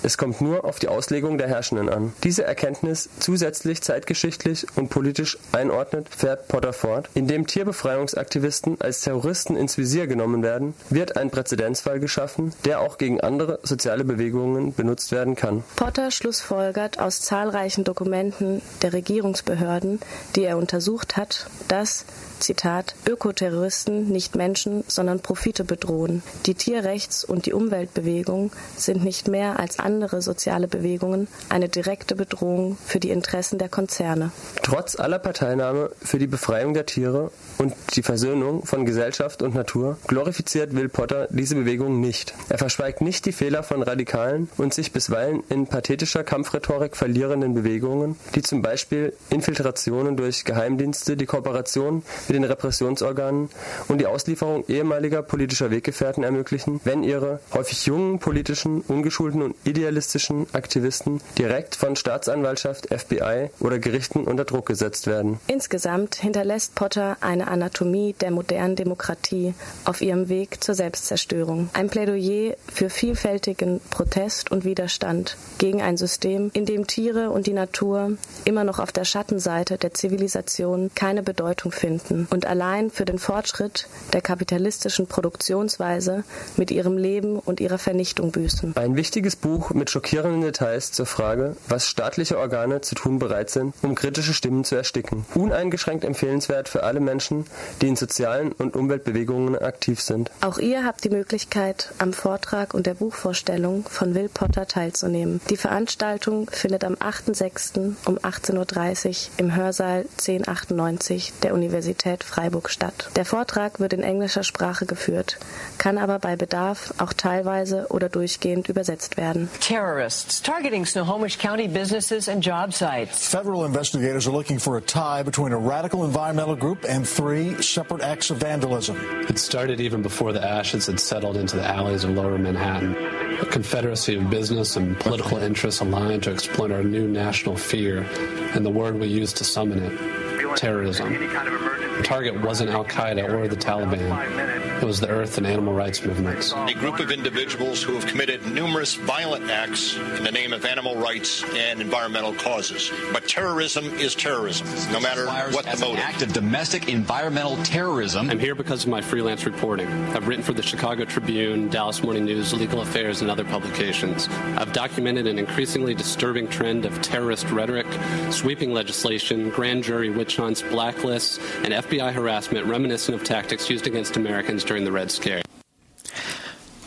Es 0.03 0.17
kommt 0.17 0.41
nur 0.41 0.65
auf 0.65 0.79
die 0.79 0.89
Auslegung 0.89 1.39
der 1.39 1.49
Herrschenden 1.49 1.89
an. 1.89 2.13
Diese 2.23 2.45
Erkenntnis 2.45 3.09
zusätzlich 3.19 3.83
zeitgeschichtlich 3.83 4.67
und 4.77 4.91
politisch 4.91 5.39
einordnet, 5.53 6.09
fährt 6.09 6.49
Potter 6.49 6.73
fort. 6.73 7.09
Indem 7.15 7.47
Tierbefreiungsaktivisten 7.47 8.81
als 8.81 9.01
Terroristen 9.01 9.57
ins 9.57 9.77
Visier 9.77 10.07
genommen 10.07 10.43
werden, 10.43 10.75
wird 10.89 11.17
ein 11.17 11.31
Präzedenzfall 11.31 12.01
geschaffen, 12.01 12.53
der 12.65 12.81
auch 12.81 12.99
gegen 12.99 13.21
andere 13.21 13.59
soziale 13.63 14.05
Bewegungen 14.05 14.73
benutzt 14.73 15.11
werden 15.13 15.35
kann. 15.35 15.65
Potter 15.77 16.11
schlussfolgert 16.11 16.99
aus 16.99 17.21
zahlreichen 17.21 17.85
Dokumenten 17.85 18.63
der 18.83 18.93
Regierungsbehörden, 18.93 20.01
die 20.37 20.45
er 20.45 20.59
untersucht 20.59 21.17
hat, 21.17 21.47
dass 21.67 22.05
Zitat, 22.41 22.95
Ökoterroristen 23.07 24.09
nicht 24.09 24.37
Menschen, 24.37 24.85
sondern 24.87 25.21
Profite 25.21 25.65
bedrohen. 25.65 26.23
Die 26.47 26.55
Tierrechts- 26.55 27.25
und 27.25 27.47
die 27.47 27.53
Umweltbewegung 27.53 28.53
sind 28.77 29.05
nicht 29.05 29.29
mehr 29.29 29.59
als 29.59 29.79
andere 29.89 30.21
soziale 30.21 30.69
Bewegungen 30.69 31.29
eine 31.49 31.71
direkte 31.71 32.15
Bedrohung 32.15 32.77
für 32.85 33.01
die 33.01 33.09
Interessen 33.09 33.59
der 33.59 33.71
Konzerne. 33.71 34.33
Trotz 34.63 35.01
aller 35.01 35.19
Parteinahme 35.19 35.91
für 36.03 36.19
die 36.19 36.27
Befreiung 36.27 36.75
der 36.75 36.85
Tiere 36.85 37.31
und 37.57 37.73
die 37.95 38.03
Versöhnung 38.03 38.67
von 38.67 38.85
Gesellschaft 38.85 39.41
und 39.41 39.55
Natur 39.55 39.97
glorifiziert 40.07 40.77
Will 40.77 40.91
Potter 40.91 41.27
diese 41.31 41.55
Bewegung 41.55 42.01
nicht. 42.01 42.35
Er 42.51 42.59
verschweigt 42.59 43.01
nicht 43.01 43.25
die 43.25 43.33
Fehler 43.33 43.63
von 43.63 43.83
radikalen 43.83 44.51
und 44.59 44.75
sich 44.75 44.93
bisweilen 44.93 45.43
in 45.49 45.67
pathetischer 45.67 46.23
Kampfrhetorik 46.23 46.95
verlierenden 46.95 47.55
Bewegungen, 47.55 48.17
die 48.35 48.43
zum 48.43 48.61
Beispiel 48.61 49.15
Infiltrationen 49.31 50.19
durch 50.19 50.45
Geheimdienste, 50.45 51.17
die 51.17 51.25
Kooperation 51.25 52.03
mit 52.27 52.37
den 52.37 52.45
Repressionsorganen 52.45 53.49
und 53.89 54.03
die 54.03 54.07
Auslieferung 54.07 54.65
ehemaliger 54.69 55.23
politischer 55.23 55.71
Weggefährten 55.71 56.25
ermöglichen, 56.25 56.83
wenn 56.85 57.03
ihre 57.03 57.41
häufig 57.55 57.87
jungen, 57.87 58.19
politischen, 58.19 58.83
ungeschulten 58.83 59.41
und 59.41 59.57
idealistischen 59.79 60.47
Aktivisten 60.53 61.21
direkt 61.39 61.77
von 61.77 61.95
Staatsanwaltschaft, 61.95 62.89
FBI 62.93 63.51
oder 63.61 63.79
Gerichten 63.79 64.25
unter 64.25 64.45
Druck 64.45 64.67
gesetzt 64.67 65.07
werden. 65.07 65.39
Insgesamt 65.47 66.17
hinterlässt 66.17 66.75
Potter 66.75 67.17
eine 67.21 67.47
Anatomie 67.49 68.15
der 68.21 68.33
modernen 68.33 68.75
Demokratie 68.75 69.55
auf 69.85 70.01
ihrem 70.01 70.29
Weg 70.29 70.63
zur 70.65 70.75
Selbstzerstörung. 70.75 71.71
Ein 71.75 71.89
Plädoyer 71.89 72.57
für 72.73 72.91
vielfältigen 72.91 73.81
Protest 73.91 74.51
und 74.51 74.65
Widerstand 74.65 75.37
gegen 75.59 75.81
ein 75.81 75.97
System, 75.97 76.51
in 76.55 76.67
dem 76.67 76.87
Tiere 76.89 77.31
und 77.31 77.47
die 77.47 77.53
Natur 77.53 78.17
immer 78.45 78.65
noch 78.65 78.81
auf 78.81 78.91
der 78.91 79.05
Schattenseite 79.05 79.79
der 79.79 79.95
Zivilisation 79.95 80.91
keine 80.95 81.23
Bedeutung 81.23 81.71
finden 81.71 82.27
und 82.31 82.47
allein 82.47 82.91
für 82.91 83.05
den 83.05 83.19
Fortschritt 83.19 83.87
der 84.13 84.23
kapitalistischen 84.23 85.07
Produktionsweise 85.07 86.25
mit 86.57 86.71
ihrem 86.73 86.99
Leben 86.99 87.39
und 87.39 87.61
ihrer 87.61 87.79
Vernichtung 87.79 88.33
büßen. 88.33 88.77
Ein 88.77 88.97
wichtiges 88.97 89.37
Buch 89.37 89.68
Mit 89.75 89.91
schockierenden 89.91 90.41
Details 90.41 90.93
zur 90.93 91.07
Frage, 91.07 91.57
was 91.69 91.89
staatliche 91.89 92.39
Organe 92.39 92.81
zu 92.81 92.95
tun 92.95 93.19
bereit 93.19 93.51
sind, 93.51 93.75
um 93.83 93.95
kritische 93.95 94.33
Stimmen 94.33 94.65
zu 94.65 94.77
ersticken. 94.77 95.27
Uneingeschränkt 95.35 96.05
empfehlenswert 96.05 96.69
für 96.69 96.85
alle 96.85 97.01
Menschen, 97.01 97.47
die 97.83 97.89
in 97.89 97.97
sozialen 97.97 98.53
und 98.53 98.77
Umweltbewegungen 98.77 99.57
aktiv 99.57 100.01
sind. 100.01 100.31
Auch 100.41 100.59
ihr 100.59 100.85
habt 100.85 101.05
die 101.05 101.11
Möglichkeit, 101.11 101.93
am 101.99 102.13
Vortrag 102.13 102.73
und 102.75 102.87
der 102.87 102.95
Buchvorstellung 102.95 103.85
von 103.89 104.15
Will 104.15 104.29
Potter 104.29 104.67
teilzunehmen. 104.67 105.41
Die 105.51 105.57
Veranstaltung 105.57 106.49
findet 106.51 106.85
am 106.85 106.95
8.6. 106.95 107.95
um 108.07 108.19
18.30 108.19 109.09
Uhr 109.09 109.33
im 109.37 109.55
Hörsaal 109.55 110.07
1098 110.19 111.35
der 111.43 111.55
Universität 111.55 112.25
Freiburg 112.25 112.71
statt. 112.71 113.11
Der 113.17 113.25
Vortrag 113.25 113.81
wird 113.81 113.93
in 113.93 114.03
englischer 114.03 114.45
Sprache 114.45 114.87
geführt, 114.87 115.39
kann 115.77 115.99
aber 115.99 116.19
bei 116.19 116.37
Bedarf 116.37 116.95
auch 116.99 117.13
teilweise 117.13 117.87
oder 117.91 118.09
durchgehend 118.09 118.69
übersetzt 118.69 119.17
werden. 119.17 119.51
Terrorists 119.61 120.41
targeting 120.41 120.85
Snohomish 120.85 121.37
County 121.37 121.69
businesses 121.69 122.29
and 122.29 122.43
job 122.43 122.73
sites. 122.73 123.29
Federal 123.29 123.65
investigators 123.65 124.27
are 124.27 124.31
looking 124.31 124.59
for 124.59 124.77
a 124.77 124.81
tie 124.81 125.23
between 125.23 125.53
a 125.53 125.59
radical 125.59 126.05
environmental 126.05 126.57
group 126.57 126.85
and 126.89 127.07
three 127.07 127.61
separate 127.63 128.03
acts 128.03 128.31
of 128.31 128.39
vandalism. 128.39 128.97
It 129.29 129.39
started 129.39 129.81
even 129.81 130.03
before 130.03 130.33
the 130.33 130.45
ashes 130.45 130.87
had 130.87 131.01
settled 131.01 131.37
into 131.37 131.57
the 131.57 131.67
alleys 131.67 132.05
of 132.05 132.11
lower 132.11 132.39
Manhattan. 132.39 132.97
A 133.41 133.47
confederacy 133.47 134.17
of 134.17 134.31
business 134.31 134.77
and 134.77 134.99
political 134.99 135.39
interests 135.39 135.81
aligned 135.81 136.23
to 136.25 136.33
exploit 136.33 136.73
our 136.73 136.83
new 136.83 137.07
national 137.07 137.57
fear 137.57 138.07
and 138.55 138.65
the 138.65 138.71
word 138.71 138.99
we 138.99 139.07
use 139.07 139.33
to 139.35 139.45
summon 139.45 139.83
it 139.83 140.29
terrorism. 140.57 141.13
The 141.13 142.05
target 142.05 142.41
wasn't 142.41 142.71
Al 142.71 142.85
Qaeda 142.85 143.29
or 143.29 143.49
the 143.49 143.57
Taliban. 143.57 144.79
It 144.83 144.85
was 144.85 145.01
the 145.01 145.09
earth 145.09 145.39
and 145.39 145.47
animal 145.47 145.75
rights 145.75 146.05
movements. 146.05 146.53
A 146.53 146.75
group 146.75 147.01
of 147.01 147.11
individuals 147.11 147.83
who 147.83 147.95
have 147.95 148.07
committed 148.07 148.47
numerous 148.47 148.95
violent 148.95 149.51
acts 149.51 149.97
in 149.97 150.23
the 150.23 150.31
name 150.31 150.53
of 150.53 150.65
animal 150.65 150.95
rights 150.97 151.43
and 151.55 151.81
environmental 151.81 152.33
causes. 152.35 152.93
But 153.13 153.27
terrorism 153.27 153.85
is 153.95 154.15
terrorism, 154.15 154.69
no 154.93 155.01
matter 155.01 155.27
what 155.27 155.65
the 155.67 155.77
motive. 155.81 156.05
act 156.05 156.23
of 156.23 156.33
domestic 156.33 156.89
environmental 156.89 157.57
terrorism. 157.65 158.31
I'm 158.31 158.39
here 158.39 158.55
because 158.55 158.85
of 158.85 158.91
my 158.91 159.01
freelance 159.01 159.45
reporting. 159.45 159.89
I've 160.15 160.29
written 160.29 160.45
for 160.45 160.53
the 160.53 160.63
Chicago 160.63 161.05
Tribune, 161.05 161.69
Dallas 161.69 162.03
Morning 162.03 162.25
News, 162.25 162.55
Legal 162.55 162.81
Affairs, 162.81 163.23
and 163.23 163.31
other 163.31 163.45
publications. 163.45 164.29
I've 164.57 164.73
documented 164.73 165.27
an 165.27 165.39
increasingly 165.39 165.95
disturbing 165.95 166.47
trend 166.47 166.85
of 166.85 167.03
terrorist 167.03 167.51
rhetoric, 167.51 167.87
sweeping 168.31 168.73
legislation, 168.73 169.51
grand 169.51 169.83
jury 169.83 170.11
witch 170.11 170.38
hunts, 170.39 170.63
blacklists, 170.63 171.39
and 171.65 171.75
FBI 171.75 172.13
harassment 172.13 172.67
reminiscent 172.67 173.15
of 173.15 173.25
tactics 173.25 173.69
used 173.69 173.87
against 173.87 174.17
Americans 174.17 174.65
during 174.65 174.85
the 174.85 174.93
Red 174.93 175.11
Scare. 175.11 175.43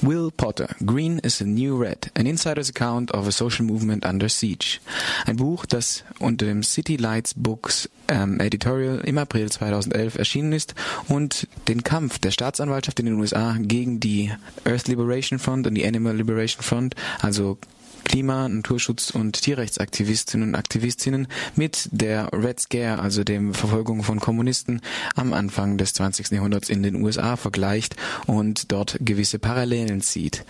Will 0.01 0.31
Potter, 0.31 0.75
Green 0.83 1.19
is 1.19 1.37
the 1.37 1.45
New 1.45 1.77
Red, 1.77 2.09
an 2.15 2.25
insider's 2.25 2.69
account 2.69 3.11
of 3.11 3.27
a 3.27 3.31
social 3.31 3.65
movement 3.65 4.03
under 4.03 4.29
siege. 4.29 4.79
Ein 5.27 5.35
Buch, 5.35 5.67
das 5.67 6.03
unter 6.17 6.47
dem 6.47 6.63
City 6.63 6.97
Lights 6.97 7.35
Books 7.35 7.87
ähm, 8.07 8.39
Editorial 8.39 9.01
im 9.01 9.19
April 9.19 9.51
2011 9.51 10.15
erschienen 10.15 10.53
ist 10.53 10.73
und 11.07 11.47
den 11.67 11.83
Kampf 11.83 12.17
der 12.17 12.31
Staatsanwaltschaft 12.31 12.99
in 12.99 13.05
den 13.05 13.19
USA 13.19 13.55
gegen 13.59 13.99
die 13.99 14.31
Earth 14.65 14.87
Liberation 14.87 15.37
Front 15.37 15.67
und 15.67 15.75
die 15.75 15.85
Animal 15.85 16.15
Liberation 16.15 16.63
Front, 16.63 16.95
also 17.21 17.59
Klima-, 18.03 18.47
Naturschutz- 18.47 19.11
und 19.11 19.41
Tierrechtsaktivistinnen 19.41 20.49
und 20.49 20.55
Aktivistinnen 20.55 21.27
mit 21.55 21.89
der 21.91 22.29
Red 22.33 22.59
Scare, 22.59 22.99
also 22.99 23.23
dem 23.23 23.53
Verfolgung 23.53 24.03
von 24.03 24.19
Kommunisten 24.19 24.81
am 25.15 25.33
Anfang 25.33 25.77
des 25.77 25.93
20. 25.93 26.31
Jahrhunderts 26.31 26.69
in 26.69 26.83
den 26.83 27.01
USA 27.01 27.35
vergleicht 27.35 27.95
und 28.27 28.71
dort 28.71 28.97
gewisse 29.01 29.39
Parallelen 29.39 30.01
zieht. 30.01 30.45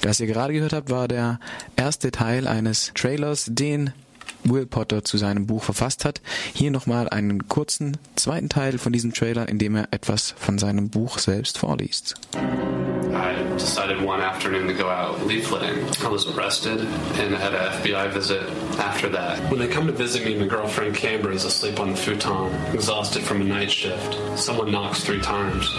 Das 0.00 0.20
ihr 0.20 0.26
gerade 0.26 0.52
gehört 0.52 0.72
habt, 0.72 0.90
war 0.90 1.08
der 1.08 1.38
erste 1.76 2.10
Teil 2.10 2.46
eines 2.46 2.92
Trailers, 2.94 3.46
den 3.48 3.92
Will 4.44 4.66
Potter 4.66 5.04
zu 5.04 5.18
seinem 5.18 5.46
Buch 5.46 5.62
verfasst 5.62 6.04
hat. 6.04 6.20
Hier 6.52 6.70
nochmal 6.70 7.08
einen 7.08 7.48
kurzen 7.48 7.96
zweiten 8.16 8.48
Teil 8.48 8.78
von 8.78 8.92
diesem 8.92 9.12
Trailer, 9.12 9.48
in 9.48 9.58
dem 9.58 9.76
er 9.76 9.88
etwas 9.92 10.34
von 10.36 10.58
seinem 10.58 10.90
Buch 10.90 11.18
selbst 11.18 11.58
vorliest. 11.58 12.14
Decided 13.58 14.00
one 14.00 14.20
afternoon 14.20 14.66
to 14.66 14.74
go 14.74 14.88
out 14.88 15.16
leafleting. 15.20 16.04
I 16.04 16.08
was 16.08 16.26
arrested 16.26 16.80
and 16.80 17.34
had 17.34 17.54
an 17.54 17.72
FBI 17.82 18.10
visit 18.10 18.42
after 18.78 19.08
that. 19.10 19.50
When 19.50 19.58
they 19.58 19.68
come 19.68 19.86
to 19.86 19.92
visit 19.92 20.24
me, 20.24 20.36
my 20.36 20.46
girlfriend 20.46 20.94
Camber 20.94 21.30
is 21.32 21.44
asleep 21.44 21.78
on 21.80 21.90
the 21.90 21.96
futon, 21.96 22.52
exhausted 22.74 23.22
from 23.22 23.40
a 23.40 23.44
night 23.44 23.70
shift. 23.70 24.18
Someone 24.38 24.70
knocks 24.70 25.04
three 25.04 25.20
times. 25.20 25.70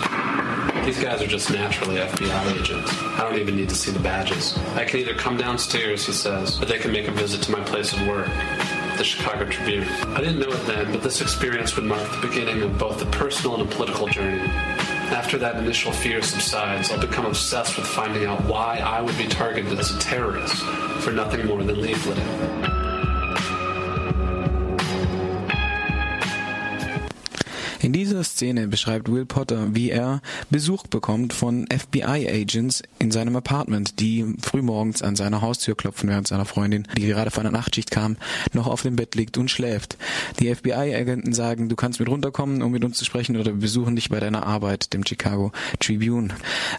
These 0.86 1.00
guys 1.02 1.22
are 1.22 1.28
just 1.28 1.50
naturally 1.52 1.96
FBI 1.96 2.60
agents. 2.60 2.92
I 3.02 3.20
don't 3.20 3.40
even 3.40 3.56
need 3.56 3.70
to 3.70 3.76
see 3.76 3.92
the 3.92 4.00
badges. 4.00 4.58
I 4.76 4.86
can 4.86 5.00
either 5.00 5.14
come 5.14 5.38
downstairs, 5.38 6.06
he 6.06 6.12
says, 6.12 6.62
or 6.62 6.66
they 6.66 6.78
can 6.78 6.92
make 6.92 7.08
a 7.08 7.12
visit 7.12 7.42
to 7.44 7.52
my 7.52 7.62
place 7.62 7.94
of 7.94 8.06
work 8.08 8.30
the 8.98 9.04
Chicago 9.04 9.46
Tribune. 9.46 9.88
I 10.14 10.20
didn't 10.20 10.40
know 10.40 10.52
it 10.52 10.66
then, 10.68 10.92
but 10.92 11.02
this 11.02 11.22
experience 11.22 11.76
would 11.76 11.86
mark 11.86 12.10
the 12.12 12.28
beginning 12.28 12.62
of 12.62 12.78
both 12.78 13.02
a 13.02 13.06
personal 13.08 13.60
and 13.60 13.70
a 13.70 13.76
political 13.76 14.08
journey. 14.08 14.48
After 15.14 15.38
that 15.38 15.58
initial 15.58 15.92
fear 15.92 16.24
subsides, 16.24 16.90
I'll 16.90 17.00
become 17.00 17.28
obsessed 17.28 17.78
with 17.78 17.86
finding 17.86 18.26
out 18.26 18.44
why 18.46 18.80
I 18.80 19.00
would 19.00 19.16
be 19.16 19.28
targeted 19.28 19.78
as 19.78 19.96
a 19.96 20.00
terrorist 20.00 20.56
for 21.02 21.12
nothing 21.12 21.46
more 21.46 21.64
than 21.64 21.76
leafleting. 21.76 22.73
Dieser 28.24 28.32
Szene 28.32 28.68
beschreibt 28.68 29.12
Will 29.12 29.26
Potter, 29.26 29.76
wie 29.76 29.90
er 29.90 30.22
Besuch 30.50 30.88
bekommt 30.88 31.34
von 31.34 31.66
FBI-Agents 31.68 32.84
in 33.00 33.12
seinem 33.12 33.36
Apartment, 33.36 34.00
die 34.00 34.36
frühmorgens 34.42 35.02
an 35.02 35.16
seiner 35.16 35.42
Haustür 35.42 35.76
klopfen, 35.76 36.10
während 36.10 36.28
seiner 36.28 36.46
Freundin, 36.46 36.88
die 36.98 37.08
gerade 37.08 37.32
von 37.32 37.44
der 37.44 37.52
Nachtschicht 37.52 37.92
kam, 37.92 38.18
noch 38.54 38.68
auf 38.68 38.82
dem 38.82 38.96
Bett 38.96 39.16
liegt 39.16 39.38
und 39.38 39.50
schläft. 39.50 39.98
Die 40.40 40.54
FBI-Agenten 40.54 41.34
sagen, 41.34 41.70
du 41.70 41.76
kannst 41.76 42.00
mit 42.00 42.10
runterkommen, 42.10 42.62
um 42.62 42.72
mit 42.72 42.86
uns 42.86 42.98
zu 42.98 43.06
sprechen, 43.06 43.36
oder 43.36 43.52
wir 43.52 43.62
besuchen 43.62 43.96
dich 43.96 44.10
bei 44.10 44.20
deiner 44.20 44.46
Arbeit, 44.46 44.94
dem 44.94 45.06
Chicago 45.06 45.52
Tribune. 45.80 46.30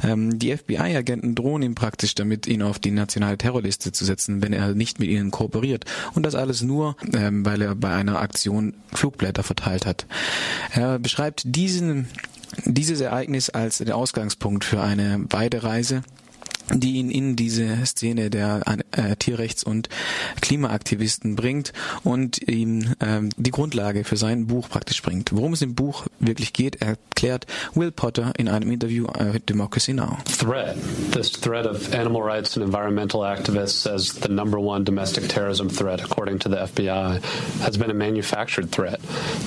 Ähm, 0.03 0.39
die 0.39 0.57
FBI-Agenten 0.57 1.35
drohen 1.35 1.63
ihm 1.63 1.75
praktisch 1.75 2.15
damit, 2.15 2.47
ihn 2.47 2.63
auf 2.63 2.79
die 2.79 2.91
nationale 2.91 3.37
Terrorliste 3.37 3.93
zu 3.93 4.05
setzen, 4.05 4.43
wenn 4.43 4.53
er 4.53 4.75
nicht 4.75 4.99
mit 4.99 5.09
ihnen 5.09 5.31
kooperiert. 5.31 5.85
Und 6.15 6.25
das 6.25 6.35
alles 6.35 6.63
nur, 6.63 6.97
ähm, 7.13 7.45
weil 7.45 7.61
er 7.61 7.75
bei 7.75 7.93
einer 7.93 8.21
Aktion 8.21 8.75
Flugblätter 8.93 9.43
verteilt 9.43 9.87
hat. 9.87 10.07
Er 10.73 10.99
beschreibt 10.99 11.34
diesen, 11.45 12.09
dieses 12.65 13.01
Ereignis 13.01 13.51
als 13.51 13.79
den 13.79 13.93
Ausgangspunkt 13.93 14.65
für 14.65 14.81
eine 14.81 15.25
Weiterreise 15.31 16.03
die 16.73 16.95
ihn 16.95 17.11
in 17.11 17.37
diese 17.37 17.85
Szene 17.85 18.31
der 18.31 18.63
äh, 18.93 19.17
Tierrechts- 19.17 19.65
und 19.65 19.89
Klimaaktivisten 20.41 21.37
bringt 21.37 21.73
und 22.03 22.41
ihm 22.49 22.95
ähm, 23.01 23.31
die 23.37 23.51
Grundlage 23.51 24.05
für 24.05 24.17
sein 24.17 24.47
Buch 24.47 24.69
praktisch 24.69 25.03
bringt. 25.03 25.35
Worum 25.35 25.53
es 25.53 25.63
im 25.63 25.75
Buch 25.75 26.07
wirklich 26.21 26.53
geht, 26.53 26.81
erklärt 26.81 27.47
Will 27.75 27.91
Potter 27.91 28.33
in 28.39 28.49
einem 28.49 28.71
Interview 28.71 29.07
äh, 29.19 29.25
mit 29.33 29.49
Democracy 29.49 29.93
Now. 29.93 30.19
Threat. 30.25 30.77
This 31.13 31.31
threat 31.31 31.67
of 31.67 31.93
animal 31.95 32.23
rights 32.23 32.57
and 32.57 32.65
environmental 32.65 33.21
activists 33.21 33.87
as 33.87 34.15
the 34.21 34.29
number 34.29 34.59
one 34.59 34.85
domestic 34.85 35.29
terrorism 35.29 35.69
threat, 35.69 36.03
according 36.03 36.39
to 36.41 36.49
the 36.49 36.57
FBI, 36.57 37.23
has 37.63 37.77
been 37.77 37.91
a 37.91 37.95
manufactured 37.95 38.71
threat. 38.71 39.01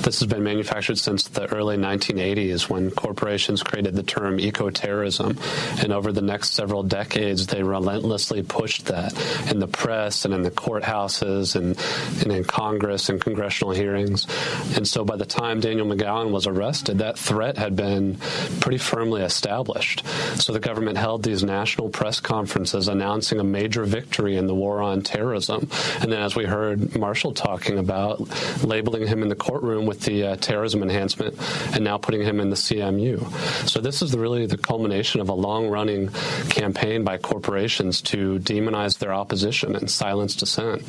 This 0.04 0.20
has 0.20 0.28
been 0.28 0.44
manufactured 0.44 0.98
since 0.98 1.28
the 1.28 1.48
early 1.54 1.78
1980s 1.78 2.70
when 2.70 2.92
corporations 2.92 3.64
created 3.64 3.96
the 3.96 4.04
term 4.04 4.40
eco-terrorism, 4.40 5.38
and 5.80 5.92
over 5.92 6.12
the 6.12 6.22
next 6.22 6.54
several 6.54 6.84
decades 6.84 7.07
decades, 7.08 7.48
they 7.48 7.64
relentlessly 7.64 8.44
pushed 8.44 8.86
that 8.86 9.14
in 9.50 9.60
the 9.60 9.68
press 9.68 10.26
and 10.26 10.34
in 10.34 10.42
the 10.42 10.52
courthouses 10.52 11.56
and, 11.56 11.78
and 12.22 12.32
in 12.32 12.44
Congress 12.44 13.10
and 13.10 13.22
congressional 13.22 13.74
hearings. 13.74 14.28
And 14.76 14.88
so 14.88 15.04
by 15.04 15.16
the 15.16 15.26
time 15.26 15.60
Daniel 15.60 15.88
McGowan 15.88 16.32
was 16.32 16.48
arrested, 16.48 17.00
that 17.00 17.18
threat 17.18 17.58
had 17.58 17.76
been 17.76 18.18
pretty 18.60 18.78
firmly 18.78 19.22
established. 19.22 20.06
So 20.36 20.54
the 20.54 20.60
government 20.60 20.98
held 20.98 21.24
these 21.24 21.44
national 21.44 21.90
press 21.90 22.20
conferences 22.20 22.88
announcing 22.88 23.40
a 23.40 23.44
major 23.44 23.86
victory 23.86 24.36
in 24.38 24.48
the 24.48 24.56
war 24.56 24.82
on 24.82 25.02
terrorism. 25.02 25.70
And 26.02 26.12
then, 26.12 26.22
as 26.22 26.36
we 26.36 26.46
heard 26.46 26.96
Marshall 26.98 27.34
talking 27.34 27.78
about, 27.78 28.20
labeling 28.64 29.08
him 29.08 29.24
in 29.24 29.30
the 29.30 29.36
courtroom 29.36 29.86
with 29.86 30.02
the 30.02 30.24
uh, 30.24 30.36
terrorism 30.38 30.84
enhancement 30.84 31.36
and 31.74 31.84
now 31.84 31.98
putting 31.98 32.22
him 32.22 32.40
in 32.40 32.50
the 32.50 32.56
CMU. 32.56 33.18
So 33.68 33.80
this 33.80 34.02
is 34.02 34.16
really 34.16 34.46
the 34.46 34.58
culmination 34.58 35.22
of 35.22 35.30
a 35.30 35.34
long 35.34 35.70
running 35.70 36.10
campaign 36.50 36.97
by 37.04 37.18
corporations 37.18 38.02
to 38.04 38.40
demonize 38.40 38.98
their 39.00 39.14
opposition 39.14 39.76
and 39.76 39.90
silence 39.90 40.36
dissent. 40.36 40.84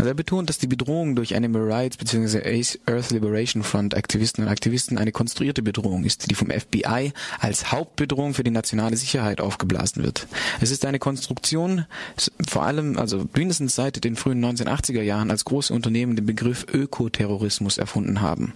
Also 0.00 0.08
er 0.08 0.14
betont, 0.14 0.48
dass 0.48 0.56
die 0.56 0.66
Bedrohung 0.66 1.14
durch 1.14 1.36
Animal 1.36 1.70
Rights 1.70 1.98
bzw. 1.98 2.38
Earth 2.86 3.10
Liberation 3.10 3.62
Front 3.62 3.94
Aktivisten 3.94 4.42
und 4.42 4.50
Aktivisten 4.50 4.96
eine 4.96 5.12
konstruierte 5.12 5.62
Bedrohung 5.62 6.04
ist, 6.04 6.30
die 6.30 6.34
vom 6.34 6.48
FBI 6.48 7.12
als 7.38 7.70
Hauptbedrohung 7.70 8.32
für 8.32 8.42
die 8.42 8.50
nationale 8.50 8.96
Sicherheit 8.96 9.42
aufgeblasen 9.42 10.02
wird. 10.02 10.26
Es 10.62 10.70
ist 10.70 10.86
eine 10.86 10.98
Konstruktion, 10.98 11.84
vor 12.48 12.62
allem, 12.62 12.96
also 12.96 13.28
mindestens 13.36 13.74
seit 13.74 14.02
den 14.02 14.16
frühen 14.16 14.42
1980er 14.42 15.02
Jahren, 15.02 15.30
als 15.30 15.44
große 15.44 15.74
Unternehmen 15.74 16.16
den 16.16 16.24
Begriff 16.24 16.64
Ökoterrorismus 16.72 17.76
erfunden 17.76 18.22
haben. 18.22 18.54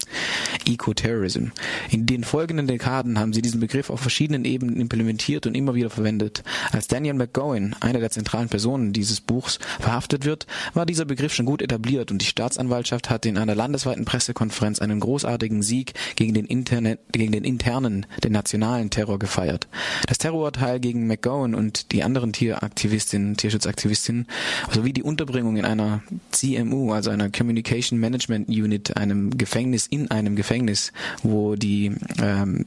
Ecoterrorism. 0.64 1.49
In 1.90 2.07
den 2.07 2.24
folgenden 2.24 2.68
Dekaden 2.68 3.18
haben 3.18 3.34
sie 3.34 3.42
diesen 3.42 3.61
Begriff 3.61 3.90
auf 3.90 4.01
verschiedenen 4.01 4.47
Ebenen 4.47 4.80
implementiert 4.80 5.47
und 5.47 5.55
immer 5.55 5.74
wieder 5.74 5.90
verwendet. 5.90 6.42
Als 6.72 6.88
Daniel 6.88 7.12
McGowan, 7.12 7.76
einer 7.80 8.01
der 8.01 8.11
zentralen 8.11 8.49
Personen 8.49 8.95
dieses 8.95 9.20
Buchs, 9.20 9.59
verhaftet 9.78 10.24
wird, 10.24 10.47
war 10.72 10.86
dieser 10.86 11.05
Begriff 11.05 11.34
schon 11.35 11.47
gut 11.47 11.62
etabliert 11.62 12.11
und 12.11 12.20
die 12.22 12.26
Staatsanwaltschaft 12.26 13.11
hatte 13.11 13.28
in 13.28 13.39
einer 13.39 13.55
landesweiten 13.55 14.05
Pressekonferenz 14.05 14.80
einen 14.80 15.01
großartigen 15.01 15.62
Sieg 15.62 15.95
gegen 16.16 16.35
den, 16.35 16.47
Internet, 16.47 17.01
gegen 17.12 17.32
den 17.32 17.45
internen, 17.45 18.07
den 18.22 18.32
nationalen 18.32 18.91
Terror 18.91 19.18
gefeiert. 19.18 19.68
Das 20.07 20.18
Terrorurteil 20.18 20.80
gegen 20.80 21.07
McGowan 21.07 21.55
und 21.55 21.93
die 21.93 22.03
anderen 22.03 22.32
Tieraktivistinnen, 22.32 23.37
Tierschutzaktivistinnen 23.37 24.26
sowie 24.72 24.93
die 24.93 25.03
Unterbringung 25.03 25.57
in 25.57 25.64
einer 25.64 26.03
CMU, 26.30 26.93
also 26.93 27.11
einer 27.11 27.30
Communication 27.30 27.99
Management 27.99 28.49
Unit, 28.49 28.97
einem 28.97 29.37
Gefängnis 29.37 29.87
in 29.87 30.11
einem 30.11 30.37
Gefängnis, 30.37 30.93
wo 31.22 31.57
die 31.57 31.93
ähm, 32.20 32.66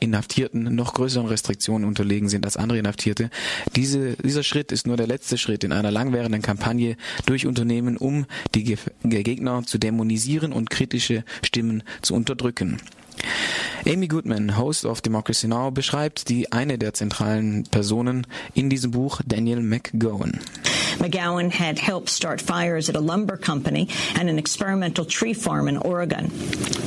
Inhaftierten 0.00 0.74
noch 0.74 0.94
größeren 0.94 1.26
Restriktionen 1.26 1.86
unterlegen 1.86 2.28
sind 2.28 2.44
als 2.44 2.56
andere 2.56 2.78
Inhaftierte. 2.78 3.30
Diese, 3.74 4.16
dieser 4.16 4.42
Schritt 4.42 4.72
ist 4.72 4.86
nur 4.86 4.96
der 4.96 5.06
letzte 5.06 5.38
Schritt 5.38 5.64
in 5.64 5.72
einer 5.72 5.90
langwährenden 5.90 6.42
Kampagne 6.42 6.96
durch 7.26 7.46
Unternehmen, 7.46 7.96
um 8.06 8.26
die 8.54 8.64
Gegner 9.02 9.64
zu 9.64 9.78
dämonisieren 9.78 10.52
und 10.52 10.70
kritische 10.70 11.24
Stimmen 11.42 11.82
zu 12.02 12.14
unterdrücken. 12.14 12.78
Amy 13.84 14.08
Goodman, 14.08 14.48
Host 14.50 14.84
of 14.84 15.00
Democracy 15.00 15.46
Now, 15.46 15.70
beschreibt 15.70 16.28
die 16.28 16.46
eine 16.50 16.76
der 16.76 16.92
zentralen 16.92 17.64
Personen 17.70 18.26
in 18.54 18.68
diesem 18.68 18.90
Buch, 18.90 19.20
Daniel 19.24 19.60
McGowan. 19.60 20.40
McGowan 20.98 21.50
had 21.50 21.78
helped 21.78 22.08
start 22.08 22.40
fires 22.40 22.88
at 22.88 22.96
a 22.96 23.00
lumber 23.00 23.36
company 23.36 23.88
and 24.14 24.30
an 24.30 24.38
experimental 24.38 25.04
tree 25.04 25.34
farm 25.34 25.68
in 25.68 25.76
Oregon. 25.76 26.30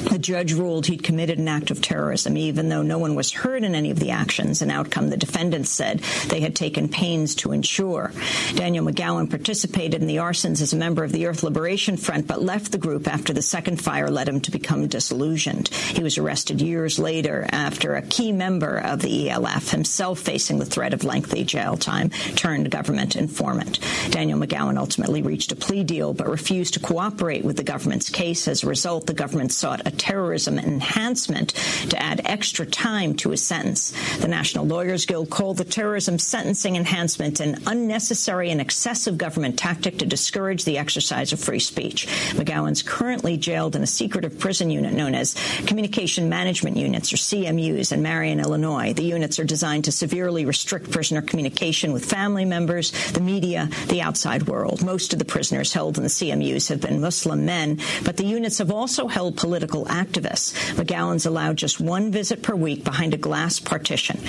The 0.10 0.18
judge 0.20 0.54
ruled 0.54 0.88
he'd 0.88 1.04
committed 1.04 1.38
an 1.38 1.48
act 1.48 1.70
of 1.70 1.82
terrorism, 1.82 2.36
even 2.36 2.70
though 2.70 2.82
no 2.82 2.98
one 2.98 3.14
was 3.14 3.32
hurt 3.32 3.64
in 3.64 3.76
any 3.76 3.92
of 3.92 4.00
the 4.00 4.10
actions, 4.10 4.64
an 4.64 4.72
outcome 4.72 5.10
the 5.10 5.18
defendants 5.18 5.70
said 5.70 6.00
they 6.28 6.42
had 6.42 6.56
taken 6.56 6.90
pains 6.90 7.36
to 7.36 7.52
ensure. 7.52 8.12
Daniel 8.56 8.86
McGowan 8.86 9.30
participated 9.30 10.02
in 10.02 10.08
the 10.08 10.18
arsons 10.18 10.62
as 10.62 10.74
a 10.74 10.78
member 10.78 11.04
of 11.04 11.12
the 11.12 11.28
Earth 11.28 11.44
Liberation 11.44 11.96
Front, 11.96 12.28
but 12.28 12.42
left 12.42 12.72
the 12.72 12.78
group 12.78 13.08
after 13.08 13.32
the 13.32 13.42
second 13.44 13.80
fire 13.80 14.10
led 14.10 14.28
him 14.28 14.42
to 14.42 14.52
become 14.52 14.88
disillusioned. 14.88 15.68
He 15.68 16.02
was 16.02 16.18
arrested 16.20 16.62
years 16.62 17.00
later 17.00 17.48
after 17.52 17.96
a 17.96 18.02
key 18.02 18.32
member 18.32 18.78
of 18.78 19.02
the 19.02 19.30
ELF, 19.30 19.70
himself 19.70 20.20
facing 20.20 20.60
the 20.60 20.66
threat 20.66 20.94
of 20.94 21.04
lengthy 21.04 21.44
jail 21.44 21.78
time, 21.78 22.10
turned 22.36 22.70
government 22.70 23.16
informant. 23.16 23.80
Daniel 24.12 24.40
McGowan 24.40 24.78
ultimately 24.78 25.22
reached 25.22 25.52
a 25.52 25.56
plea 25.56 25.84
deal 25.84 26.14
but 26.14 26.30
refused 26.30 26.76
to 26.76 26.80
cooperate 26.80 27.44
with 27.44 27.58
the 27.58 27.64
government's 27.64 28.10
case. 28.10 28.48
As 28.48 28.64
a 28.64 28.68
result, 28.68 29.08
the 29.08 29.14
government 29.14 29.52
sought 29.52 29.88
a 29.88 29.92
terrorism 29.92 30.60
enhancement 30.60 31.50
to 31.90 32.02
add 32.02 32.22
extra 32.26 32.66
time 32.66 33.16
to 33.16 33.32
his 33.32 33.44
sentence. 33.44 33.94
The 34.18 34.28
National 34.28 34.66
Lawyers 34.66 35.06
Guild 35.06 35.30
called 35.30 35.58
the 35.58 35.66
terrorism 35.66 36.20
sentencing 36.20 36.76
enhancement 36.76 37.40
an 37.40 37.64
unnecessary 37.66 38.52
and 38.52 38.62
excessive 38.62 39.18
government 39.18 39.58
tactic 39.58 40.00
to 40.00 40.06
discourage 40.06 40.66
the 40.66 40.78
exercise 40.78 41.34
of 41.34 41.40
free 41.40 41.60
speech. 41.60 42.08
McGowan's 42.32 42.84
currently 42.84 43.38
jailed 43.38 43.76
in 43.76 43.84
a 43.84 43.88
secretive 43.88 44.38
prison 44.38 44.70
unit 44.70 44.94
known 44.94 45.16
as 45.16 45.36
Communication 45.66 46.09
Management 46.18 46.78
Units, 46.78 47.14
or 47.14 47.18
CMUs, 47.18 47.92
in 47.92 48.02
Marion, 48.02 48.40
Illinois. 48.40 48.94
The 48.94 49.04
units 49.04 49.38
are 49.38 49.44
designed 49.44 49.86
to 49.86 49.92
severely 49.92 50.46
restrict 50.46 50.90
prisoner 50.90 51.22
communication 51.22 51.94
with 51.94 52.06
family 52.06 52.46
members, 52.46 52.92
the 53.12 53.20
media, 53.20 53.70
the 53.88 54.02
outside 54.02 54.48
world. 54.48 54.84
Most 54.84 55.14
of 55.14 55.20
the 55.20 55.26
prisoners 55.26 55.74
held 55.74 55.98
in 55.98 56.04
the 56.04 56.10
CMUs 56.10 56.70
have 56.70 56.82
been 56.82 57.02
Muslim 57.02 57.46
men, 57.46 57.80
but 58.04 58.18
the 58.18 58.26
units 58.26 58.58
have 58.58 58.72
also 58.72 59.08
held 59.08 59.38
political 59.38 59.86
activists. 59.86 60.54
McGowan's 60.74 61.26
allowed 61.26 61.58
just 61.58 61.80
one 61.80 62.12
visit 62.12 62.42
per 62.42 62.56
week 62.56 62.84
behind 62.84 63.14
a 63.14 63.18
glass 63.18 63.60
partition. 63.60 64.20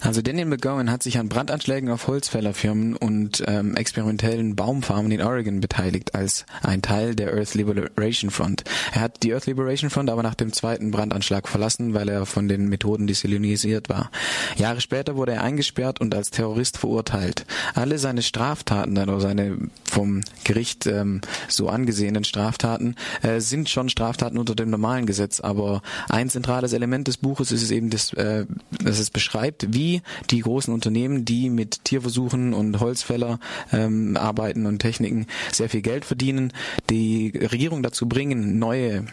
Also 0.00 0.22
Daniel 0.22 0.46
McGowan 0.46 0.90
hat 0.90 1.02
sich 1.02 1.18
an 1.18 1.28
Brandanschlägen 1.28 1.90
auf 1.90 2.06
Holzfällerfirmen 2.06 2.94
und 2.94 3.42
ähm, 3.46 3.74
experimentellen 3.76 4.54
Baumfarmen 4.54 5.10
in 5.10 5.20
Oregon 5.20 5.60
beteiligt 5.60 6.14
als 6.14 6.46
ein 6.62 6.82
Teil 6.82 7.16
der 7.16 7.34
Earth 7.34 7.54
Liberation 7.54 8.30
Front. 8.30 8.62
Er 8.92 9.00
hat 9.00 9.22
die 9.22 9.34
Earth 9.34 9.46
Liberation 9.46 9.90
Front 9.90 10.08
aber 10.10 10.22
nach 10.22 10.36
dem 10.36 10.52
zweiten 10.52 10.92
Brandanschlag 10.92 11.48
verlassen, 11.48 11.94
weil 11.94 12.08
er 12.08 12.26
von 12.26 12.48
den 12.48 12.68
Methoden 12.68 13.06
desillusionisiert 13.06 13.88
war. 13.88 14.10
Jahre 14.56 14.80
später 14.80 15.16
wurde 15.16 15.32
er 15.32 15.42
eingesperrt 15.42 16.00
und 16.00 16.14
als 16.14 16.30
Terrorist 16.30 16.78
verurteilt. 16.78 17.44
Alle 17.74 17.98
seine 17.98 18.22
Straftaten, 18.22 18.96
also 18.98 19.18
seine 19.18 19.58
vom 19.84 20.20
Gericht 20.44 20.86
ähm, 20.86 21.20
so 21.48 21.68
angesehenen 21.68 22.24
Straftaten, 22.24 22.94
äh, 23.22 23.40
sind 23.40 23.68
schon 23.68 23.88
Straftaten 23.88 24.38
unter 24.38 24.54
dem 24.54 24.70
normalen 24.70 25.06
Gesetz, 25.06 25.40
aber 25.40 25.82
ein 26.08 26.30
zentrales 26.30 26.72
Element 26.72 27.08
des 27.08 27.16
Buches 27.16 27.50
ist 27.50 27.62
es 27.62 27.70
eben, 27.72 27.90
das, 27.90 28.12
äh, 28.12 28.46
dass 28.82 28.98
es 28.98 29.10
beschreibt, 29.10 29.74
wie 29.74 29.87
wie 29.88 30.02
die 30.30 30.40
großen 30.40 30.72
Unternehmen, 30.72 31.24
die 31.24 31.50
mit 31.50 31.84
Tierversuchen 31.84 32.52
und 32.52 32.80
Holzfäller 32.80 33.38
ähm, 33.72 34.16
arbeiten 34.16 34.66
und 34.66 34.80
Techniken 34.80 35.26
sehr 35.52 35.68
viel 35.68 35.82
Geld 35.82 36.04
verdienen, 36.04 36.52
die 36.90 37.32
Regierung 37.34 37.82
dazu 37.82 38.08
bringen, 38.08 38.58
neue 38.58 39.04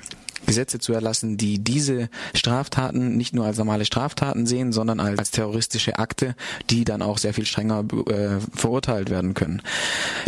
Gesetze 0.46 0.80
zu 0.80 0.94
erlassen, 0.94 1.38
die 1.38 1.60
diese 1.60 2.10
Straftaten 2.34 3.18
nicht 3.18 3.34
nur 3.34 3.46
als 3.46 3.58
normale 3.58 3.86
Straftaten 3.86 4.46
sehen, 4.46 4.72
sondern 4.72 5.00
als 5.00 5.32
terroristische 5.32 5.98
Akte, 5.98 6.36
die 6.70 6.86
dann 6.86 7.02
auch 7.02 7.18
sehr 7.18 7.34
viel 7.34 7.46
strenger 7.46 7.84
äh, 8.08 8.40
verurteilt 8.56 9.10
werden 9.10 9.34
können. 9.34 9.62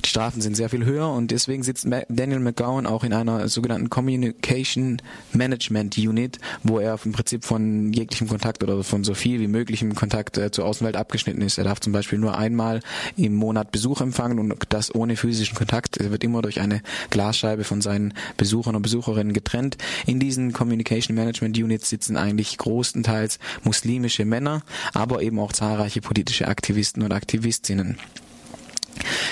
Die 0.04 0.10
Strafen 0.10 0.42
sind 0.42 0.56
sehr 0.56 0.70
viel 0.70 0.86
höher 0.86 1.10
und 1.10 1.32
deswegen 1.32 1.64
sitzt 1.64 1.88
Daniel 2.10 2.40
McGowan 2.40 2.86
auch 2.86 3.04
in 3.04 3.14
einer 3.14 3.48
sogenannten 3.50 3.90
Communication 3.90 5.02
Management 5.34 5.98
Unit, 5.98 6.40
wo 6.64 6.80
er 6.80 6.98
im 7.04 7.12
Prinzip 7.12 7.46
von 7.46 7.94
jeglichem 7.94 8.28
Kontakt 8.28 8.64
oder 8.64 8.84
von 8.84 9.04
so 9.04 9.14
viel 9.14 9.40
wie 9.40 9.48
möglichem 9.48 9.96
Kontakt 9.96 10.38
äh, 10.38 10.52
zur 10.52 10.66
Außenwelt 10.66 10.96
abgeschnitten 10.96 11.42
ist. 11.42 11.58
Er 11.58 11.64
darf 11.64 11.80
zum 11.80 11.94
Beispiel 11.94 12.20
nur 12.20 12.38
einmal 12.38 12.80
im 13.16 13.36
Monat 13.36 13.72
Besuch 13.72 14.02
empfangen 14.02 14.40
und 14.40 14.54
das 14.70 14.94
ohne 14.94 15.16
physischen 15.16 15.56
Kontakt. 15.56 15.98
Er 15.98 16.12
wird 16.12 16.24
immer 16.24 16.42
durch 16.42 16.60
eine 16.60 16.82
Glasscheibe 17.10 17.64
von 17.64 17.82
seinen 17.82 18.14
Besuchern 18.38 18.76
und 18.76 18.82
Besucherinnen 18.82 19.34
getrennt. 19.34 19.78
In 20.08 20.22
diesen 20.22 20.54
Communication 20.54 21.16
Management 21.16 21.58
Units 21.58 21.90
sitzen 21.90 22.16
eigentlich 22.16 22.58
großenteils 22.58 23.40
muslimische 23.64 24.24
Männer, 24.24 24.64
aber 24.94 25.22
eben 25.22 25.38
auch 25.38 25.52
zahlreiche 25.52 26.00
politische 26.00 26.48
Aktivisten 26.48 27.04
und 27.04 27.12
Aktivistinnen. 27.12 27.98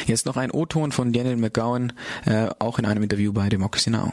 Jetzt 0.05 0.25
noch 0.25 0.35
ein 0.35 0.51
O-Ton 0.51 0.91
von 0.91 1.13
Daniel 1.13 1.37
McGowan, 1.37 1.93
äh, 2.25 2.49
auch 2.59 2.77
in 2.77 2.85
einem 2.85 3.03
Interview 3.03 3.31
bei 3.31 3.47
Democracy 3.47 3.89
Now! 3.89 4.11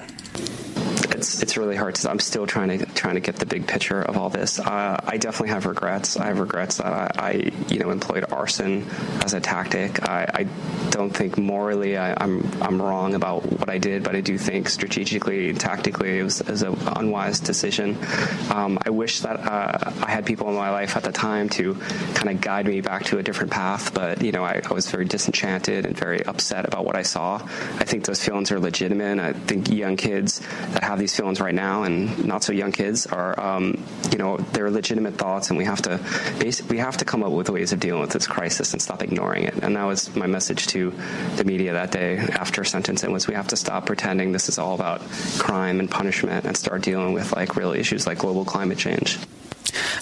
It's 1.43 1.57
really 1.57 1.76
hard 1.76 1.97
to. 1.97 2.11
I'm 2.11 2.20
still 2.20 2.47
trying 2.47 2.78
to 2.78 2.86
trying 2.86 3.16
to 3.16 3.20
get 3.20 3.36
the 3.36 3.47
big 3.47 3.66
picture 3.66 4.01
of 4.01 4.16
all 4.16 4.30
this. 4.30 4.61
Uh, 4.61 4.99
I 5.05 5.16
definitely 5.16 5.49
have 5.49 5.66
regrets. 5.66 6.16
I 6.16 6.26
have 6.26 6.38
regrets 6.38 6.76
that 6.76 6.86
I, 6.86 7.11
I, 7.18 7.32
you 7.68 7.80
know 7.80 7.90
employed 7.90 8.24
arson 8.30 8.88
as 9.24 9.34
a 9.34 9.40
tactic. 9.40 10.09
I, 10.09 10.30
I 10.32 10.43
don't 10.90 11.11
think 11.11 11.36
morally 11.36 11.97
I, 11.97 12.11
am 12.11 12.47
I'm, 12.53 12.62
I'm 12.62 12.82
wrong 12.82 13.14
about 13.14 13.45
what 13.51 13.68
I 13.68 13.78
did, 13.78 14.05
but 14.05 14.14
I 14.14 14.20
do 14.20 14.38
think 14.38 14.68
strategically 14.68 15.51
and 15.51 15.59
tactically 15.59 16.20
it 16.20 16.22
was, 16.22 16.40
it 16.40 16.49
was 16.49 16.62
an 16.62 16.76
unwise 16.97 17.40
decision. 17.40 17.99
Um, 18.51 18.78
I 18.84 18.90
wish 18.90 19.20
that 19.20 19.40
uh, 19.40 19.93
I 20.03 20.11
had 20.11 20.24
people 20.24 20.49
in 20.49 20.55
my 20.55 20.70
life 20.70 20.97
at 20.97 21.03
the 21.03 21.12
time 21.12 21.49
to 21.51 21.74
kind 22.14 22.30
of 22.30 22.40
guide 22.40 22.66
me 22.66 22.80
back 22.82 23.05
to 23.07 23.18
a 23.18 23.22
different 23.22 23.51
path, 23.51 23.93
but 23.95 24.22
you 24.22 24.30
know 24.30 24.45
I, 24.45 24.61
I 24.64 24.72
was 24.72 24.88
very 24.90 25.07
disenchanted 25.07 25.86
and 25.86 25.97
very 25.97 26.24
upset 26.24 26.66
about 26.66 26.84
what 26.84 26.95
I 26.95 27.03
saw. 27.03 27.36
I 27.36 27.84
think 27.84 28.05
those 28.05 28.22
feelings 28.24 28.53
are 28.53 28.61
legitimate. 28.61 29.18
I 29.18 29.32
think 29.32 29.68
young 29.70 29.97
kids 29.97 30.40
that 30.70 30.84
have 30.84 31.01
these 31.01 31.16
feelings 31.16 31.32
right 31.41 31.55
now 31.55 31.83
and 31.85 32.24
not 32.24 32.43
so 32.43 32.53
young 32.53 32.72
kids 32.72 33.07
are, 33.07 33.39
um, 33.39 33.83
you 34.11 34.18
know, 34.18 34.37
they're 34.53 34.70
legitimate 34.70 35.14
thoughts, 35.14 35.51
and 35.51 35.59
we 35.59 35.64
have 35.64 35.83
to 35.83 36.01
we 36.68 36.78
have 36.78 36.97
to 36.99 37.05
come 37.05 37.22
up 37.22 37.33
with 37.33 37.49
ways 37.51 37.72
of 37.72 37.80
dealing 37.80 38.01
with 38.01 38.11
this 38.11 38.26
crisis 38.26 38.72
and 38.72 38.83
stop 38.83 39.03
ignoring 39.03 39.45
it. 39.45 39.55
And 39.62 39.76
that 39.76 39.85
was 39.85 40.14
my 40.16 40.26
message 40.26 40.66
to 40.68 40.93
the 41.37 41.45
media 41.45 41.72
that 41.74 41.91
day 41.91 42.18
after 42.18 42.64
sentencing 42.64 43.12
was 43.12 43.26
we 43.26 43.35
have 43.35 43.49
to 43.49 43.57
stop 43.57 43.87
pretending 43.87 44.33
this 44.33 44.49
is 44.49 44.59
all 44.59 44.74
about 44.74 45.01
crime 45.39 45.80
and 45.80 45.91
punishment 45.91 46.45
and 46.45 46.57
start 46.57 46.83
dealing 46.83 47.12
with 47.12 47.33
like 47.33 47.57
real 47.57 47.72
issues 47.72 48.07
like 48.07 48.18
global 48.18 48.45
climate 48.45 48.78
change. 48.78 49.18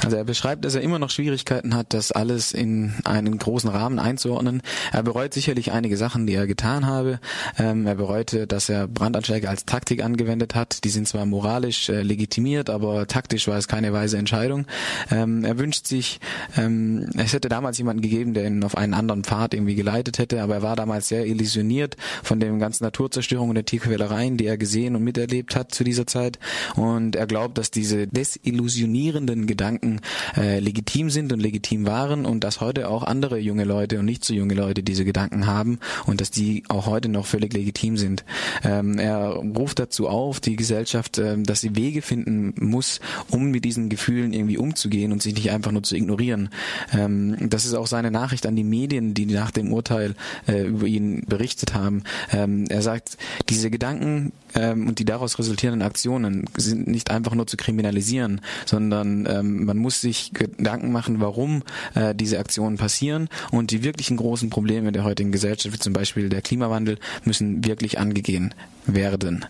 Also 0.02 0.16
er 0.16 0.24
beschreibt, 0.24 0.64
dass 0.64 0.74
er 0.74 0.80
immer 0.80 0.98
noch 0.98 1.10
Schwierigkeiten 1.10 1.74
hat, 1.74 1.92
das 1.92 2.10
alles 2.10 2.52
in 2.52 2.94
einen 3.04 3.36
großen 3.36 3.68
Rahmen 3.68 3.98
einzuordnen. 3.98 4.62
Er 4.92 5.02
bereut 5.02 5.34
sicherlich 5.34 5.72
einige 5.72 5.96
Sachen, 5.96 6.26
die 6.26 6.34
er 6.34 6.46
getan 6.46 6.86
habe. 6.86 7.20
Ähm, 7.58 7.86
er 7.86 7.96
bereute, 7.96 8.46
dass 8.46 8.68
er 8.68 8.88
Brandanschläge 8.88 9.48
als 9.48 9.66
Taktik 9.66 10.02
angewendet 10.02 10.54
hat. 10.54 10.84
Die 10.84 10.88
sind 10.88 11.06
zwar 11.06 11.26
moralisch 11.26 11.88
äh, 11.90 12.02
legitimiert, 12.02 12.70
aber 12.70 13.06
taktisch 13.06 13.46
war 13.46 13.58
es 13.58 13.68
keine 13.68 13.92
weise 13.92 14.16
Entscheidung. 14.16 14.66
Ähm, 15.10 15.44
er 15.44 15.58
wünscht 15.58 15.86
sich, 15.86 16.20
ähm, 16.56 17.10
es 17.16 17.34
hätte 17.34 17.48
damals 17.48 17.76
jemanden 17.76 18.02
gegeben, 18.02 18.32
der 18.32 18.46
ihn 18.46 18.64
auf 18.64 18.76
einen 18.76 18.94
anderen 18.94 19.24
Pfad 19.24 19.52
irgendwie 19.52 19.74
geleitet 19.74 20.18
hätte, 20.18 20.42
aber 20.42 20.56
er 20.56 20.62
war 20.62 20.76
damals 20.76 21.08
sehr 21.08 21.26
illusioniert 21.26 21.96
von 22.22 22.40
dem 22.40 22.58
ganzen 22.58 22.84
Naturzerstörung 22.84 23.50
und 23.50 23.54
der 23.54 23.66
Tierquälereien, 23.66 24.38
die 24.38 24.46
er 24.46 24.56
gesehen 24.56 24.96
und 24.96 25.04
miterlebt 25.04 25.56
hat 25.56 25.74
zu 25.74 25.84
dieser 25.84 26.06
Zeit. 26.06 26.38
Und 26.76 27.16
er 27.16 27.26
glaubt, 27.26 27.58
dass 27.58 27.70
diese 27.70 28.06
desillusionierenden 28.06 29.46
Gedanken 29.46 29.89
äh, 30.36 30.60
legitim 30.60 31.10
sind 31.10 31.32
und 31.32 31.40
legitim 31.40 31.86
waren 31.86 32.26
und 32.26 32.44
dass 32.44 32.60
heute 32.60 32.88
auch 32.88 33.02
andere 33.02 33.38
junge 33.38 33.64
Leute 33.64 33.98
und 33.98 34.04
nicht 34.04 34.24
so 34.24 34.34
junge 34.34 34.54
Leute 34.54 34.82
diese 34.82 35.04
Gedanken 35.04 35.46
haben 35.46 35.78
und 36.06 36.20
dass 36.20 36.30
die 36.30 36.62
auch 36.68 36.86
heute 36.86 37.08
noch 37.08 37.26
völlig 37.26 37.52
legitim 37.52 37.96
sind. 37.96 38.24
Ähm, 38.62 38.98
er 38.98 39.30
ruft 39.34 39.78
dazu 39.78 40.08
auf, 40.08 40.40
die 40.40 40.56
Gesellschaft, 40.56 41.18
äh, 41.18 41.36
dass 41.42 41.60
sie 41.60 41.74
Wege 41.76 42.02
finden 42.02 42.54
muss, 42.60 43.00
um 43.30 43.50
mit 43.50 43.64
diesen 43.64 43.88
Gefühlen 43.88 44.32
irgendwie 44.32 44.58
umzugehen 44.58 45.12
und 45.12 45.22
sich 45.22 45.34
nicht 45.34 45.50
einfach 45.50 45.72
nur 45.72 45.82
zu 45.82 45.96
ignorieren. 45.96 46.50
Ähm, 46.92 47.36
das 47.48 47.64
ist 47.64 47.74
auch 47.74 47.86
seine 47.86 48.10
Nachricht 48.10 48.46
an 48.46 48.56
die 48.56 48.64
Medien, 48.64 49.14
die 49.14 49.26
nach 49.26 49.50
dem 49.50 49.72
Urteil 49.72 50.14
äh, 50.46 50.66
über 50.66 50.86
ihn 50.86 51.24
berichtet 51.26 51.74
haben. 51.74 52.04
Ähm, 52.32 52.66
er 52.68 52.82
sagt, 52.82 53.16
diese 53.48 53.70
Gedanken 53.70 54.32
ähm, 54.54 54.88
und 54.88 54.98
die 54.98 55.04
daraus 55.04 55.38
resultierenden 55.38 55.86
Aktionen 55.86 56.44
sind 56.56 56.86
nicht 56.86 57.10
einfach 57.10 57.34
nur 57.34 57.46
zu 57.46 57.56
kriminalisieren, 57.56 58.40
sondern 58.66 59.26
ähm, 59.28 59.64
man 59.64 59.78
muss 59.80 60.00
sich 60.00 60.32
Gedanken 60.32 60.92
machen, 60.92 61.20
warum 61.20 61.62
äh, 61.94 62.14
diese 62.14 62.38
Aktionen 62.38 62.76
passieren. 62.76 63.28
Und 63.50 63.70
die 63.70 63.82
wirklichen 63.82 64.16
großen 64.16 64.50
Probleme 64.50 64.92
der 64.92 65.04
heutigen 65.04 65.32
Gesellschaft, 65.32 65.74
wie 65.74 65.78
zum 65.78 65.92
Beispiel 65.92 66.28
der 66.28 66.42
Klimawandel, 66.42 66.98
müssen 67.24 67.64
wirklich 67.64 67.98
angegeben 67.98 68.50
werden. 68.94 69.44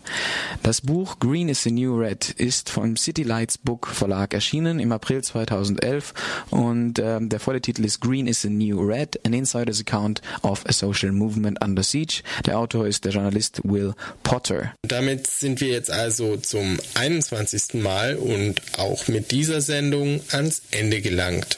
Das 0.63 0.81
Buch 0.81 1.19
Green 1.19 1.49
is 1.49 1.63
the 1.63 1.71
New 1.71 1.97
Red 1.97 2.29
ist 2.31 2.69
vom 2.69 2.97
City 2.97 3.23
Lights 3.23 3.57
Book 3.57 3.87
Verlag 3.87 4.33
erschienen 4.33 4.79
im 4.79 4.91
April 4.91 5.23
2011 5.23 6.13
und 6.49 6.99
äh, 6.99 7.19
der 7.21 7.39
volle 7.39 7.61
Titel 7.61 7.85
ist 7.85 8.01
Green 8.01 8.27
is 8.27 8.41
the 8.41 8.49
New 8.49 8.81
Red, 8.81 9.19
an 9.25 9.33
Insider's 9.33 9.79
Account 9.79 10.21
of 10.43 10.65
a 10.65 10.73
Social 10.73 11.11
Movement 11.11 11.63
Under 11.63 11.83
Siege. 11.83 12.23
Der 12.45 12.57
Autor 12.57 12.87
ist 12.87 13.05
der 13.05 13.11
Journalist 13.11 13.61
Will 13.63 13.93
Potter. 14.23 14.73
Damit 14.83 15.27
sind 15.27 15.61
wir 15.61 15.69
jetzt 15.69 15.91
also 15.91 16.37
zum 16.37 16.79
21. 16.95 17.81
Mal 17.81 18.15
und 18.15 18.61
auch 18.77 19.07
mit 19.07 19.31
dieser 19.31 19.61
Sendung 19.61 20.21
ans 20.31 20.61
Ende 20.71 21.01
gelangt. 21.01 21.57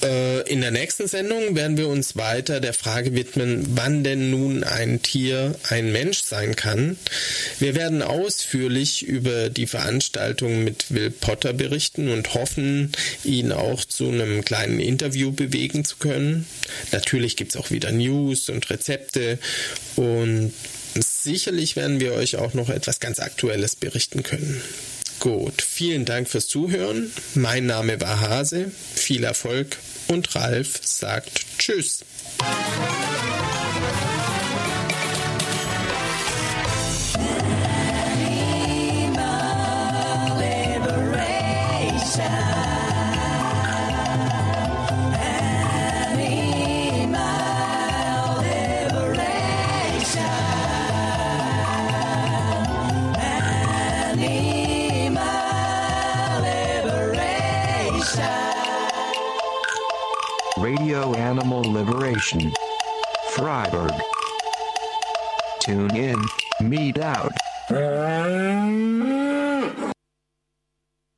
in 0.02 0.60
der 0.60 0.70
nächsten 0.70 1.08
Sendung 1.08 1.56
werden 1.56 1.76
wir 1.76 1.88
uns 1.88 2.16
weiter 2.16 2.60
der 2.60 2.74
Frage 2.74 3.14
widmen, 3.14 3.64
wann 3.76 4.04
denn 4.04 4.30
nun 4.30 4.62
ein 4.62 5.02
Tier 5.02 5.54
ein 5.68 5.90
Mensch 5.90 6.22
sein 6.22 6.54
kann. 6.54 6.98
Wir 7.58 7.74
werden 7.74 8.02
ausführlich 8.02 9.02
über 9.02 9.48
die 9.48 9.66
Veranstaltung 9.66 10.64
mit 10.64 10.92
Will 10.92 11.10
Potter 11.10 11.52
berichten 11.52 12.10
und 12.10 12.34
hoffen, 12.34 12.92
ihn 13.24 13.52
auch 13.52 13.84
zu 13.84 14.08
einem 14.08 14.44
kleinen 14.44 14.80
Interview 14.80 15.32
bewegen 15.32 15.84
zu 15.84 15.96
können. 15.96 16.46
Natürlich 16.92 17.36
gibt 17.36 17.54
es 17.54 17.60
auch 17.60 17.70
wieder 17.70 17.90
News 17.90 18.48
und 18.48 18.68
Rezepte 18.70 19.38
und 19.96 20.52
sicherlich 20.94 21.76
werden 21.76 22.00
wir 22.00 22.12
euch 22.12 22.36
auch 22.36 22.54
noch 22.54 22.68
etwas 22.68 23.00
ganz 23.00 23.18
Aktuelles 23.18 23.76
berichten 23.76 24.22
können. 24.22 24.60
Gut, 25.20 25.62
vielen 25.62 26.04
Dank 26.04 26.28
fürs 26.28 26.46
Zuhören. 26.46 27.10
Mein 27.34 27.66
Name 27.66 28.00
war 28.00 28.20
Hase. 28.20 28.70
Viel 28.94 29.24
Erfolg 29.24 29.76
und 30.08 30.34
Ralf 30.34 30.80
sagt 30.82 31.46
Tschüss. 31.58 32.04
Animal 61.46 61.74
Liberation. 61.74 62.52
Freiburg. 63.36 63.92
Tune 65.60 65.94
in, 65.94 66.20
meet 66.60 66.98
out. 66.98 67.30